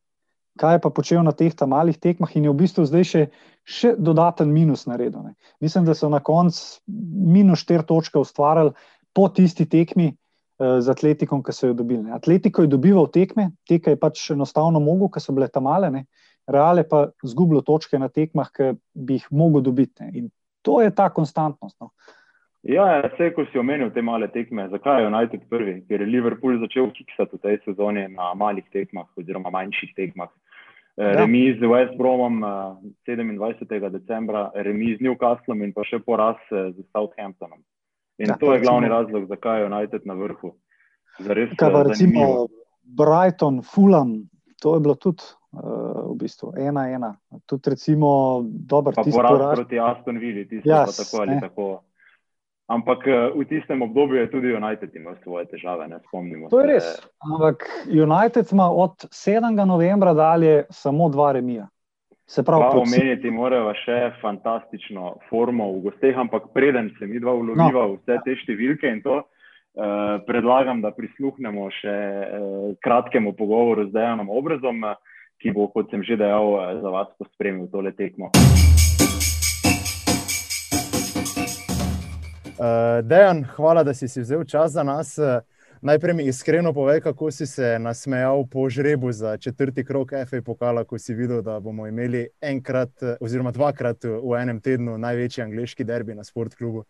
kaj 0.61 0.75
je 0.75 0.81
pa 0.81 0.89
počel 0.89 1.23
na 1.25 1.31
teh 1.31 1.51
malih 1.67 1.97
tekmah 1.97 2.29
in 2.37 2.43
je 2.45 2.51
v 2.51 2.55
bistvu 2.55 2.85
zdaj 2.85 3.03
še, 3.03 3.23
še 3.65 3.95
dodaten 3.97 4.53
minus 4.53 4.85
naredil. 4.85 5.23
Ne. 5.25 5.33
Mislim, 5.59 5.85
da 5.85 5.93
so 5.97 6.07
na 6.09 6.19
koncu 6.19 6.85
minus 6.85 7.65
4 7.65 7.83
točke 7.83 8.19
ustvarjali 8.21 8.71
po 9.11 9.27
tisti 9.27 9.65
tekmi, 9.65 10.13
Eh, 10.13 10.24
z 10.59 10.87
Atletikom, 10.89 11.41
ki 11.43 11.51
so 11.51 11.67
jo 11.67 11.75
dobili. 11.75 12.11
Atletiko 12.15 12.63
je 12.63 12.71
dobival 12.71 13.09
tekme, 13.11 13.49
teka 13.67 13.91
je 13.91 13.99
pač 13.99 14.29
enostavno 14.31 14.79
mogel, 14.79 15.09
ker 15.11 15.23
so 15.23 15.35
bile 15.35 15.49
tam 15.51 15.67
male, 15.67 15.89
ne. 15.91 16.05
Real 16.47 16.77
je 16.77 16.85
pa 16.87 17.07
zgubil 17.25 17.63
točke 17.65 17.99
na 17.99 18.07
tekmah, 18.07 18.51
ki 18.53 18.75
bi 18.93 19.17
jih 19.17 19.25
mogel 19.31 19.65
dobiti. 19.65 20.05
Ne. 20.05 20.11
In 20.19 20.29
to 20.65 20.79
je 20.81 20.93
ta 20.95 21.09
konstantnost. 21.09 21.75
No. 21.81 21.91
Ja, 22.65 23.01
vse, 23.03 23.29
ko 23.35 23.45
si 23.51 23.59
omenil 23.61 23.91
te 23.93 24.01
male 24.01 24.29
tekme, 24.33 24.69
zakaj 24.71 25.03
je 25.03 25.09
United 25.09 25.43
prvi? 25.49 25.75
Ker 25.89 26.01
je 26.01 26.09
Liverpool 26.09 26.57
začel 26.63 26.89
kiksati 26.95 27.37
v 27.37 27.43
tej 27.43 27.59
sezoni 27.65 28.07
na 28.13 28.31
malih 28.33 28.65
tekmah, 28.73 29.05
oziroma 29.17 29.51
manjših 29.53 29.93
tekmah. 29.97 30.31
Eh, 30.97 31.03
ja. 31.03 31.19
Remi 31.19 31.51
z 31.59 31.67
West 31.69 31.97
Bromom 31.99 32.39
27. 33.05 33.85
Eh, 33.85 33.89
decembra, 33.93 34.49
remi 34.55 34.95
z 34.95 35.03
Newcastlom 35.05 35.61
in 35.61 35.75
pa 35.75 35.85
še 35.85 35.99
poraz 35.99 36.39
z 36.49 36.77
Southamptonom. 36.95 37.61
In 38.17 38.29
ja, 38.29 38.37
to 38.39 38.53
je 38.53 38.59
glavni 38.59 38.87
recimo, 38.87 39.01
razlog, 39.01 39.25
zakaj 39.27 39.59
je 39.59 39.65
United 39.65 40.01
na 40.05 40.13
vrhu. 40.13 40.55
Kaj 41.57 41.71
pa 41.71 41.83
recimo 41.83 42.47
Brighton, 42.83 43.61
Fulham, 43.61 44.29
to 44.61 44.75
je 44.75 44.79
bilo 44.79 44.95
tudi 44.95 45.23
uh, 45.51 46.11
v 46.11 46.15
bistvu 46.19 46.53
ena, 46.57 46.89
ena. 46.89 47.15
Tudi 47.45 47.69
recimo 47.69 48.41
dober 48.43 48.95
tisti, 48.95 49.09
je 49.09 49.23
bil 49.23 49.51
proti 49.55 49.79
Aston 49.79 50.17
Villa, 50.17 50.43
tisti, 50.43 50.63
ki 50.63 50.69
yes, 50.69 50.97
tako 51.03 51.21
ali 51.21 51.35
ne. 51.35 51.41
tako. 51.41 51.67
Ampak 52.65 53.07
eh, 53.07 53.29
v 53.37 53.45
tistem 53.45 53.81
obdobju 53.81 54.17
je 54.17 54.31
tudi 54.31 54.53
United 54.53 54.95
imel 54.95 55.13
svoje 55.23 55.45
težave, 55.45 55.85
ne 55.87 55.99
spomnimo. 56.07 56.49
To 56.49 56.63
je 56.63 56.67
res. 56.67 56.87
Ampak 57.21 57.67
United 57.85 58.49
ima 58.51 58.71
od 58.71 59.05
7. 59.13 59.65
novembra 59.65 60.13
dalje 60.13 60.63
samo 60.69 61.09
dva 61.09 61.31
remija. 61.31 61.67
Se 62.27 62.43
pravi, 62.43 62.63
po 62.73 62.81
omeniti 62.81 63.29
morajo 63.29 63.69
še 63.83 63.97
fantastično 64.17 65.11
formo 65.29 65.67
v 65.75 65.83
gosteh, 65.83 66.15
ampak 66.17 66.47
preden 66.57 66.89
se 66.97 67.05
mi 67.05 67.19
dva 67.21 67.35
uloviva 67.37 67.83
no. 67.85 67.99
vse 67.99 68.17
te 68.25 68.33
številke 68.41 68.89
in 68.89 69.03
to, 69.05 69.19
eh, 69.21 70.15
predlagam, 70.25 70.81
da 70.81 70.89
prisluhnemo 70.89 71.67
še 71.77 71.93
eh, 71.93 72.73
kratkemu 72.81 73.35
pogovoru 73.37 73.85
z 73.85 73.93
Dejanom 73.93 74.33
Obrazom, 74.33 74.81
ki 75.37 75.53
bo, 75.53 75.67
kot 75.69 75.93
sem 75.93 76.01
že 76.01 76.17
dejal, 76.17 76.49
eh, 76.63 76.81
za 76.81 76.95
vas 76.97 77.13
pospremil 77.21 77.69
tole 77.69 77.93
tekmo. 77.93 78.33
Uh, 82.55 83.05
Dejan, 83.05 83.45
hvala, 83.53 83.85
da 83.85 83.93
si, 83.93 84.09
si 84.09 84.25
vzel 84.25 84.47
čas 84.49 84.73
za 84.73 84.81
nas. 84.81 85.13
Uh, 85.21 85.43
Najprej 85.85 86.13
mi 86.13 86.23
iskreno 86.23 86.73
povej, 86.73 87.01
kako 87.01 87.31
si 87.31 87.45
se 87.45 87.79
nasmejal 87.79 88.47
po 88.51 88.69
žrebu 88.69 89.11
za 89.11 89.37
četrti 89.37 89.85
krok 89.85 90.09
FA 90.29 90.41
pokala, 90.41 90.83
ko 90.83 90.99
si 90.99 91.13
videl, 91.13 91.41
da 91.41 91.59
bomo 91.59 91.87
imeli 91.87 92.27
enkrat, 92.41 92.89
oziroma 93.21 93.51
dvakrat 93.51 94.03
v 94.03 94.39
enem 94.41 94.61
tednu 94.61 94.97
največji 94.97 95.43
angliški 95.43 95.83
derbi 95.83 96.15
na 96.15 96.23
sportklubu. 96.23 96.83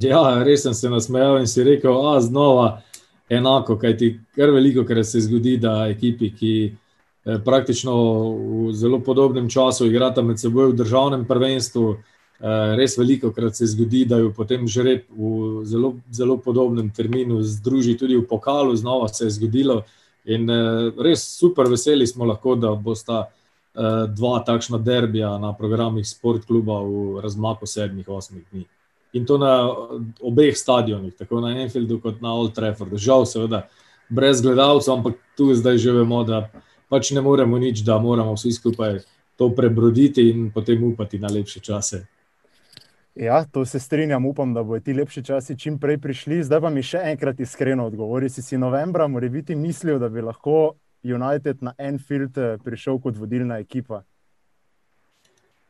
Ja, 0.00 0.42
res 0.44 0.64
sem 0.64 0.74
se 0.74 0.88
nasmejal 0.88 1.42
in 1.42 1.46
si 1.46 1.64
rekel, 1.64 1.92
da 1.92 2.14
je 2.14 2.24
znova 2.30 2.80
enako, 3.28 3.76
kaj 3.76 3.96
ti 3.96 4.10
kar 4.32 4.54
veliko, 4.56 4.86
kar 4.88 5.04
se 5.04 5.20
zgodi, 5.20 5.58
da 5.60 5.84
ekipi, 5.92 6.32
ki 6.32 6.54
eh, 6.64 7.38
praktično 7.44 7.92
v 8.32 8.72
zelo 8.72 9.02
podobnem 9.04 9.50
času 9.50 9.90
igrata 9.92 10.22
med 10.22 10.40
seboj 10.40 10.72
v 10.72 10.80
državnem 10.80 11.28
prvenstvu. 11.28 11.98
Eh, 12.40 12.74
res 12.76 12.96
veliko 12.98 13.30
krat 13.32 13.54
se 13.56 13.66
zgodi, 13.70 14.02
da 14.10 14.18
jo 14.18 14.32
potem 14.34 14.66
žreb 14.66 15.04
v 15.14 15.62
zelo, 15.70 15.94
zelo 16.10 16.34
podobnem 16.42 16.90
terminu 16.90 17.38
združi 17.46 17.94
tudi 17.96 18.16
v 18.18 18.26
pokalu, 18.26 18.74
znova 18.76 19.08
se 19.08 19.24
je 19.24 19.36
zgodilo. 19.38 19.84
In 20.26 20.50
eh, 20.50 20.90
res 20.98 21.22
super 21.38 21.70
veseli 21.70 22.06
smo 22.06 22.26
lahko, 22.26 22.56
da 22.58 22.74
bosta 22.74 23.20
eh, 23.22 24.06
dva 24.10 24.40
takšna 24.42 24.80
derbija 24.82 25.36
na 25.38 25.52
programih 25.54 26.06
sportkluba 26.06 26.80
v 26.82 27.22
razmaku 27.22 27.70
sedmih, 27.70 28.08
osmih 28.08 28.42
dni. 28.50 28.66
In 29.14 29.26
to 29.26 29.38
na 29.38 29.70
obeh 30.18 30.56
stadionih, 30.58 31.14
tako 31.14 31.38
na 31.40 31.52
Enfieldu 31.62 32.00
kot 32.02 32.18
na 32.18 32.34
Old 32.34 32.50
Traffordu. 32.56 32.98
Žal, 32.98 33.28
seveda, 33.30 33.68
brez 34.10 34.42
gledalcev, 34.42 34.96
ampak 34.96 35.20
tu 35.38 35.54
zdaj 35.54 35.78
že 35.78 35.94
vemo, 35.94 36.24
da 36.26 36.48
pač 36.90 37.14
ne 37.14 37.22
moremo 37.22 37.62
nič, 37.62 37.86
da 37.86 37.94
moramo 38.02 38.34
vsi 38.34 38.50
skupaj 38.58 38.98
to 39.38 39.48
prebroditi 39.54 40.26
in 40.30 40.50
potem 40.50 40.82
upati 40.82 41.22
na 41.22 41.30
lepše 41.30 41.62
čase. 41.62 42.02
Ja, 43.14 43.44
to 43.44 43.64
se 43.64 43.78
strinjam, 43.78 44.26
upam, 44.26 44.54
da 44.54 44.62
bodo 44.62 44.80
ti 44.80 44.92
lepši 44.92 45.22
časi 45.24 45.58
čim 45.58 45.78
prej 45.78 45.98
prišli. 45.98 46.42
Zdaj 46.44 46.60
pa 46.60 46.70
mi 46.70 46.82
še 46.82 46.98
enkrat 47.12 47.40
iskreno 47.40 47.86
odgovori. 47.86 48.28
Si 48.28 48.42
si 48.42 48.58
novembra 48.58 49.06
morda 49.08 49.28
biti 49.30 49.54
mislil, 49.54 50.00
da 50.02 50.08
bi 50.08 50.22
lahko 50.22 50.74
United 51.04 51.62
na 51.62 51.74
Enfield 51.78 52.38
eh, 52.38 52.58
prišel 52.64 52.98
kot 52.98 53.16
vodilna 53.16 53.60
ekipa? 53.62 54.02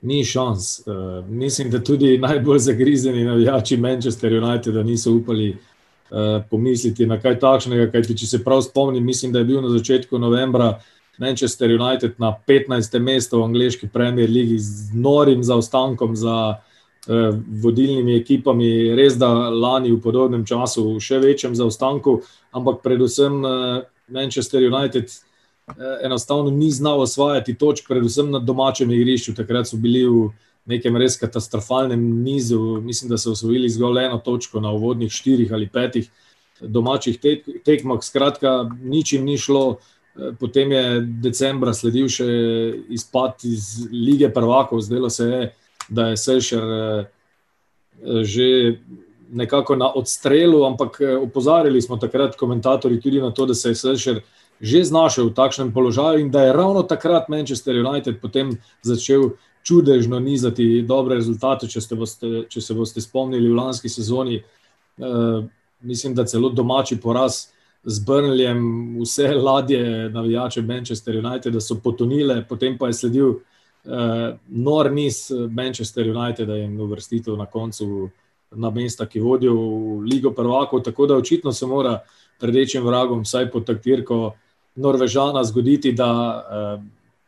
Ni 0.04 0.24
šans. 0.24 0.82
Uh, 0.86 1.24
mislim, 1.28 1.70
da 1.70 1.82
tudi 1.84 2.18
najbolj 2.18 2.58
zagrizeni 2.58 3.24
navijači 3.24 3.76
Manchester 3.76 4.32
Uniteda 4.32 4.82
niso 4.82 5.12
upali 5.12 5.50
uh, 5.50 6.42
pomisliti 6.50 7.06
na 7.06 7.20
kaj 7.20 7.38
takšnega. 7.40 7.90
Kajti, 7.92 8.16
če 8.16 8.26
se 8.26 8.44
prav 8.44 8.62
spomnim, 8.64 9.04
mislim, 9.04 9.32
da 9.32 9.38
je 9.40 9.48
bil 9.48 9.62
na 9.64 9.72
začetku 9.72 10.18
novembra 10.18 10.78
Manchester 11.18 11.70
United 11.70 12.16
na 12.18 12.34
15. 12.48 12.98
mestu 12.98 13.40
v 13.40 13.48
angliški 13.48 13.88
Premier 13.88 14.30
League 14.30 14.58
z 14.58 14.92
norim 14.96 15.44
zaostankom 15.44 16.16
za. 16.16 16.60
Eh, 17.08 17.32
vodilnimi 17.60 18.14
ekipami, 18.16 18.94
res 18.96 19.18
da 19.20 19.28
lani 19.52 19.90
v 19.92 20.00
podobnem 20.00 20.40
času, 20.48 20.86
v 20.96 21.02
še 21.04 21.18
večjem 21.20 21.52
zaostanku, 21.52 22.22
ampak 22.48 22.78
predvsem 22.80 23.34
eh, 23.44 23.82
Manchester 24.08 24.64
United 24.64 25.12
eh, 25.12 25.98
enostavno 26.08 26.48
ni 26.48 26.70
znal 26.72 27.02
osvajati 27.04 27.58
točk, 27.60 27.90
predvsem 27.92 28.30
na 28.32 28.40
domačem 28.40 28.88
igrišču. 28.88 29.34
Takrat 29.36 29.68
so 29.68 29.76
bili 29.76 30.00
v 30.08 30.30
nekem 30.64 30.96
res 30.96 31.18
katastrofalnem 31.20 32.00
nizu, 32.24 32.80
mislim, 32.80 33.12
da 33.12 33.18
so 33.20 33.34
osvojili 33.36 33.68
zgolj 33.68 34.00
eno 34.06 34.16
točko 34.24 34.62
na 34.64 34.72
uvodnih 34.72 35.12
štirih 35.12 35.52
ali 35.52 35.68
petih 35.68 36.08
domačih 36.60 37.18
tekmah. 37.68 38.00
Skratka, 38.00 38.62
nič 38.80 39.12
jim 39.12 39.28
ni 39.28 39.36
šlo. 39.36 39.76
Potem 40.40 40.72
je 40.72 40.84
decembra 41.20 41.74
sledil 41.76 42.08
še 42.08 42.24
izpad 42.96 43.44
iz 43.44 43.84
lige 43.92 44.30
prvakov, 44.32 44.80
zdelo 44.80 45.12
se 45.12 45.28
je 45.28 45.42
da 45.88 46.08
je 46.08 46.16
Selšer 46.16 46.62
eh, 46.62 47.06
že 48.22 48.78
nekako 49.30 49.76
na 49.76 49.92
odstrelu, 49.94 50.64
ampak 50.64 51.00
eh, 51.00 51.16
opozarjali 51.16 51.82
smo 51.82 51.96
takrat, 51.96 52.36
komentatorji, 52.36 53.00
tudi 53.00 53.20
na 53.20 53.30
to, 53.30 53.46
da 53.46 53.54
se 53.54 53.68
je 53.68 53.74
Selšer 53.74 54.22
že 54.60 54.84
znašel 54.84 55.28
v 55.28 55.34
takšnem 55.34 55.72
položaju 55.74 56.20
in 56.20 56.30
da 56.30 56.44
je 56.44 56.52
ravno 56.52 56.82
takrat 56.82 57.28
Manchester 57.28 57.74
United 57.76 58.20
potem 58.20 58.54
začel 58.82 59.34
čudežno 59.62 60.20
nizati 60.20 60.82
dobre 60.82 61.18
rezultate. 61.18 61.66
Če, 61.68 61.80
boste, 61.96 62.44
če 62.48 62.60
se 62.60 62.74
boste 62.74 63.00
spomnili 63.00 63.48
v 63.48 63.56
lanski 63.56 63.88
sezoni, 63.88 64.38
eh, 64.38 65.40
mislim, 65.80 66.14
da 66.14 66.24
celo 66.24 66.48
domači 66.48 67.00
poraz. 67.00 67.48
Z 67.84 68.00
Brnljem, 68.00 68.60
vse 69.02 69.34
ladje, 69.34 70.08
navijače 70.08 70.62
Manchester 70.62 71.18
United, 71.20 71.56
so 71.60 71.76
potonile, 71.84 72.44
potem 72.48 72.78
pa 72.78 72.88
je 72.88 72.96
sledil 72.96 73.34
uh, 73.84 73.84
uh, 73.84 74.36
nor 74.48 74.92
niz 74.92 75.30
eh, 75.30 75.48
Manchester 75.50 76.16
United 76.16 76.48
in 76.48 76.80
uvrstitev 76.80 77.36
na 77.36 77.46
koncu 77.46 78.10
na 78.50 78.70
mesta, 78.70 79.06
ki 79.06 79.20
vodijo 79.20 79.54
v 79.54 80.00
Ligo 80.06 80.30
prvakov. 80.30 80.82
Tako 80.82 81.06
da 81.06 81.16
očitno 81.16 81.52
se 81.52 81.66
mora 81.66 81.98
rdečim 82.40 82.84
vragom, 82.86 83.22
vsaj 83.22 83.50
po 83.50 83.60
taktirko 83.60 84.34
Norvežana, 84.74 85.44
zgoditi, 85.44 85.92
da 85.92 86.10
uh, 86.10 86.82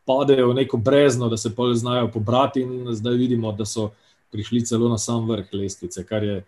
padejo 0.06 0.50
v 0.50 0.54
neko 0.54 0.76
brezno, 0.76 1.28
da 1.28 1.36
se 1.36 1.54
pol 1.54 1.74
znajo 1.74 2.08
pobrati 2.08 2.60
in 2.60 2.86
zdaj 2.94 3.14
vidimo, 3.14 3.52
da 3.52 3.64
so 3.64 3.90
prišli 4.30 4.64
celo 4.66 4.88
na 4.88 4.98
sam 4.98 5.28
vrh 5.28 5.52
lestvice, 5.52 6.04
kar 6.06 6.24
je 6.24 6.44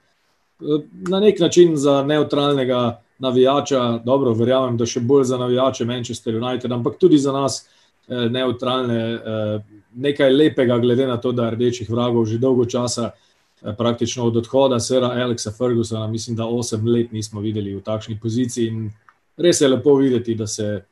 na 1.09 1.21
nek 1.21 1.41
način 1.41 1.77
za 1.77 2.03
neutralnega 2.03 3.01
navijača, 3.19 4.01
dobro, 4.05 4.33
verjamem, 4.35 4.77
da 4.77 4.87
še 4.87 5.01
bolj 5.01 5.25
za 5.25 5.39
navijače 5.39 5.85
Manchester 5.85 6.35
United, 6.37 6.73
ampak 6.73 6.99
tudi 6.99 7.19
za 7.19 7.33
nas. 7.33 7.69
Eh, 8.09 8.29
neutralne, 8.31 9.15
eh, 9.15 9.61
nekaj 9.95 10.31
lepega, 10.33 10.79
glede 10.79 11.07
na 11.07 11.17
to, 11.17 11.33
da 11.33 11.51
rdečih 11.51 11.91
vragov 11.91 12.25
že 12.25 12.39
dolgo 12.39 12.65
časa, 12.65 13.11
eh, 13.11 13.75
praktično 13.79 14.25
od 14.25 14.37
odhoda 14.37 14.81
Sera 14.81 15.09
Alexa 15.09 15.53
Fergusona, 15.53 16.07
mislim, 16.07 16.37
da 16.37 16.47
osem 16.47 16.87
let 16.87 17.13
nismo 17.13 17.41
videli 17.41 17.75
v 17.75 17.83
takšni 17.83 18.19
poziciji. 18.21 18.67
In 18.67 18.91
res 19.37 19.61
je 19.61 19.69
lepo 19.69 19.95
videti, 19.95 20.35
da 20.35 20.47
se 20.47 20.83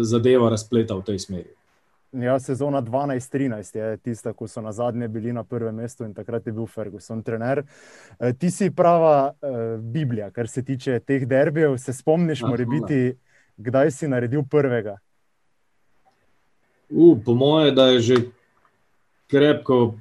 zadeva 0.00 0.50
razpleta 0.50 0.94
v 0.94 1.02
tej 1.02 1.18
smeri. 1.18 1.48
Ja, 2.12 2.38
sezona 2.38 2.82
12-13 2.82 3.76
je 3.76 3.96
tista, 3.96 4.32
ko 4.32 4.48
so 4.48 4.60
na 4.60 4.72
zadnje 4.72 5.08
bili 5.08 5.32
na 5.32 5.44
prvem 5.44 5.74
mestu 5.74 6.04
in 6.04 6.12
takrat 6.14 6.46
je 6.46 6.52
bil 6.52 6.66
Ferguson 6.66 7.22
trener. 7.22 7.62
Ti 8.38 8.50
si 8.50 8.70
prava 8.70 9.32
uh, 9.32 9.80
Biblija, 9.80 10.30
kar 10.30 10.48
se 10.48 10.62
tiče 10.62 11.00
teh 11.00 11.24
derbijev. 11.26 11.78
Se 11.78 11.92
spomniš, 11.92 12.42
mora 12.42 12.64
biti, 12.68 13.16
kdaj 13.56 13.90
si 13.90 14.08
naredil 14.08 14.44
prvega? 14.44 14.98
Uh, 16.94 17.18
po 17.24 17.34
moje, 17.34 17.70
da 17.70 17.86
je 17.86 18.00
že 18.00 18.16
krepko 19.26 19.94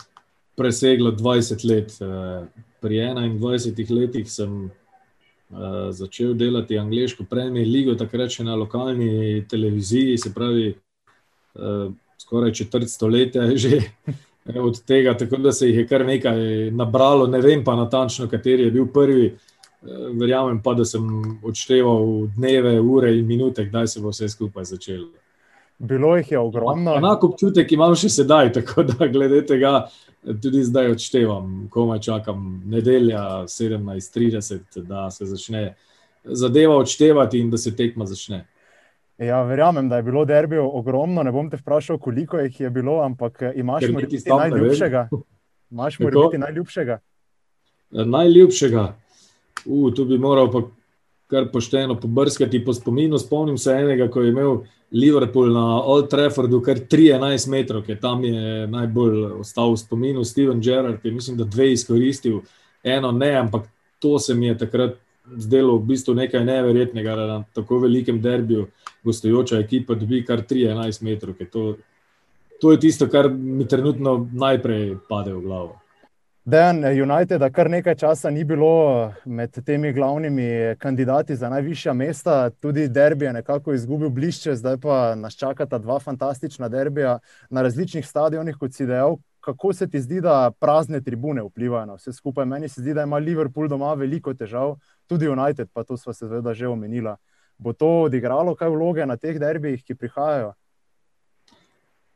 preseglo 0.56 1.12
20 1.12 1.70
let. 1.70 1.92
Eh, 2.02 2.46
pri 2.82 2.96
21 2.96 3.92
letih 3.94 4.32
sem 4.32 4.66
uh, 4.66 5.92
začel 5.92 6.34
delati 6.34 6.78
angliško 6.78 7.24
premijer 7.30 7.68
ligo, 7.68 7.94
takrat 7.96 8.34
še 8.34 8.44
na 8.44 8.56
lokalni 8.58 9.46
televiziji, 9.50 10.18
se 10.18 10.34
pravi, 10.34 10.74
uh, 10.74 11.94
skoraj 12.18 12.52
četrt 12.58 12.90
stoletja 12.90 13.44
je 13.54 13.58
že 13.58 13.82
od 14.58 14.82
tega, 14.82 15.14
tako 15.18 15.38
da 15.38 15.52
se 15.52 15.70
jih 15.70 15.78
je 15.78 15.88
kar 15.88 16.06
nekaj 16.06 16.72
nabralo. 16.74 17.28
Ne 17.28 17.42
vem 17.42 17.64
pa 17.64 17.76
natančno, 17.76 18.28
kateri 18.28 18.64
je 18.64 18.72
bil 18.72 18.90
prvi. 18.90 19.32
Verjamem 20.18 20.60
pa, 20.62 20.74
da 20.74 20.86
sem 20.86 21.06
odšteval 21.44 22.28
dneve, 22.36 22.80
ure 22.82 23.16
in 23.18 23.26
minute, 23.28 23.66
kdaj 23.66 23.88
se 23.88 24.02
bo 24.02 24.10
vse 24.10 24.30
skupaj 24.30 24.66
začelo. 24.74 25.10
Bilo 25.82 26.16
jih 26.18 26.32
je 26.32 26.40
ogromno. 26.40 26.96
Enako 26.96 27.32
občutek 27.32 27.72
imam 27.72 27.96
še 27.98 28.10
sedaj, 28.10 28.52
tako 28.60 28.84
da 28.84 29.08
glede 29.08 29.42
tega 29.50 29.88
tudi 30.22 30.62
zdaj 30.64 30.92
odštevam, 30.94 31.68
komaj 31.74 32.00
čakam 32.06 32.62
nedelja 32.70 33.24
17:30, 33.50 34.82
da 34.86 35.10
se 35.12 35.26
začne 35.26 35.74
zadeva 36.24 36.76
odštevati 36.78 37.40
in 37.40 37.50
da 37.50 37.58
se 37.58 37.76
tekma 37.76 38.06
začne. 38.06 38.46
Ja, 39.18 39.44
verjamem, 39.44 39.90
da 39.90 39.98
je 39.98 40.04
bilo 40.04 40.26
derbijo 40.26 40.68
ogromno. 40.74 41.24
Ne 41.24 41.32
bom 41.32 41.50
te 41.50 41.58
vprašal, 41.58 41.98
koliko 41.98 42.40
jih 42.40 42.60
je 42.60 42.70
bilo, 42.70 43.02
ampak 43.02 43.42
imaš 43.56 43.84
morda 43.94 44.38
najljubšega. 44.38 45.08
Imaš 45.72 46.00
morda 46.00 46.38
najljubšega. 46.38 47.00
najljubšega. 47.92 48.86
Uh, 49.66 49.94
tu 49.94 50.06
bi 50.06 50.18
moral 50.18 50.52
pa 50.52 50.62
kar 51.28 51.52
pošteno 51.52 52.00
pobrskati 52.00 52.66
po 52.66 52.74
spominu. 52.74 53.18
Spomnim 53.18 53.58
se 53.58 53.72
enega, 53.72 54.10
ko 54.10 54.22
je 54.22 54.30
imel 54.30 54.58
Liverpool 54.92 55.54
na 55.54 55.80
Old 55.84 56.10
Traffordu 56.10 56.60
kar 56.62 56.80
13 56.80 57.48
metrov, 57.50 57.86
ki 57.86 57.96
tam 58.02 58.24
je 58.28 58.68
najbolj 58.68 59.40
ostal 59.40 59.72
v 59.72 59.80
spominu. 59.80 60.24
Steven 60.28 60.60
Gerrard 60.62 61.06
je, 61.06 61.12
mislim, 61.12 61.38
da 61.38 61.48
dve 61.48 61.72
izkoristil, 61.72 62.42
eno 62.84 63.12
ne, 63.12 63.32
ampak 63.40 63.70
to 64.00 64.20
se 64.20 64.36
mi 64.36 64.48
je 64.48 64.58
takrat 64.58 64.98
zdelo 65.38 65.78
v 65.78 65.86
bistvu 65.94 66.14
nekaj 66.18 66.44
neverjetnega, 66.46 67.16
da 67.16 67.28
na 67.28 67.44
tako 67.54 67.80
velikem 67.80 68.22
derbiju 68.22 68.68
gostujoča 69.04 69.60
ekipa 69.60 69.96
dobi 69.96 70.26
kar 70.26 70.44
13 70.50 71.04
metrov. 71.04 71.36
To, 71.52 71.76
to 72.62 72.72
je 72.72 72.80
tisto, 72.80 73.08
kar 73.08 73.30
mi 73.30 73.68
trenutno 73.68 74.28
najprej 74.34 74.98
pade 75.10 75.34
v 75.34 75.42
glavo. 75.42 75.81
Dejan, 76.46 76.84
United, 76.84 77.44
kar 77.54 77.70
nekaj 77.70 77.96
časa 77.96 78.30
ni 78.34 78.42
bilo 78.44 79.14
med 79.26 79.54
temi 79.66 79.92
glavnimi 79.94 80.76
kandidati 80.80 81.36
za 81.36 81.50
najvišja 81.50 81.94
mesta, 81.94 82.50
tudi 82.50 82.88
derbi 82.88 83.26
je 83.26 83.34
nekako 83.34 83.74
izgubil 83.74 84.10
blišče, 84.10 84.56
zdaj 84.56 84.78
pa 84.82 85.16
nas 85.16 85.38
čakata 85.38 85.78
dva 85.78 86.00
fantastična 86.00 86.70
derbija 86.70 87.20
na 87.50 87.62
različnih 87.62 88.08
stadionih, 88.08 88.58
kot 88.60 88.74
si 88.74 88.86
dejal. 88.86 89.18
Kako 89.40 89.74
se 89.74 89.90
ti 89.90 90.02
zdi, 90.02 90.22
da 90.22 90.52
prazne 90.60 91.02
tribune 91.02 91.44
vplivajo 91.44 91.86
na 91.86 91.94
vse 91.94 92.14
skupaj? 92.14 92.46
Meni 92.46 92.70
se 92.70 92.82
zdi, 92.82 92.94
da 92.94 93.04
ima 93.04 93.18
Liverpool 93.18 93.68
doma 93.68 93.94
veliko 93.94 94.34
težav, 94.34 94.80
tudi 95.08 95.30
United, 95.30 95.70
pa 95.74 95.84
to 95.84 95.98
smo 95.98 96.14
se 96.14 96.26
seveda 96.26 96.54
že 96.54 96.68
omenila. 96.68 97.18
Bo 97.58 97.74
to 97.74 97.88
odigralo 98.10 98.56
kaj 98.56 98.70
vloge 98.70 99.06
na 99.06 99.18
teh 99.18 99.38
derbijih, 99.40 99.84
ki 99.86 99.96
prihajajo? 99.96 100.54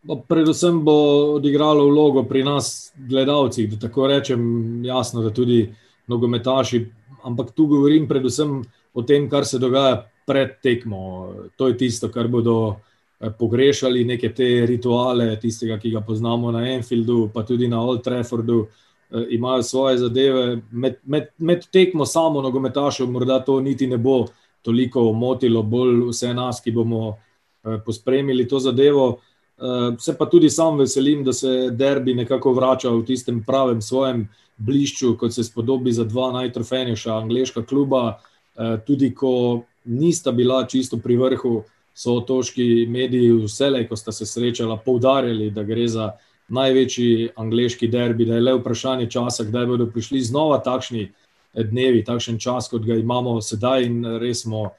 Predvsem 0.05 0.83
bo 0.85 0.95
odigralo 1.35 1.87
vlogo 1.89 2.23
pri 2.23 2.43
nas, 2.43 2.93
gledalcih, 2.97 3.69
da 3.71 3.87
tako 3.87 4.07
rečem, 4.07 4.41
jasno, 4.85 5.23
da 5.25 5.33
tudi 5.33 5.73
nogometaši. 6.07 6.85
Ampak 7.23 7.51
tu 7.51 7.65
govorim 7.67 8.07
predvsem 8.07 8.59
o 8.93 9.01
tem, 9.01 9.29
kar 9.29 9.45
se 9.45 9.59
dogaja 9.59 10.05
pred 10.25 10.59
tekmo. 10.63 11.33
To 11.57 11.67
je 11.67 11.77
tisto, 11.77 12.09
kar 12.09 12.27
bodo 12.27 12.75
eh, 13.19 13.31
pogrešali, 13.39 14.05
neke 14.05 14.29
te 14.33 14.65
rituale, 14.65 15.39
tistega, 15.41 15.79
ki 15.81 15.91
ga 15.91 16.01
poznamo 16.05 16.51
na 16.51 16.67
Enfieldu, 16.75 17.29
pa 17.33 17.43
tudi 17.43 17.67
na 17.67 17.81
Old 17.81 18.03
Traffordu, 18.03 18.65
eh, 18.65 19.27
imajo 19.37 19.63
svoje 19.63 19.97
zadeve. 19.97 20.61
Med, 20.71 21.01
med, 21.03 21.31
med 21.37 21.65
tekmo 21.71 22.05
samo 22.05 22.41
nogometašev 22.41 23.09
morda 23.09 23.39
to 23.45 23.59
niti 23.59 23.87
ne 23.87 23.97
bo 23.97 24.25
toliko 24.61 25.11
motilo, 25.13 25.63
bolj 25.63 26.09
vse 26.09 26.33
nas, 26.33 26.61
ki 26.61 26.71
bomo 26.71 27.15
eh, 27.63 27.79
pospremili 27.85 28.47
to 28.47 28.59
zadevo. 28.59 29.15
Uh, 29.57 29.95
se 29.99 30.17
pa 30.17 30.25
tudi 30.25 30.49
sam 30.49 30.77
veselim, 30.77 31.23
da 31.23 31.33
se 31.33 31.69
derbi 31.71 32.13
nekako 32.13 32.53
vrača 32.53 32.89
v 32.89 33.05
tistem 33.05 33.43
pravem 33.43 33.81
svojem 33.81 34.27
blišču, 34.57 35.13
kot 35.17 35.33
se 35.33 35.43
spodobi 35.43 35.91
za 35.91 36.03
dva 36.03 36.31
najtrofejnejša 36.31 37.13
angliška 37.15 37.63
kluba. 37.63 38.19
Uh, 38.55 38.75
tudi 38.85 39.13
ko 39.15 39.63
nista 39.85 40.31
bila 40.31 40.65
čisto 40.67 40.97
pri 40.97 41.17
vrhu, 41.17 41.63
so 41.95 42.17
otoški 42.19 42.85
mediji 42.91 43.31
vselej, 43.45 43.87
ko 43.87 43.95
sta 43.95 44.11
se 44.11 44.25
srečala, 44.25 44.77
poudarjali, 44.77 45.49
da 45.51 45.63
gre 45.63 45.87
za 45.87 46.11
največji 46.47 47.29
angliški 47.35 47.87
derbi, 47.87 48.25
da 48.25 48.35
je 48.35 48.41
le 48.41 48.53
vprašanje 48.59 49.07
časa, 49.09 49.45
kdaj 49.47 49.65
bodo 49.65 49.87
prišli 49.91 50.21
znova 50.21 50.59
takšni 50.63 51.07
dnevi, 51.55 52.03
takšen 52.03 52.39
čas, 52.39 52.67
kot 52.69 52.83
ga 52.83 52.99
imamo 52.99 53.39
sedaj 53.41 53.85
in 53.87 54.03
res 54.19 54.43
smo 54.43 54.69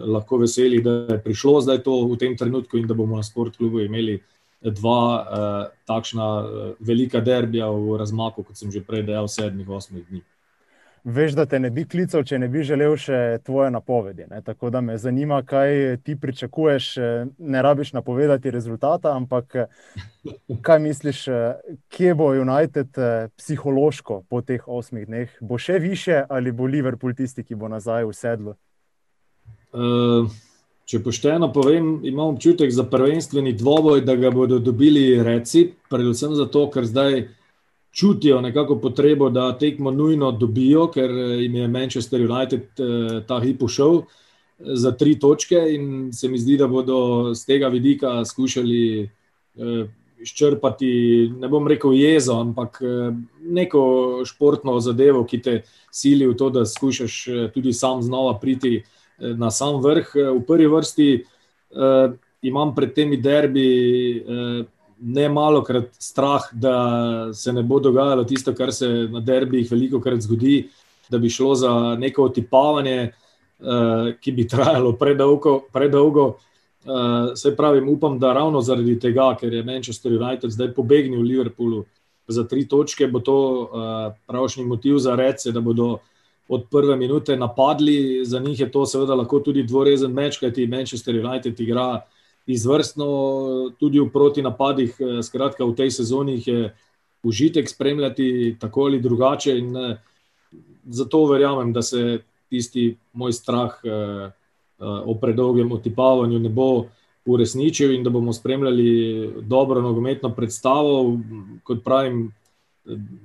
lahko 0.00 0.38
veseli, 0.42 0.82
da 0.82 0.90
je 0.90 1.22
prišlo 1.22 1.60
zdaj 1.60 1.82
to 1.82 2.04
v 2.06 2.18
tem 2.18 2.36
trenutku 2.36 2.78
in 2.78 2.86
da 2.86 2.94
bomo 2.94 3.16
na 3.16 3.22
sportklubu 3.22 3.80
imeli 3.80 4.20
dva 4.62 5.02
uh, 5.18 5.72
takšna 5.86 6.26
uh, 6.38 6.74
velika 6.80 7.20
derbija 7.20 7.70
v 7.70 7.96
razmaku, 7.98 8.42
kot 8.42 8.56
sem 8.56 8.70
že 8.70 8.84
prej 8.84 9.02
dejal, 9.02 9.28
sedmih, 9.28 9.68
osmih 9.68 10.06
dni. 10.08 10.22
Veš, 11.04 11.32
da 11.34 11.46
te 11.50 11.58
ne 11.58 11.66
bi 11.70 11.82
klical, 11.82 12.22
če 12.22 12.38
ne 12.38 12.46
bi 12.48 12.62
želel 12.62 12.92
še 12.94 13.40
tvoje 13.42 13.72
napovedi. 13.74 14.22
Ne? 14.30 14.38
Tako 14.46 14.70
da 14.70 14.80
me 14.80 14.94
zanima, 15.02 15.40
kaj 15.42 15.96
ti 16.06 16.14
pričakuješ. 16.14 16.92
Ne 17.38 17.62
rabiš 17.62 17.90
napovedati 17.92 18.50
rezultata, 18.54 19.16
ampak 19.16 19.56
kaj 20.62 20.78
misliš, 20.78 21.24
kje 21.90 22.14
bo 22.14 22.30
United 22.38 22.94
psihološko 23.34 24.22
po 24.30 24.44
teh 24.46 24.62
osmih 24.66 25.08
dneh? 25.10 25.34
Bo 25.40 25.58
še 25.58 25.80
više 25.82 26.22
ali 26.28 26.54
bo 26.54 26.70
Liverpool 26.70 27.18
tisti, 27.18 27.42
ki 27.42 27.58
bo 27.58 27.66
nazaj 27.66 28.06
v 28.06 28.14
sedlu? 28.14 28.54
Eh, 29.72 30.24
če 30.84 30.98
pošteno 31.00 31.48
povem, 31.52 32.02
imam 32.04 32.34
občutek 32.34 32.72
za 32.74 32.84
prvenstveni 32.84 33.54
dvoboj, 33.56 34.02
da 34.04 34.16
ga 34.20 34.28
bodo 34.30 34.58
dobili 34.60 35.16
reci, 35.24 35.64
predvsem 35.88 36.34
zato, 36.36 36.66
ker 36.68 36.84
zdaj 36.84 37.22
čutijo 37.92 38.40
nekako 38.44 38.76
potrebo, 38.82 39.30
da 39.32 39.52
tekmo 39.56 39.90
nujno 39.90 40.32
dobijo, 40.36 40.90
ker 40.92 41.08
eh, 41.10 41.38
jim 41.44 41.56
je 41.56 41.68
Manchester 41.68 42.20
United 42.20 42.68
eh, 42.76 43.22
ta 43.28 43.40
hip 43.40 43.62
ušel 43.62 44.02
za 44.58 44.92
tri 44.92 45.16
točke 45.18 45.58
in 45.74 46.12
se 46.12 46.28
mi 46.28 46.38
zdi, 46.38 46.58
da 46.60 46.68
bodo 46.68 47.32
z 47.34 47.46
tega 47.46 47.68
vidika 47.68 48.20
skušali 48.24 49.08
izčrpati, 50.22 50.90
ne 51.40 51.48
bom 51.50 51.66
rekel 51.66 51.96
jezo, 51.98 52.36
ampak 52.38 52.78
neko 53.42 53.82
športno 54.28 54.76
zadevo, 54.80 55.24
ki 55.26 55.40
te 55.42 55.56
sili 55.90 56.28
v 56.30 56.36
to, 56.38 56.50
da 56.54 56.62
skušaš 56.66 57.16
tudi 57.54 57.72
sam 57.72 58.02
znova 58.06 58.36
priti 58.38 58.84
na 59.36 59.50
sam 59.50 59.80
vrh. 59.82 60.14
V 60.14 60.42
prvi 60.46 60.66
vrsti 60.66 61.08
uh, 61.22 62.14
imam 62.42 62.74
pred 62.74 62.94
temi 62.94 63.16
derbi 63.16 63.68
uh, 64.20 64.66
ne 65.02 65.28
malo 65.28 65.62
krat 65.62 65.90
strah, 65.98 66.42
da 66.52 67.34
se 67.34 67.52
ne 67.52 67.62
bo 67.62 67.80
dogajalo 67.80 68.24
tisto, 68.24 68.54
kar 68.54 68.72
se 68.72 68.88
na 69.10 69.20
derbih 69.20 69.70
veliko 69.70 70.00
krat 70.00 70.20
zgodi, 70.20 70.68
da 71.10 71.18
bi 71.18 71.30
šlo 71.30 71.54
za 71.54 71.72
neko 71.98 72.24
otipavanje, 72.24 73.12
uh, 73.60 74.12
ki 74.20 74.32
bi 74.32 74.48
trajalo 74.52 74.92
predolgo. 74.92 75.60
predolgo. 75.72 76.36
Uh, 76.82 77.34
se 77.34 77.56
pravi, 77.56 77.80
upam, 77.90 78.18
da 78.18 78.32
ravno 78.32 78.60
zaradi 78.60 78.98
tega, 78.98 79.36
ker 79.40 79.52
je 79.54 79.62
Manchester 79.62 80.12
United 80.12 80.50
zdaj 80.50 80.72
pobegnil 80.74 81.20
v 81.20 81.28
Liverpoolu 81.30 81.84
za 82.26 82.42
tri 82.44 82.64
točke, 82.68 83.06
bo 83.06 83.20
to 83.20 83.36
uh, 83.36 84.14
pravšnji 84.26 84.64
motiv 84.64 84.98
za 84.98 85.14
rece, 85.14 85.52
da 85.52 85.60
bodo 85.60 85.86
uh, 85.92 86.00
od 86.48 86.64
prve 86.70 86.96
minute 86.96 87.36
napadli. 87.36 88.24
Za 88.24 88.38
njih 88.38 88.60
je 88.60 88.70
to 88.70 88.86
seveda 88.86 89.14
lahko 89.14 89.40
tudi 89.40 89.62
dvorezen 89.62 90.12
meč, 90.12 90.38
kajti 90.38 90.66
Manchester 90.66 91.26
United 91.26 91.60
igra 91.60 92.00
izvrstno 92.46 93.06
tudi 93.80 94.00
v 94.00 94.10
proti 94.12 94.42
napadih. 94.42 94.96
Eh, 95.00 95.22
skratka, 95.22 95.64
v 95.64 95.74
tej 95.74 95.90
sezoni 95.90 96.42
je 96.46 96.74
užitek 97.22 97.68
spremljati 97.68 98.56
tako 98.60 98.90
ali 98.90 99.00
drugače. 99.00 99.58
In 99.58 99.76
eh, 99.76 99.96
zato 100.88 101.26
verjamem, 101.26 101.72
da 101.72 101.82
se 101.82 102.22
tisti 102.50 102.96
moj 103.12 103.32
strah 103.32 103.78
eh, 103.84 104.30
o 104.82 105.14
predolgem 105.14 105.72
otipavanju 105.72 106.38
ne 106.38 106.48
bo. 106.48 106.86
Uresničil 107.24 107.92
in 107.94 108.02
da 108.02 108.10
bomo 108.10 108.32
spremljali 108.32 109.30
dobro 109.46 109.80
nogometno 109.80 110.34
predstavo. 110.34 111.20
Kot 111.62 111.84
pravim, 111.84 112.32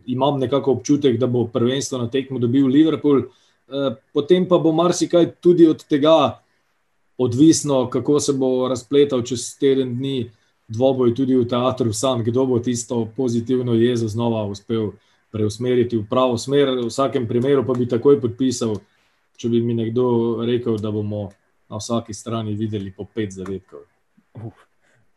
imam 0.05 0.39
nekako 0.39 0.71
občutek, 0.71 1.19
da 1.19 1.27
bo 1.27 1.47
prvenstvo 1.47 1.97
na 1.97 2.09
tekmo 2.09 2.39
dobil 2.39 2.67
Liverpool. 2.67 3.19
Eh, 3.19 3.95
potem 4.13 4.47
pa 4.47 4.57
bo 4.57 4.71
marsikaj 4.71 5.31
tudi 5.41 5.67
od 5.67 5.83
tega 5.87 6.39
odvisno, 7.17 7.89
kako 7.89 8.19
se 8.19 8.33
bo 8.33 8.67
razpletal 8.67 9.23
čez 9.23 9.57
teden 9.59 9.95
dni 9.97 10.31
dvoboj 10.67 11.15
tudi 11.15 11.35
v 11.35 11.47
teatru 11.47 11.93
sam, 11.93 12.23
kdo 12.23 12.45
bo 12.45 12.59
tisto 12.59 13.07
pozitivno 13.17 13.73
jezo 13.73 14.07
znova 14.07 14.45
uspel 14.45 14.91
preusmeriti 15.31 15.97
v 15.97 16.05
pravo 16.09 16.37
smer. 16.37 16.69
V 16.69 16.87
vsakem 16.87 17.27
primeru 17.27 17.65
pa 17.65 17.73
bi 17.73 17.87
takoj 17.87 18.21
podpisal, 18.21 18.77
če 19.37 19.49
bi 19.49 19.61
mi 19.61 19.73
nekdo 19.73 20.37
rekel, 20.45 20.77
da 20.77 20.91
bomo 20.91 21.29
na 21.69 21.79
vsaki 21.81 22.13
strani 22.13 22.55
videli 22.55 22.91
po 22.91 23.05
pet 23.05 23.31
zadetkov. 23.31 23.83
Uh. 24.33 24.66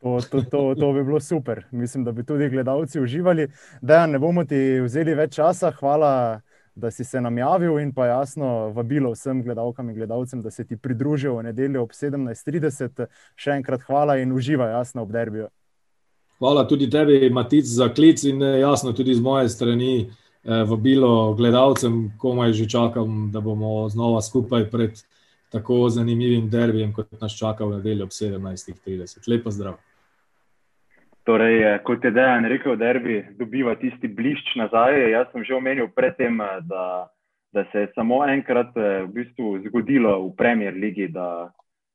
To, 0.01 0.18
to, 0.30 0.42
to, 0.42 0.74
to 0.74 0.92
bi 0.92 1.05
bilo 1.05 1.20
super. 1.20 1.64
Mislim, 1.70 2.05
da 2.05 2.12
bi 2.12 2.24
tudi 2.24 2.48
gledalci 2.48 3.01
uživali. 3.01 3.48
Da, 3.80 4.07
ne 4.07 4.18
bomo 4.18 4.44
ti 4.44 4.80
vzeli 4.80 5.14
več 5.14 5.34
časa. 5.36 5.70
Hvala, 5.76 6.40
da 6.74 6.90
si 6.90 7.05
se 7.05 7.20
nam 7.20 7.38
javil 7.38 7.78
in 7.78 7.92
pa 7.92 8.07
jasno 8.07 8.70
vabilo 8.72 9.12
vsem 9.12 9.42
gledalkam 9.42 9.90
in 9.90 9.94
gledalcem, 9.94 10.42
da 10.42 10.51
se 10.51 10.64
ti 10.64 10.76
pridružijo 10.76 11.36
v 11.36 11.42
nedeljo 11.42 11.82
ob 11.82 11.90
17:30. 11.92 13.07
Še 13.36 13.51
enkrat 13.51 13.82
hvala 13.82 14.16
in 14.16 14.32
uživaj, 14.32 14.72
jasno, 14.72 15.03
ob 15.03 15.12
derbiju. 15.12 15.48
Hvala 16.40 16.64
tudi 16.68 16.88
tebi, 16.90 17.30
Matic, 17.30 17.66
za 17.68 17.90
klic 17.92 18.24
in 18.24 18.42
eh, 18.42 18.61
jasno 18.61 18.92
tudi 18.92 19.14
z 19.14 19.20
moje 19.20 19.48
strani 19.48 19.92
eh, 20.01 20.64
vabilo 20.64 21.34
gledalcem, 21.34 22.12
komaj 22.18 22.53
že 22.53 22.68
čakam, 22.68 23.28
da 23.32 23.40
bomo 23.40 23.88
znova 23.88 24.22
skupaj 24.22 24.70
pred 24.70 25.05
tako 25.51 25.88
zanimivim 25.90 26.48
derbijem, 26.48 26.92
kot 26.94 27.12
nas 27.20 27.36
čaka 27.36 27.64
v 27.64 27.76
nedeljo 27.76 28.09
ob 28.09 28.16
17:30. 28.16 29.28
Lepo 29.28 29.51
zdrav. 29.51 29.89
Torej, 31.24 31.62
eh, 31.62 31.78
kot 31.84 32.04
je 32.04 32.10
Dejan 32.10 32.44
rekel, 32.48 32.76
derbi 32.80 33.20
dobiva 33.38 33.74
tisti 33.76 34.08
blišč 34.08 34.54
nazaj. 34.56 35.10
Jaz 35.12 35.28
sem 35.32 35.44
že 35.44 35.54
omenil 35.54 35.90
predtem, 35.92 36.40
eh, 36.40 36.60
da, 36.64 37.08
da 37.52 37.64
se 37.72 37.84
je 37.84 37.92
samo 37.94 38.24
enkrat 38.24 38.76
eh, 38.76 39.02
v 39.04 39.12
bistvu 39.14 39.58
zgodilo 39.68 40.16
v 40.28 40.36
Premier 40.36 40.74
League, 40.74 41.12
da, 41.12 41.50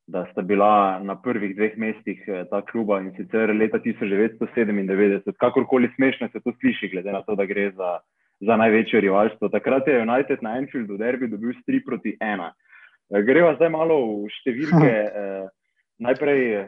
da 0.08 0.26
sta 0.32 0.42
bila 0.42 1.00
na 1.02 1.16
prvih 1.18 1.56
dveh 1.56 1.78
mestih 1.78 2.22
ta 2.50 2.62
kluba 2.62 3.02
in 3.02 3.16
sicer 3.18 3.50
leta 3.50 3.80
1997. 3.82 5.34
Kakorkoli 5.42 5.90
smešno 5.96 6.30
se 6.30 6.40
to 6.40 6.54
sliši, 6.60 6.92
glede 6.94 7.12
na 7.12 7.22
to, 7.22 7.36
da 7.36 7.46
gre 7.46 7.72
za 7.72 8.00
za 8.40 8.58
največje 8.58 9.00
rivalstvo. 9.02 9.50
Takrat 9.50 9.88
je 9.88 10.02
United 10.02 10.44
na 10.44 10.58
Enfieldu 10.58 10.98
derbi 10.98 11.28
dobil 11.28 11.54
3 11.68 11.86
proti 11.86 12.18
1. 12.20 12.52
Greva 13.24 13.54
zdaj 13.56 13.70
malo 13.70 13.96
v 14.26 14.32
številke. 14.42 14.92
Najprej 16.06 16.68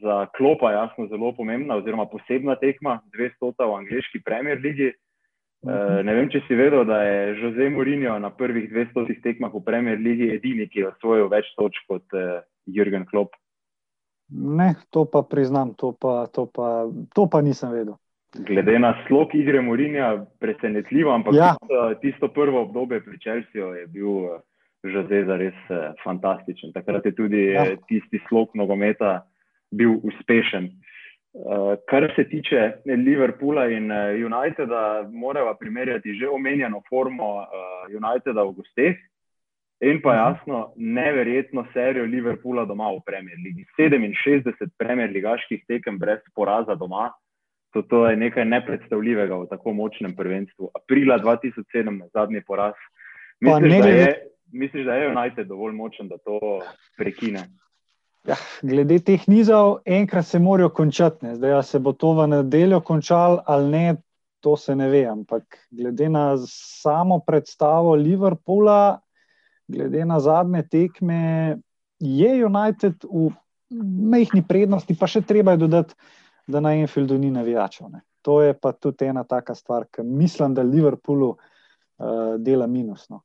za 0.00 0.26
klopa, 0.36 0.72
jasno, 0.72 1.06
zelo 1.06 1.32
pomembna, 1.36 1.76
oziroma 1.76 2.06
posebna 2.06 2.56
tekma, 2.56 3.00
200 3.16 3.52
v 3.58 3.74
angliški 3.82 4.22
Premier 4.24 4.60
League. 4.62 4.94
Uh, 5.58 5.98
ne 6.06 6.14
vem, 6.14 6.28
če 6.30 6.44
si 6.46 6.54
vedel, 6.54 6.84
da 6.86 7.00
je 7.02 7.34
Jose 7.40 7.66
Mourinho 7.74 8.14
na 8.22 8.30
prvih 8.30 8.68
200 8.70 9.18
tekmah 9.24 9.50
v 9.50 9.62
Premier 9.66 9.98
League 9.98 10.30
edini, 10.30 10.68
ki 10.70 10.84
je 10.84 10.90
osvojil 10.92 11.26
več 11.32 11.50
točk 11.58 11.88
kot 11.90 12.14
uh, 12.14 12.44
Jürgen 12.70 13.08
Klopp. 13.10 13.34
Ne, 14.30 14.74
to 14.94 15.02
pa 15.08 15.24
priznam, 15.26 15.72
to 15.74 15.90
pa, 15.98 16.28
to 16.30 16.46
pa, 16.46 16.86
to 17.16 17.26
pa 17.26 17.40
nisem 17.42 17.72
vedel. 17.74 17.96
Glede 18.36 18.76
na 18.78 18.92
slog 19.06 19.32
igre 19.34 19.58
Mourinha, 19.64 20.12
presenetljivo, 20.38 21.10
ampak 21.16 21.34
ja. 21.34 21.54
tisto, 21.56 21.82
tisto 22.04 22.28
prvo 22.28 22.62
obdobje 22.68 23.00
pri 23.02 23.18
Čelsiju 23.18 23.72
je 23.80 23.86
bil 23.90 24.38
Jose 24.86 25.24
zares 25.26 25.58
uh, 25.72 25.90
fantastičen. 26.04 26.70
Takrat 26.76 27.08
je 27.08 27.14
tudi 27.18 27.48
ja. 27.50 27.66
tisti 27.88 28.20
slog 28.28 28.54
nogometa 28.54 29.24
bil 29.70 29.98
uspešen. 30.02 30.70
Uh, 31.38 31.76
kar 31.88 32.08
se 32.16 32.24
tiče 32.24 32.72
Liverpoola 32.84 33.68
in 33.70 33.92
uh, 33.92 34.16
Uniteda, 34.26 35.08
moramo 35.12 35.54
primerjati 35.54 36.14
že 36.14 36.28
omenjeno 36.28 36.82
formo 36.88 37.34
uh, 37.36 37.46
Uniteda 37.92 38.42
v 38.42 38.54
gosteh 38.56 38.96
in 39.80 40.00
pa 40.02 40.12
mhm. 40.12 40.18
jasno, 40.18 40.72
neverjetno 40.76 41.66
serijo 41.72 42.04
Liverpoola 42.04 42.64
doma 42.64 42.90
v 42.90 43.04
Premier 43.06 43.38
League. 43.44 43.66
67 43.78 44.70
Premier 44.78 45.10
League 45.10 45.62
tekem 45.68 45.98
brez 45.98 46.18
poraza 46.34 46.74
doma, 46.74 47.12
to, 47.72 47.82
to 47.82 48.06
je 48.08 48.16
nekaj 48.16 48.44
nepredstavljivega 48.44 49.36
v 49.36 49.46
tako 49.50 49.72
močnem 49.72 50.16
prvenstvu. 50.16 50.70
Aprila 50.74 51.18
2007, 51.18 52.08
zadnji 52.12 52.40
poraz. 52.46 52.74
Misliš, 53.40 53.78
da 53.82 53.88
je, 53.88 54.14
misliš, 54.52 54.84
da 54.86 54.94
je 54.94 55.08
United 55.12 55.46
dovolj 55.46 55.72
močen, 55.72 56.08
da 56.08 56.18
to 56.18 56.60
prekine? 56.96 57.44
Ja, 58.28 58.36
glede 58.60 58.98
teh 59.00 59.22
nizov, 59.30 59.78
enkrat 59.88 60.26
se 60.28 60.38
morajo 60.38 60.68
končati. 60.76 61.24
Ne. 61.24 61.34
Zdaj, 61.38 61.62
se 61.64 61.78
bo 61.80 61.94
to 61.96 62.12
v 62.12 62.26
nedeljo 62.28 62.80
končalo 62.84 63.40
ali 63.46 63.70
ne, 63.70 63.96
to 64.44 64.56
se 64.56 64.76
ne 64.76 64.88
ve. 64.92 65.06
Ampak 65.08 65.56
glede 65.70 66.08
na 66.12 66.34
samo 66.46 67.20
predstavo 67.24 67.94
Liverpoola, 67.94 69.00
glede 69.68 70.04
na 70.04 70.20
zadnje 70.20 70.62
tekme, 70.68 71.56
je 71.98 72.44
United 72.44 73.04
v 73.04 73.30
mehki 74.12 74.42
prednosti, 74.48 74.96
pa 74.96 75.08
še 75.08 75.24
treba 75.24 75.56
je 75.56 75.64
dodati, 75.64 75.96
da 76.48 76.60
na 76.60 76.74
Enfieldu 76.76 77.18
ni 77.18 77.30
navijačev. 77.32 77.88
Ne. 77.92 78.04
To 78.28 78.42
je 78.42 78.52
pa 78.52 78.72
tudi 78.72 79.08
ena 79.08 79.24
taka 79.24 79.54
stvar, 79.54 79.88
ki 79.88 80.04
mislim, 80.04 80.54
da 80.54 80.62
Liverpoolu 80.62 81.30
uh, 81.32 82.36
dela 82.44 82.66
minusno. 82.66 83.22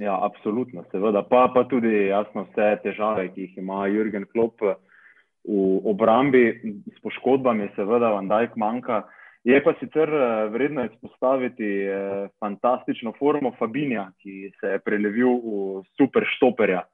Ja, 0.00 0.16
absolutno, 0.24 0.84
seveda. 0.90 1.22
Pa, 1.22 1.50
pa 1.54 1.64
tudi 1.68 2.06
jasno 2.08 2.46
vse 2.48 2.78
težave, 2.84 3.28
ki 3.34 3.48
jih 3.48 3.58
ima 3.60 3.86
Jurgen 3.92 4.24
Klopp 4.32 4.62
v 4.62 5.56
obrambi 5.84 6.46
s 6.86 7.02
poškodbami, 7.02 7.68
seveda 7.76 8.14
Van 8.14 8.30
Dijk 8.30 8.56
manjka. 8.56 9.02
Je 9.44 9.58
pa 9.62 9.74
sicer 9.80 10.08
eh, 10.08 10.48
vredno 10.54 10.84
izpostaviti 10.86 11.66
eh, 11.82 12.28
fantastično 12.40 13.12
formo 13.18 13.52
Fabinja, 13.58 14.06
ki 14.22 14.52
se 14.60 14.76
je 14.76 14.78
prelevil 14.78 15.40
v 15.42 15.82
super 15.98 16.24
štoperja. 16.36 16.84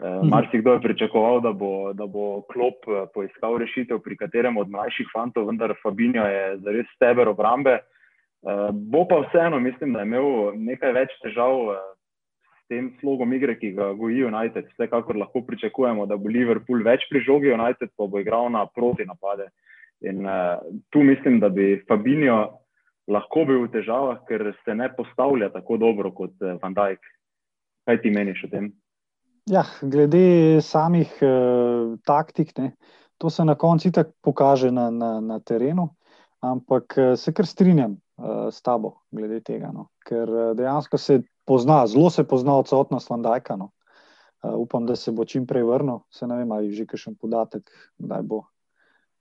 Eh, 0.00 0.06
mhm. 0.06 0.28
Marsikdo 0.30 0.78
je 0.78 0.84
pričakoval, 0.86 1.40
da 1.40 1.52
bo, 1.52 1.92
da 1.92 2.06
bo 2.06 2.42
Klopp 2.52 2.86
poiskal 3.14 3.58
rešitev 3.58 3.98
pri 4.00 4.16
katerem 4.16 4.56
od 4.56 4.70
mlajših 4.70 5.10
fantov, 5.12 5.50
vendar 5.50 5.74
Fabinjo 5.82 6.24
je 6.24 6.58
zares 6.64 6.86
steber 6.94 7.28
obrambe. 7.28 7.80
Bo 8.72 9.02
pa 9.04 9.18
vseeno, 9.20 9.58
mislim, 9.60 9.92
da 9.92 10.00
je 10.00 10.06
imel 10.08 10.54
nekaj 10.56 10.94
več 10.96 11.10
težav 11.20 11.58
tem 12.70 12.92
slogom 13.00 13.32
igre, 13.34 13.56
ki 13.58 13.72
ga 13.74 13.90
goji 13.98 14.24
United, 14.28 14.68
vsekakor 14.74 15.18
lahko 15.18 15.42
pričakujemo, 15.46 16.06
da 16.06 16.16
bo 16.16 16.30
Liverpool 16.30 16.84
več 16.86 17.06
pri 17.10 17.22
žogi, 17.26 17.50
United 17.52 17.90
pa 17.98 18.06
bo 18.06 18.22
igral 18.22 18.50
na 18.54 18.64
proti 18.70 19.06
napade. 19.08 19.50
In 20.06 20.22
uh, 20.24 20.62
tu 20.94 21.02
mislim, 21.04 21.40
da 21.42 21.50
bi 21.52 21.74
Fabinjo 21.88 22.38
lahko 23.10 23.44
bil 23.48 23.64
v 23.64 23.72
težavah, 23.74 24.22
ker 24.28 24.52
se 24.64 24.76
ne 24.78 24.88
postavlja 24.94 25.50
tako 25.52 25.80
dobro 25.82 26.12
kot 26.14 26.36
uh, 26.40 26.54
Van 26.62 26.76
Dijk. 26.76 27.02
Kaj 27.88 28.00
ti 28.04 28.12
meniš 28.14 28.46
o 28.46 28.52
tem? 28.52 28.70
Ja, 29.50 29.64
glede 29.82 30.60
samih 30.62 31.10
uh, 31.26 31.96
taktik, 32.06 32.54
ne, 32.60 32.76
to 33.18 33.32
se 33.34 33.44
na 33.44 33.56
koncu 33.58 33.90
tako 33.92 34.14
pokaže 34.22 34.70
na, 34.70 34.90
na, 34.94 35.10
na 35.20 35.40
terenu, 35.42 35.88
ampak 36.44 36.96
uh, 36.96 37.12
se 37.18 37.34
kar 37.34 37.48
strinjam 37.50 37.98
uh, 37.98 38.46
s 38.52 38.62
tabo 38.62 39.00
glede 39.10 39.42
tega. 39.42 39.72
No, 39.74 39.90
ker 40.06 40.30
dejansko 40.54 41.00
se 41.02 41.18
pozna, 41.50 41.82
zelo 41.90 42.10
se 42.14 42.22
pozna 42.24 42.54
odsotnost 42.62 43.10
Vandajka. 43.10 43.56
No. 43.56 43.72
Uh, 44.42 44.54
upam, 44.62 44.86
da 44.86 44.96
se 44.96 45.12
bo 45.12 45.26
čim 45.26 45.46
prej 45.46 45.66
vrnil. 45.66 45.98
Se 46.14 46.26
ne 46.26 46.38
vem, 46.38 46.52
ali 46.52 46.70
je 46.70 46.82
že 46.82 46.86
kakšen 46.94 47.18
podatek, 47.18 47.66
da 47.98 48.22
bo 48.22 48.44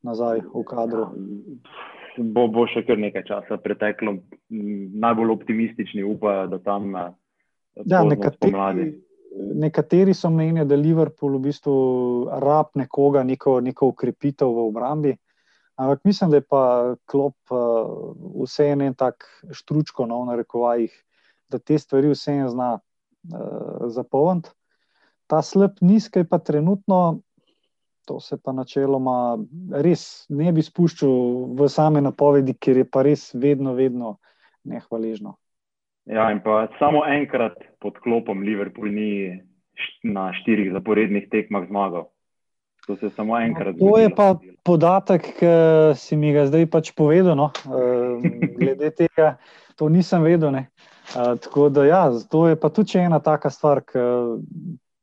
nazaj 0.05 0.45
v 0.53 0.63
kadru. 0.63 1.09
Ja, 1.09 2.23
bo, 2.35 2.45
bo 2.53 2.67
še 2.69 2.85
kar 2.87 3.01
nekaj 3.01 3.25
časa 3.27 3.57
preteklo. 3.57 4.19
Najbolj 4.49 5.33
optimistični 5.33 6.05
upajo, 6.05 6.47
da 6.53 6.61
tam 6.63 6.91
na 6.93 7.05
ja, 7.85 8.03
nekateri. 8.05 8.91
Nekateri 9.59 10.13
so 10.17 10.31
menili, 10.33 10.65
da 10.65 10.77
Liverpool 10.77 11.37
v 11.37 11.49
bistvu 11.49 11.73
rab 12.41 12.71
nekoga, 12.79 13.23
neko, 13.23 13.59
neko 13.65 13.91
ukrepitev 13.93 14.53
v 14.53 14.69
obrambi. 14.69 15.13
Ampak 15.79 16.01
mislim, 16.03 16.31
da 16.31 16.39
je 16.39 16.47
pa 16.47 16.63
klop 17.07 17.37
uh, 17.55 18.15
vse 18.43 18.71
en 18.73 18.89
tak 18.99 19.23
štručko, 19.55 20.07
no, 20.09 20.25
na 20.27 20.35
rekovajih, 20.35 20.91
da 21.49 21.59
te 21.59 21.77
stvari 21.79 22.11
vse 22.13 22.33
en 22.33 22.49
zna 22.49 22.69
uh, 22.79 23.87
zapolniti. 23.91 24.49
Ta 25.29 25.41
slab 25.45 25.81
nizkaj 25.81 26.25
pa 26.29 26.39
trenutno, 26.41 27.21
to 28.09 28.19
se 28.19 28.37
pa 28.41 28.51
načeloma 28.51 29.37
res 29.85 30.25
ne 30.33 30.49
bi 30.51 30.63
spuščal 30.65 31.11
v 31.59 31.67
same 31.69 32.01
napovedi, 32.01 32.55
ker 32.57 32.81
je 32.81 32.85
pa 32.89 33.03
res 33.05 33.29
vedno, 33.33 33.75
vedno 33.77 34.17
nehvaležno. 34.65 35.35
Ja, 36.09 36.31
in 36.33 36.41
pa 36.41 36.67
samo 36.79 37.03
enkrat 37.05 37.59
pod 37.77 37.99
klopom 38.01 38.41
Liverpool 38.41 38.89
ni 38.89 39.11
na 40.03 40.31
štirih 40.33 40.71
zaporednih 40.73 41.29
tekmah 41.29 41.67
zmagal. 41.69 42.09
To 42.87 42.95
se 42.97 43.09
samo 43.13 43.37
enkrat 43.37 43.75
zgodi. 43.75 43.91
To 43.91 43.97
je 44.01 44.09
pa 44.17 44.27
podatek, 44.65 45.27
ki 45.37 45.53
si 45.93 46.17
mi 46.17 46.33
ga 46.33 46.47
zdaj 46.49 46.65
pač 46.73 46.89
povedal. 46.97 47.37
No? 47.37 47.51
Glede 48.57 48.89
tega, 48.97 49.35
to 49.77 49.89
nisem 49.93 50.25
vedel. 50.25 50.49
Ne? 50.55 50.63
Tako 51.13 51.69
da, 51.69 51.85
ja, 51.85 52.03
to 52.31 52.47
je 52.47 52.55
pa 52.59 52.69
tudi 52.69 52.99
ena 52.99 53.19
taka 53.19 53.49
stvar, 53.49 53.81
ki 53.85 54.01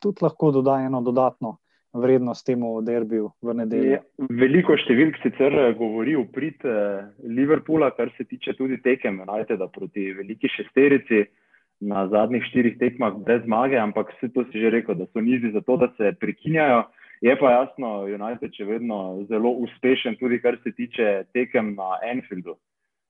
tudi 0.02 0.22
lahko 0.22 0.50
doda 0.54 0.80
eno 0.86 1.00
dodatno 1.02 1.56
vrednost 1.96 2.46
temu 2.46 2.80
derbiju 2.84 3.30
v 3.42 3.54
nedeljo. 3.60 4.00
Veliko 4.28 4.76
številk 4.80 5.18
sicer 5.22 5.54
eh, 5.54 5.72
govori 5.78 6.16
v 6.18 6.26
prid 6.32 6.66
eh, 6.68 7.08
Liverpoola, 7.24 7.92
kar 7.96 8.12
se 8.16 8.26
tiče 8.28 8.56
tudi 8.58 8.78
tekem, 8.84 9.22
najte, 9.26 9.56
da 9.60 9.70
proti 9.72 10.12
veliki 10.16 10.50
šesterici. 10.58 11.26
Na 11.84 12.06
zadnjih 12.08 12.40
štirih 12.48 12.78
tekmah 12.80 13.18
brez 13.20 13.42
zmage, 13.44 13.76
ampak 13.76 14.14
vse 14.14 14.30
to 14.32 14.46
si 14.48 14.62
že 14.62 14.70
rekel, 14.72 14.96
da 14.96 15.04
so 15.12 15.20
nizi 15.20 15.50
za 15.52 15.60
to, 15.60 15.76
da 15.76 15.90
se 15.98 16.14
prekinjajo. 16.16 16.86
Je 17.20 17.34
pa 17.36 17.50
jasno, 17.52 18.06
United 18.08 18.56
je 18.56 18.64
vedno 18.64 19.26
zelo 19.28 19.50
uspešen, 19.60 20.16
tudi 20.16 20.38
kar 20.40 20.56
se 20.64 20.72
tiče 20.72 21.26
tekem 21.36 21.74
na 21.76 21.98
Enfieldu. 22.08 22.56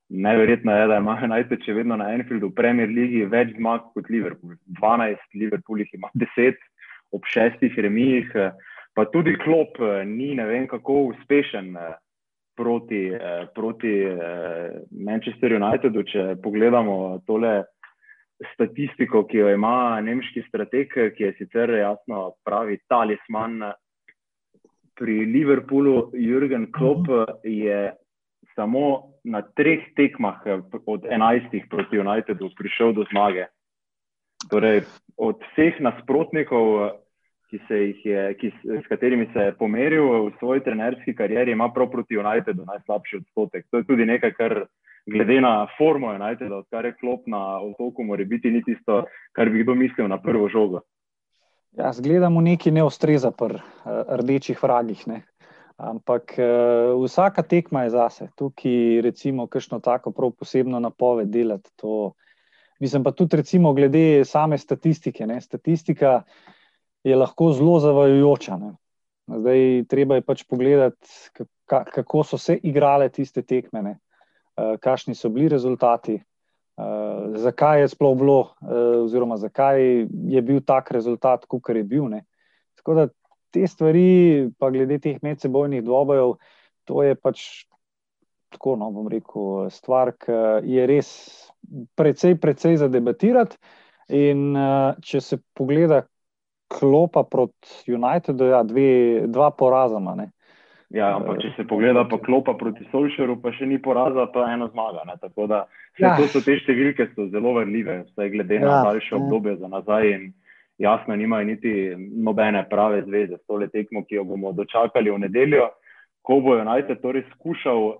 Neverjetno 0.08 0.72
je, 0.72 0.86
da 0.86 1.00
imajo 1.02 1.26
United 1.26 1.64
še 1.66 1.74
vedno 1.74 1.96
na 1.98 2.12
Enfieldu 2.14 2.52
v 2.52 2.54
Premier 2.54 2.90
League 2.90 3.26
več 3.32 3.56
zmag 3.56 3.88
kot 3.94 4.10
Liverpool. 4.12 4.54
12, 4.78 5.22
Liverpool 5.34 5.82
jih 5.82 5.94
ima 5.98 6.10
10 6.14 6.60
ob 7.16 7.26
šestih 7.26 7.74
remijih, 7.82 8.30
pa 8.94 9.04
tudi 9.10 9.34
klop 9.42 9.80
ni 10.06 10.34
ne 10.38 10.46
vem 10.46 10.66
kako 10.70 11.08
uspešen 11.10 11.74
proti, 12.56 13.02
proti 13.54 13.94
Manchester 14.90 15.56
Unitedu. 15.58 16.06
Če 16.06 16.28
pogledamo 16.42 17.18
tole 17.26 17.64
statistiko, 18.52 19.24
ki 19.26 19.42
jo 19.42 19.52
ima 19.54 19.98
nemški 20.06 20.46
strateg, 20.46 20.94
ki 21.16 21.28
je 21.28 21.34
sicer 21.40 21.72
jasno 21.80 22.30
pravi 22.46 22.78
talisman 22.88 23.58
pri 24.96 25.18
Liverpoolu, 25.28 26.12
Jürgen 26.14 26.70
Klopp 26.72 27.10
je 27.44 27.90
samo 28.56 29.12
na 29.24 29.42
treh 29.42 29.84
tekmah 29.96 30.42
eh, 30.46 30.62
od 30.86 31.04
enajstih 31.04 31.68
proti 31.70 31.98
Unitedu 31.98 32.50
prišel 32.58 32.92
do 32.96 33.04
zmage. 33.12 33.46
Torej, 34.50 34.82
od 35.16 35.40
vseh 35.52 35.80
nasprotnikov, 35.80 36.66
eh, 36.86 36.92
ki 37.46 38.08
je, 38.10 38.34
ki, 38.40 38.50
s 38.82 38.88
katerimi 38.88 39.28
se 39.32 39.48
je 39.48 39.54
pomeril 39.54 40.08
v 40.26 40.32
svoji 40.38 40.64
trenerski 40.66 41.14
karieri, 41.14 41.52
ima 41.52 41.70
prav 41.70 41.90
proti 41.90 42.18
Unitedu 42.18 42.64
najslabši 42.66 43.22
odstotek. 43.22 43.66
To 43.70 43.78
je 43.78 43.86
tudi 43.86 44.04
nekaj, 44.04 44.32
kar 44.34 44.66
glede 45.06 45.40
na 45.40 45.66
formo 45.78 46.08
Uniteda, 46.08 46.56
odkar 46.56 46.84
je 46.84 46.96
klop 47.00 47.26
na 47.26 47.60
otoku, 47.60 48.04
mora 48.04 48.24
biti 48.24 48.50
ni 48.50 48.62
tisto, 48.64 49.04
kar 49.32 49.50
bi 49.50 49.62
kdo 49.62 49.74
mislil 49.74 50.08
na 50.08 50.18
prvo 50.22 50.48
žogo. 50.48 50.80
Ja, 51.76 51.92
zgledamo 51.92 52.40
neki 52.40 52.70
ne 52.70 52.84
ustreza 52.84 53.30
pri 53.30 53.54
uh, 53.54 53.62
rdečih 54.08 54.62
vragih. 54.62 55.06
Ne? 55.06 55.22
Ampak 55.76 56.38
uh, 56.40 56.96
vsaka 57.04 57.42
tekma 57.42 57.82
je 57.84 57.90
zase. 57.90 58.28
Tukaj, 58.36 59.00
recimo, 59.04 59.44
kakšno 59.46 59.80
tako 59.84 60.10
prav 60.10 60.32
posebno 60.32 60.80
napoved 60.80 61.28
delati. 61.28 61.70
To, 61.76 62.14
mislim 62.80 63.04
pa 63.04 63.12
tudi, 63.12 63.36
recimo, 63.36 63.74
glede 63.76 64.24
same 64.24 64.58
statistike. 64.58 65.26
Ne? 65.26 65.40
Statistika 65.40 66.22
je 67.04 67.16
lahko 67.16 67.50
zelo 67.52 67.76
zavajajoča. 67.80 68.56
Ne? 68.56 68.72
Zdaj, 69.26 69.84
treba 69.88 70.16
je 70.16 70.24
pač 70.24 70.46
pogledati, 70.48 71.44
kako 71.66 72.24
so 72.24 72.38
se 72.38 72.56
igrale 72.62 73.10
tiste 73.12 73.42
tekme, 73.42 73.82
uh, 73.82 74.78
kakšni 74.80 75.14
so 75.14 75.28
bili 75.28 75.50
rezultati, 75.52 76.16
uh, 76.16 77.36
zakaj 77.36 77.84
je 77.84 77.92
sploh 77.92 78.16
bilo, 78.16 78.40
oziroma 79.04 79.36
zakaj 79.36 79.84
je 80.08 80.42
bil 80.42 80.64
tak 80.64 80.90
rezultat, 80.90 81.44
kot 81.44 81.68
je 81.68 81.84
bil. 81.84 82.08
Ne? 82.08 82.24
Tako 82.80 82.94
da 82.94 83.08
te 83.56 83.64
stvari, 83.70 84.50
pa 84.60 84.68
glede 84.74 85.00
teh 85.00 85.22
medsebojnih 85.24 85.84
dvobojev, 85.86 86.36
to 86.86 87.02
je 87.02 87.16
pač 87.16 87.42
tako, 88.52 88.76
no 88.76 88.90
bom 88.94 89.08
rekel, 89.10 89.70
stvar, 89.72 90.12
ki 90.20 90.36
je 90.76 90.86
res 90.88 91.08
precej, 91.98 92.36
precej 92.40 92.78
za 92.84 92.88
debatirati. 92.92 93.58
In 94.14 94.52
uh, 94.54 94.94
če 95.02 95.20
se 95.20 95.40
pogleda 95.56 96.04
klopa 96.70 97.24
proti 97.26 97.94
Unitedu, 97.94 98.52
ja, 98.52 98.62
dve, 98.62 99.26
dva 99.26 99.50
porazama. 99.50 100.14
Ne. 100.18 100.30
Ja, 100.94 101.16
ampak 101.16 101.40
če 101.42 101.50
se 101.56 101.64
pogleda 101.66 102.04
pa 102.06 102.20
klopa 102.22 102.54
proti 102.58 102.86
Solšeru, 102.92 103.40
pa 103.42 103.50
še 103.54 103.66
ni 103.66 103.80
poraza, 103.82 104.28
pa 104.30 104.46
ena 104.52 104.68
zmaga. 104.70 105.02
Ne. 105.08 105.16
Tako 105.18 105.48
da 105.50 105.64
ja. 105.98 106.14
to 106.14 106.28
so 106.30 106.42
te 106.46 106.54
številke, 106.60 107.08
so 107.16 107.26
zelo 107.32 107.56
vrljive, 107.58 108.04
vse 108.12 108.28
glede 108.30 108.60
na 108.62 108.70
ja, 108.70 108.82
daljše 108.92 109.16
obdobje 109.18 109.56
za 109.58 109.72
nazaj. 109.72 110.12
In, 110.14 110.28
jasno, 110.78 111.16
nimajo 111.16 111.44
niti 111.44 111.94
nobene 111.98 112.66
prave 112.70 113.02
zveze 113.02 113.36
s 113.36 113.46
tole 113.46 113.68
tekmo, 113.68 114.04
ki 114.04 114.14
jo 114.14 114.24
bomo 114.24 114.52
dočakali 114.52 115.10
v 115.10 115.18
nedeljo, 115.18 115.68
ko 116.22 116.40
bo 116.40 116.58
United 116.58 117.00
torej 117.00 117.24
skušal 117.34 117.94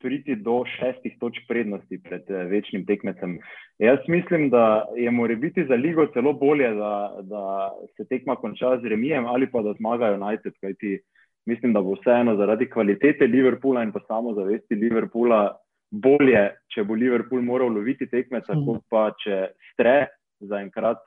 priti 0.00 0.36
do 0.36 0.60
šestih 0.76 1.16
točk 1.20 1.48
prednosti 1.48 1.98
pred 2.02 2.30
eh, 2.30 2.44
večnim 2.44 2.86
tekmecem. 2.86 3.38
Jaz 3.78 3.98
mislim, 4.08 4.50
da 4.50 4.86
je 4.96 5.10
mora 5.10 5.34
biti 5.34 5.64
za 5.64 5.74
ligo 5.74 6.06
celo 6.14 6.32
bolje, 6.32 6.70
da, 6.74 7.16
da 7.22 7.70
se 7.96 8.04
tekma 8.08 8.36
konča 8.36 8.78
z 8.82 8.88
remijem 8.88 9.26
ali 9.26 9.50
pa 9.50 9.62
da 9.62 9.72
zmagajo 9.72 10.20
United, 10.20 10.52
kajti 10.60 11.00
mislim, 11.46 11.72
da 11.72 11.80
bo 11.80 11.94
vseeno 11.94 12.36
zaradi 12.36 12.70
kvalitete 12.70 13.26
Liverpoola 13.26 13.82
in 13.82 13.92
pa 13.92 14.00
samo 14.06 14.34
zavesti 14.34 14.74
Liverpoola 14.74 15.56
bolje, 15.90 16.50
če 16.74 16.84
bo 16.84 16.94
Liverpool 16.94 17.42
moral 17.42 17.72
loviti 17.72 18.06
tekmeca, 18.06 18.54
mm. 18.54 18.66
kot 18.66 18.84
pa 18.90 19.10
če 19.24 19.42
stre 19.72 19.98
zaenkrat. 20.40 21.02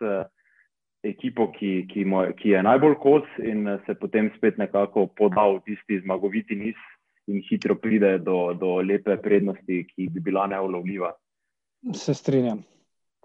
Uh, 0.99 1.05
ekipo, 1.07 1.49
ki, 1.51 1.87
ki, 1.91 2.03
moj, 2.05 2.33
ki 2.39 2.53
je 2.53 2.63
najbolj 2.63 2.95
kos 2.99 3.27
in 3.43 3.67
se 3.85 3.95
potem 3.95 4.31
spet 4.35 4.57
nekako 4.59 5.07
poda 5.07 5.45
v 5.47 5.61
tisti 5.67 6.01
zmagoviti 6.03 6.57
niz 6.59 6.79
in 7.29 7.43
hitro 7.45 7.75
pride 7.79 8.17
do, 8.25 8.53
do 8.57 8.79
lepe 8.81 9.15
prednosti, 9.21 9.83
ki 9.91 10.09
bi 10.09 10.19
bila 10.19 10.47
neulovljiva. 10.49 11.13
Se 11.93 12.13
strinjam. 12.13 12.63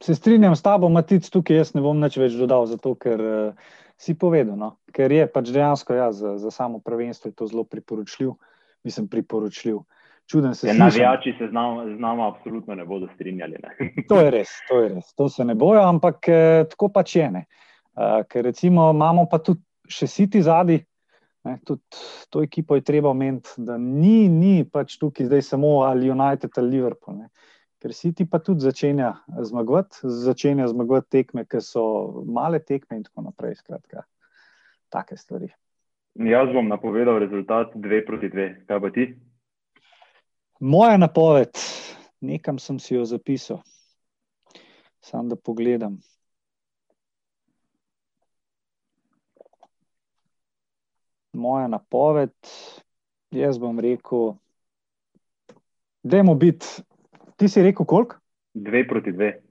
Se 0.02 0.14
strinjam 0.14 0.54
s 0.56 0.62
tabo, 0.62 0.90
Matic, 0.92 1.26
tukaj 1.30 1.56
jaz 1.56 1.72
ne 1.74 1.82
bom 1.82 1.98
nič 1.98 2.18
več 2.20 2.36
dodal, 2.38 2.66
zato 2.68 2.94
ker 3.00 3.22
uh, 3.22 3.72
si 3.96 4.14
povedal. 4.18 4.58
No? 4.60 4.74
Ker 4.94 5.12
je 5.14 5.26
pač 5.30 5.50
dejansko 5.54 5.96
ja, 5.96 6.10
za, 6.12 6.36
za 6.38 6.52
samo 6.54 6.82
prvenstvo 6.84 7.32
to 7.32 7.48
zelo 7.48 7.64
priporočljiv, 7.64 8.34
mislim, 8.84 9.08
priporočljiv. 9.08 9.80
Čuden 10.30 10.54
se. 10.54 10.68
Ja, 10.68 10.74
navijači 10.74 11.34
se 11.38 11.48
z 11.48 11.52
nami 12.00 12.22
absolutno 12.22 12.74
ne 12.74 12.84
bodo 12.84 13.08
strinjali. 13.14 13.56
Ne? 13.62 13.90
to 14.08 14.20
je 14.20 14.30
res, 14.30 14.48
to 14.68 14.80
je 14.80 14.88
res. 14.88 15.12
To 15.14 15.28
se 15.28 15.44
ne 15.44 15.54
bojo, 15.54 15.82
ampak 15.82 16.28
eh, 16.28 16.64
tako 16.70 16.88
pač 16.88 17.16
je. 17.16 17.30
Ne? 17.30 17.44
Uh, 17.94 18.24
ker 18.28 18.44
recimo 18.44 18.88
imamo 18.90 19.28
pa 19.30 19.38
tudi 19.38 19.62
še 19.86 20.08
siti 20.10 20.40
zadnji, 20.42 20.80
tudi 21.62 21.82
to 22.30 22.42
ekipo 22.42 22.74
je 22.74 22.82
treba 22.82 23.12
omeniti, 23.12 23.52
da 23.62 23.76
ni, 23.78 24.28
ni 24.28 24.64
pač 24.64 24.96
tukaj 24.98 25.28
zdaj 25.28 25.44
samo 25.46 25.84
ali 25.86 26.10
United 26.10 26.58
ali 26.58 26.76
Liverpool. 26.76 27.20
Ne. 27.20 27.28
Ker 27.84 27.92
siti 27.92 28.24
pa 28.26 28.40
tudi 28.40 28.64
začenja 28.64 29.12
zmagovati, 29.44 30.08
začenja 30.08 30.66
zmagovati 30.72 31.10
tekme, 31.18 31.44
ki 31.44 31.60
so 31.60 31.84
male 32.24 32.58
tekme 32.64 32.96
in 32.96 33.04
tako 33.04 33.28
naprej. 33.28 33.58
Skratka, 33.60 34.06
take 34.88 35.20
stvari. 35.20 35.52
Jaz 36.14 36.50
bom 36.54 36.66
napovedal 36.70 37.20
rezultat 37.20 37.76
2 37.76 38.02
proti 38.06 38.32
2. 38.32 38.48
Kaj 38.66 38.80
pa 38.80 38.90
ti? 38.94 39.06
Moja 40.60 40.96
napoved, 40.96 41.58
nekam 42.20 42.58
sem 42.58 42.78
si 42.78 42.94
jo 42.94 43.04
zapisal, 43.04 43.62
samo 45.00 45.28
da 45.28 45.36
pogledam. 45.36 45.98
moja 51.34 51.68
napoved, 51.68 52.32
jaz 53.30 53.58
bom 53.58 53.80
rekel, 53.80 54.34
da 56.02 56.16
je 56.16 56.22
mu 56.22 56.34
biti. 56.34 56.66
Ti 57.36 57.48
si 57.48 57.62
rekel, 57.62 57.86
koliko? 57.86 58.16
Dve 58.54 58.88
proti 58.88 59.12
dve. 59.12 59.42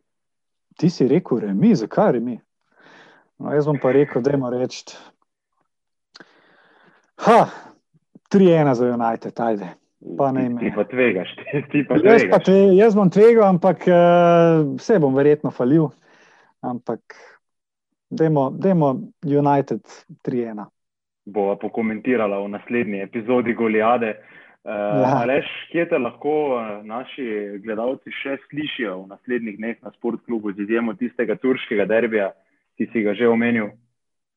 Ti 0.78 0.90
si 0.90 1.08
rekel, 1.08 1.40
remi, 1.40 1.76
zakaj 1.76 2.12
remi? 2.12 2.40
No, 3.38 3.54
jaz 3.54 3.66
bom 3.66 3.80
pa 3.82 3.92
rekel, 3.92 4.22
da 4.22 4.32
je 4.32 4.38
mu 4.38 4.50
reči. 4.50 4.98
Ha, 7.16 7.46
tri 8.30 8.52
ena 8.52 8.76
za 8.76 8.86
United, 8.86 9.40
ajde. 9.40 9.74
Pa 10.18 10.34
ti, 10.36 10.46
ti 10.60 10.72
pa 10.76 10.84
tvegaš, 10.84 11.30
ti 11.72 11.84
pa 11.88 11.96
tvegaš. 12.00 12.22
Jaz, 12.22 12.30
pa 12.32 12.40
tve, 12.44 12.60
jaz 12.76 12.96
bom 12.98 13.10
tvegal, 13.12 13.46
ampak 13.48 13.88
uh, 13.88 14.64
vse 14.76 15.00
bom 15.00 15.16
verjetno 15.16 15.52
falil. 15.56 15.90
Ampak, 16.64 17.16
dajmo 18.12 18.92
United 19.24 19.82
3-1 20.28 20.68
bo 21.26 21.56
pokomentirala 21.56 22.40
v 22.44 22.52
naslednji 22.52 23.02
epizodi 23.02 23.54
Goliade. 23.54 24.16
Uh, 24.64 25.04
ja. 25.04 25.20
Aleš, 25.24 25.48
kje 25.72 25.90
te 25.92 26.00
lahko 26.00 26.34
uh, 26.56 26.68
naši 26.88 27.60
gledalci 27.64 28.14
še 28.16 28.38
slišijo 28.48 29.02
v 29.04 29.10
naslednjih 29.12 29.58
dneh 29.60 29.82
na 29.84 29.92
sportklubu, 29.92 30.54
z 30.56 30.64
izjemo 30.64 30.96
tistega 30.96 31.36
turškega 31.36 31.86
derbija, 31.88 32.30
ki 32.80 32.88
si 32.94 33.04
ga 33.04 33.16
že 33.16 33.28
omenil? 33.28 33.74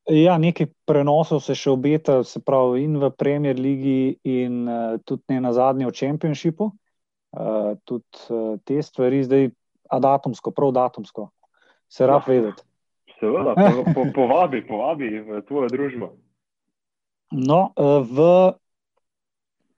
Ja, 0.07 0.37
nekaj 0.39 0.69
prenosov 0.87 1.41
se 1.43 1.51
še 1.57 1.73
obeta, 1.75 2.21
se 2.23 2.39
pravi, 2.39 2.85
in 2.87 2.95
v 3.01 3.09
Premier 3.11 3.57
League, 3.59 4.15
in 4.23 4.61
uh, 4.63 4.95
tudi 5.03 5.35
ne 5.35 5.41
na 5.43 5.51
zadnji 5.51 5.83
v 5.83 5.91
Championshipu. 5.91 6.69
Uh, 7.35 7.75
tudi 7.83 8.23
uh, 8.31 8.55
te 8.63 8.79
stvari 8.79 9.19
zdaj, 9.27 9.49
a 9.91 9.99
datumsko, 9.99 10.53
prav 10.55 10.71
datumsko, 10.77 11.27
se 11.91 12.07
rad 12.07 12.23
ja. 12.23 12.31
vedeti. 12.31 12.63
Seveda, 13.19 13.51
po, 13.57 13.83
po, 13.91 14.07
povabi, 14.15 14.61
povabi 14.63 15.11
v 15.25 15.41
tvojo 15.43 15.67
družbo. 15.73 16.11
No, 17.35 17.73
eh, 17.75 18.01
v, 18.07 18.27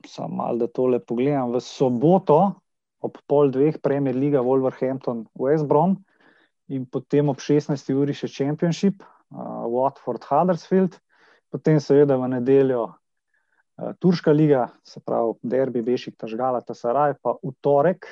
samo 0.06 0.44
malo 0.44 0.62
da 0.62 0.68
tole 0.68 1.00
pogledam, 1.00 1.54
v 1.56 1.62
soboto 1.64 2.60
ob 3.00 3.16
pol 3.32 3.50
dveh, 3.50 3.80
Premier 3.82 4.14
League, 4.14 4.38
Wolverhampton, 4.38 5.24
West 5.40 5.66
Brom 5.66 5.96
in 6.68 6.84
potem 6.86 7.32
ob 7.32 7.40
16. 7.40 7.80
uri 7.96 8.14
še 8.14 8.28
Championship, 8.28 9.00
uh, 9.02 9.18
Watford, 9.32 10.24
Huddersfield, 10.26 10.98
potem 11.52 11.80
seveda 11.80 12.18
v 12.18 12.32
nedeljo 12.34 12.88
uh, 12.90 13.94
Turška 14.00 14.32
liga, 14.32 14.70
se 14.84 15.02
pravi 15.06 15.38
Derby, 15.44 15.82
Bešik, 15.86 16.18
Tažgala, 16.18 16.62
Tasaraj, 16.62 17.18
pa 17.22 17.36
v 17.44 17.54
torek 17.62 18.10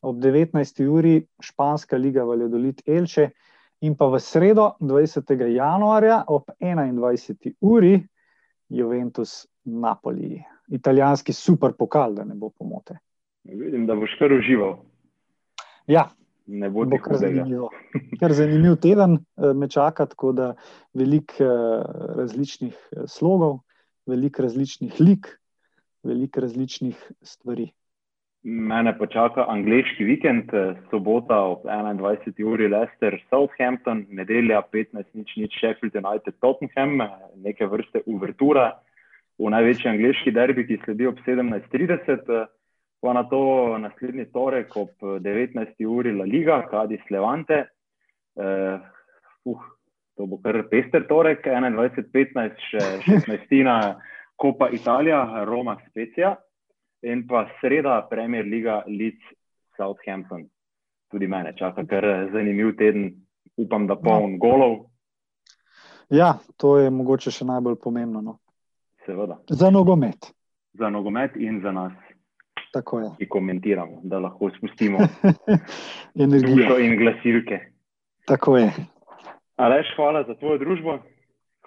ob 0.00 0.18
19. 0.18 0.88
uri 0.88 1.26
Španska 1.40 1.96
liga, 1.96 2.24
Valjodolit, 2.24 2.82
Elče. 2.86 3.30
In 3.80 3.94
pa 3.94 4.08
v 4.10 4.18
sredo, 4.18 4.72
20. 4.80 5.22
januarja, 5.54 6.24
ob 6.26 6.50
21. 6.60 7.54
uri, 7.60 8.00
Juventus, 8.68 9.46
Napoli, 9.64 10.42
italijanski 10.68 11.32
super 11.32 11.72
pokal, 11.78 12.14
da 12.14 12.24
ne 12.24 12.34
bo 12.34 12.50
pomote. 12.50 12.98
Vidim, 13.44 13.86
da 13.86 13.94
boš 13.94 14.16
kar 14.18 14.32
užival. 14.32 14.80
Ja, 15.86 16.08
ne 16.48 16.70
bo 16.70 16.86
kar 17.04 17.16
zanimivo. 17.20 17.70
Ker 18.20 18.32
zanimiv 18.32 18.78
teden 18.82 19.18
eh, 19.18 19.52
me 19.54 19.68
čaka, 19.68 20.06
tako 20.06 20.32
da 20.32 20.52
veliko 20.96 21.44
eh, 21.44 21.82
različnih 22.20 22.74
eh, 22.74 23.04
slogov, 23.06 23.60
veliko 24.08 24.42
različnih 24.42 25.00
lik, 25.00 25.28
veliko 26.02 26.40
različnih 26.40 26.96
stvari. 27.22 27.68
Mene 28.48 28.94
pa 28.98 29.06
čaka 29.10 29.44
angliški 29.50 30.04
vikend, 30.06 30.52
sobota 30.90 31.40
ob 31.52 31.64
21. 31.66 32.44
uri 32.46 32.68
Leicester, 32.70 33.18
Southampton, 33.28 34.04
nedelja 34.08 34.62
15.00 34.72 35.48
Sheffield 35.58 35.96
United, 35.98 36.36
Tottenham, 36.40 37.02
neke 37.42 37.66
vrste 37.66 38.04
uvertura 38.06 38.70
v 39.38 39.50
največji 39.52 39.90
angliški 39.90 40.32
derbi, 40.34 40.64
ki 40.70 40.78
sledi 40.84 41.10
ob 41.10 41.18
17.30, 41.26 42.46
pa 43.00 43.12
na 43.12 43.24
to 43.28 43.78
naslednji 43.78 44.28
torek 44.32 44.76
ob 44.76 44.90
19. 45.02 45.86
uri 45.86 46.12
La 46.12 46.24
Liga, 46.24 46.62
Kadis 46.70 47.04
Levante. 47.10 47.64
Uh, 48.34 48.80
uh, 49.44 49.66
to 50.16 50.26
bo 50.26 50.38
kar 50.42 50.62
pester 50.70 51.06
torek, 51.08 51.46
21.15, 51.46 52.68
še 52.70 52.84
16. 53.06 53.96
Kopa 54.38 54.68
Italija, 54.70 55.44
Roma 55.46 55.76
Specija 55.88 56.36
in 57.02 57.24
pa 57.26 57.46
sreda, 57.58 58.06
Premier 58.10 58.46
League, 58.46 58.82
Leeds, 58.86 59.34
Southampton. 59.76 60.44
Tudi 61.10 61.26
mene 61.26 61.54
čaka 61.58 61.86
kar 61.86 62.06
zanimiv 62.32 62.76
teden, 62.78 63.10
upam, 63.58 63.86
da 63.90 63.96
poln 63.98 64.36
no. 64.36 64.38
golov. 64.42 64.76
Ja, 66.10 66.36
to 66.56 66.76
je 66.78 66.90
mogoče 66.90 67.34
še 67.34 67.46
najbolj 67.48 67.78
pomembno. 67.82 68.22
No. 68.22 68.38
Seveda. 69.06 69.40
Za 69.50 69.70
nogomet. 69.74 70.30
za 70.78 70.90
nogomet 70.90 71.36
in 71.36 71.60
za 71.60 71.72
nas, 71.72 71.92
Tako 72.72 73.00
je. 73.00 73.10
ki 73.18 73.28
komentiramo, 73.28 74.00
da 74.02 74.18
lahko 74.18 74.50
spustimo 74.56 74.98
Energija. 76.14 76.56
dušo 76.56 76.78
in 76.78 76.96
glasilke. 76.96 77.60
Tako 78.26 78.56
je. 78.56 78.72
Aleš, 79.56 79.86
hvala 79.96 80.22
za 80.22 80.34
tvojo 80.34 80.58
družbo. 80.58 80.98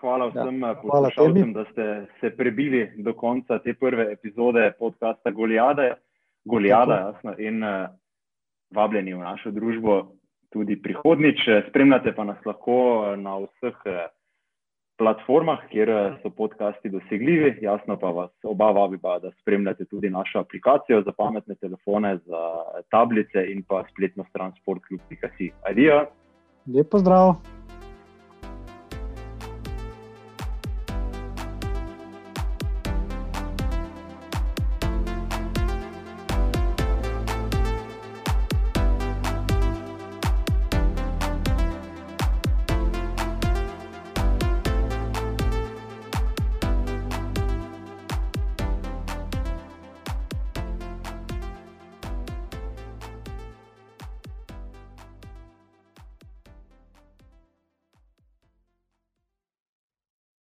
Hvala 0.01 0.27
vsem 0.29 0.61
ja, 0.61 0.75
poslušalcem, 0.81 1.53
da 1.53 1.65
ste 1.71 2.05
se 2.19 2.29
prebili 2.37 2.91
do 2.97 3.13
konca 3.13 3.59
te 3.59 3.73
prve 3.73 4.11
epizode 4.13 4.71
podcasta 4.79 5.31
Golijade. 5.31 5.93
Golijada, 6.45 6.93
jasno, 6.93 7.35
in 7.37 7.63
uh, 7.63 7.89
vabljeni 8.73 9.13
v 9.13 9.19
našo 9.19 9.51
družbo 9.51 10.01
tudi 10.49 10.81
prihodnič. 10.81 11.43
Spremljate 11.69 12.15
pa 12.15 12.23
nas 12.23 12.45
lahko 12.45 13.13
na 13.17 13.37
vseh 13.37 13.77
uh, 13.85 14.09
platformah, 15.01 15.63
kjer 15.71 15.89
uh, 15.89 16.17
so 16.21 16.29
podcasti 16.29 16.89
dosegljivi. 16.93 17.57
Jasno 17.61 17.97
pa 17.99 18.11
vas 18.13 18.31
oba 18.43 18.71
vabiva, 18.71 19.19
da 19.19 19.31
spremljate 19.41 19.85
tudi 19.85 20.09
našo 20.09 20.39
aplikacijo 20.39 21.01
za 21.01 21.11
pametne 21.17 21.55
telefone, 21.55 22.17
za 22.25 22.41
tablice 22.89 23.45
in 23.53 23.63
pa 23.67 23.83
spletno 23.91 24.25
stran 24.29 24.53
sportklub.si. 24.61 25.51
Adijo! 25.69 26.05
Lep 26.75 26.89
pozdrav! 26.91 27.60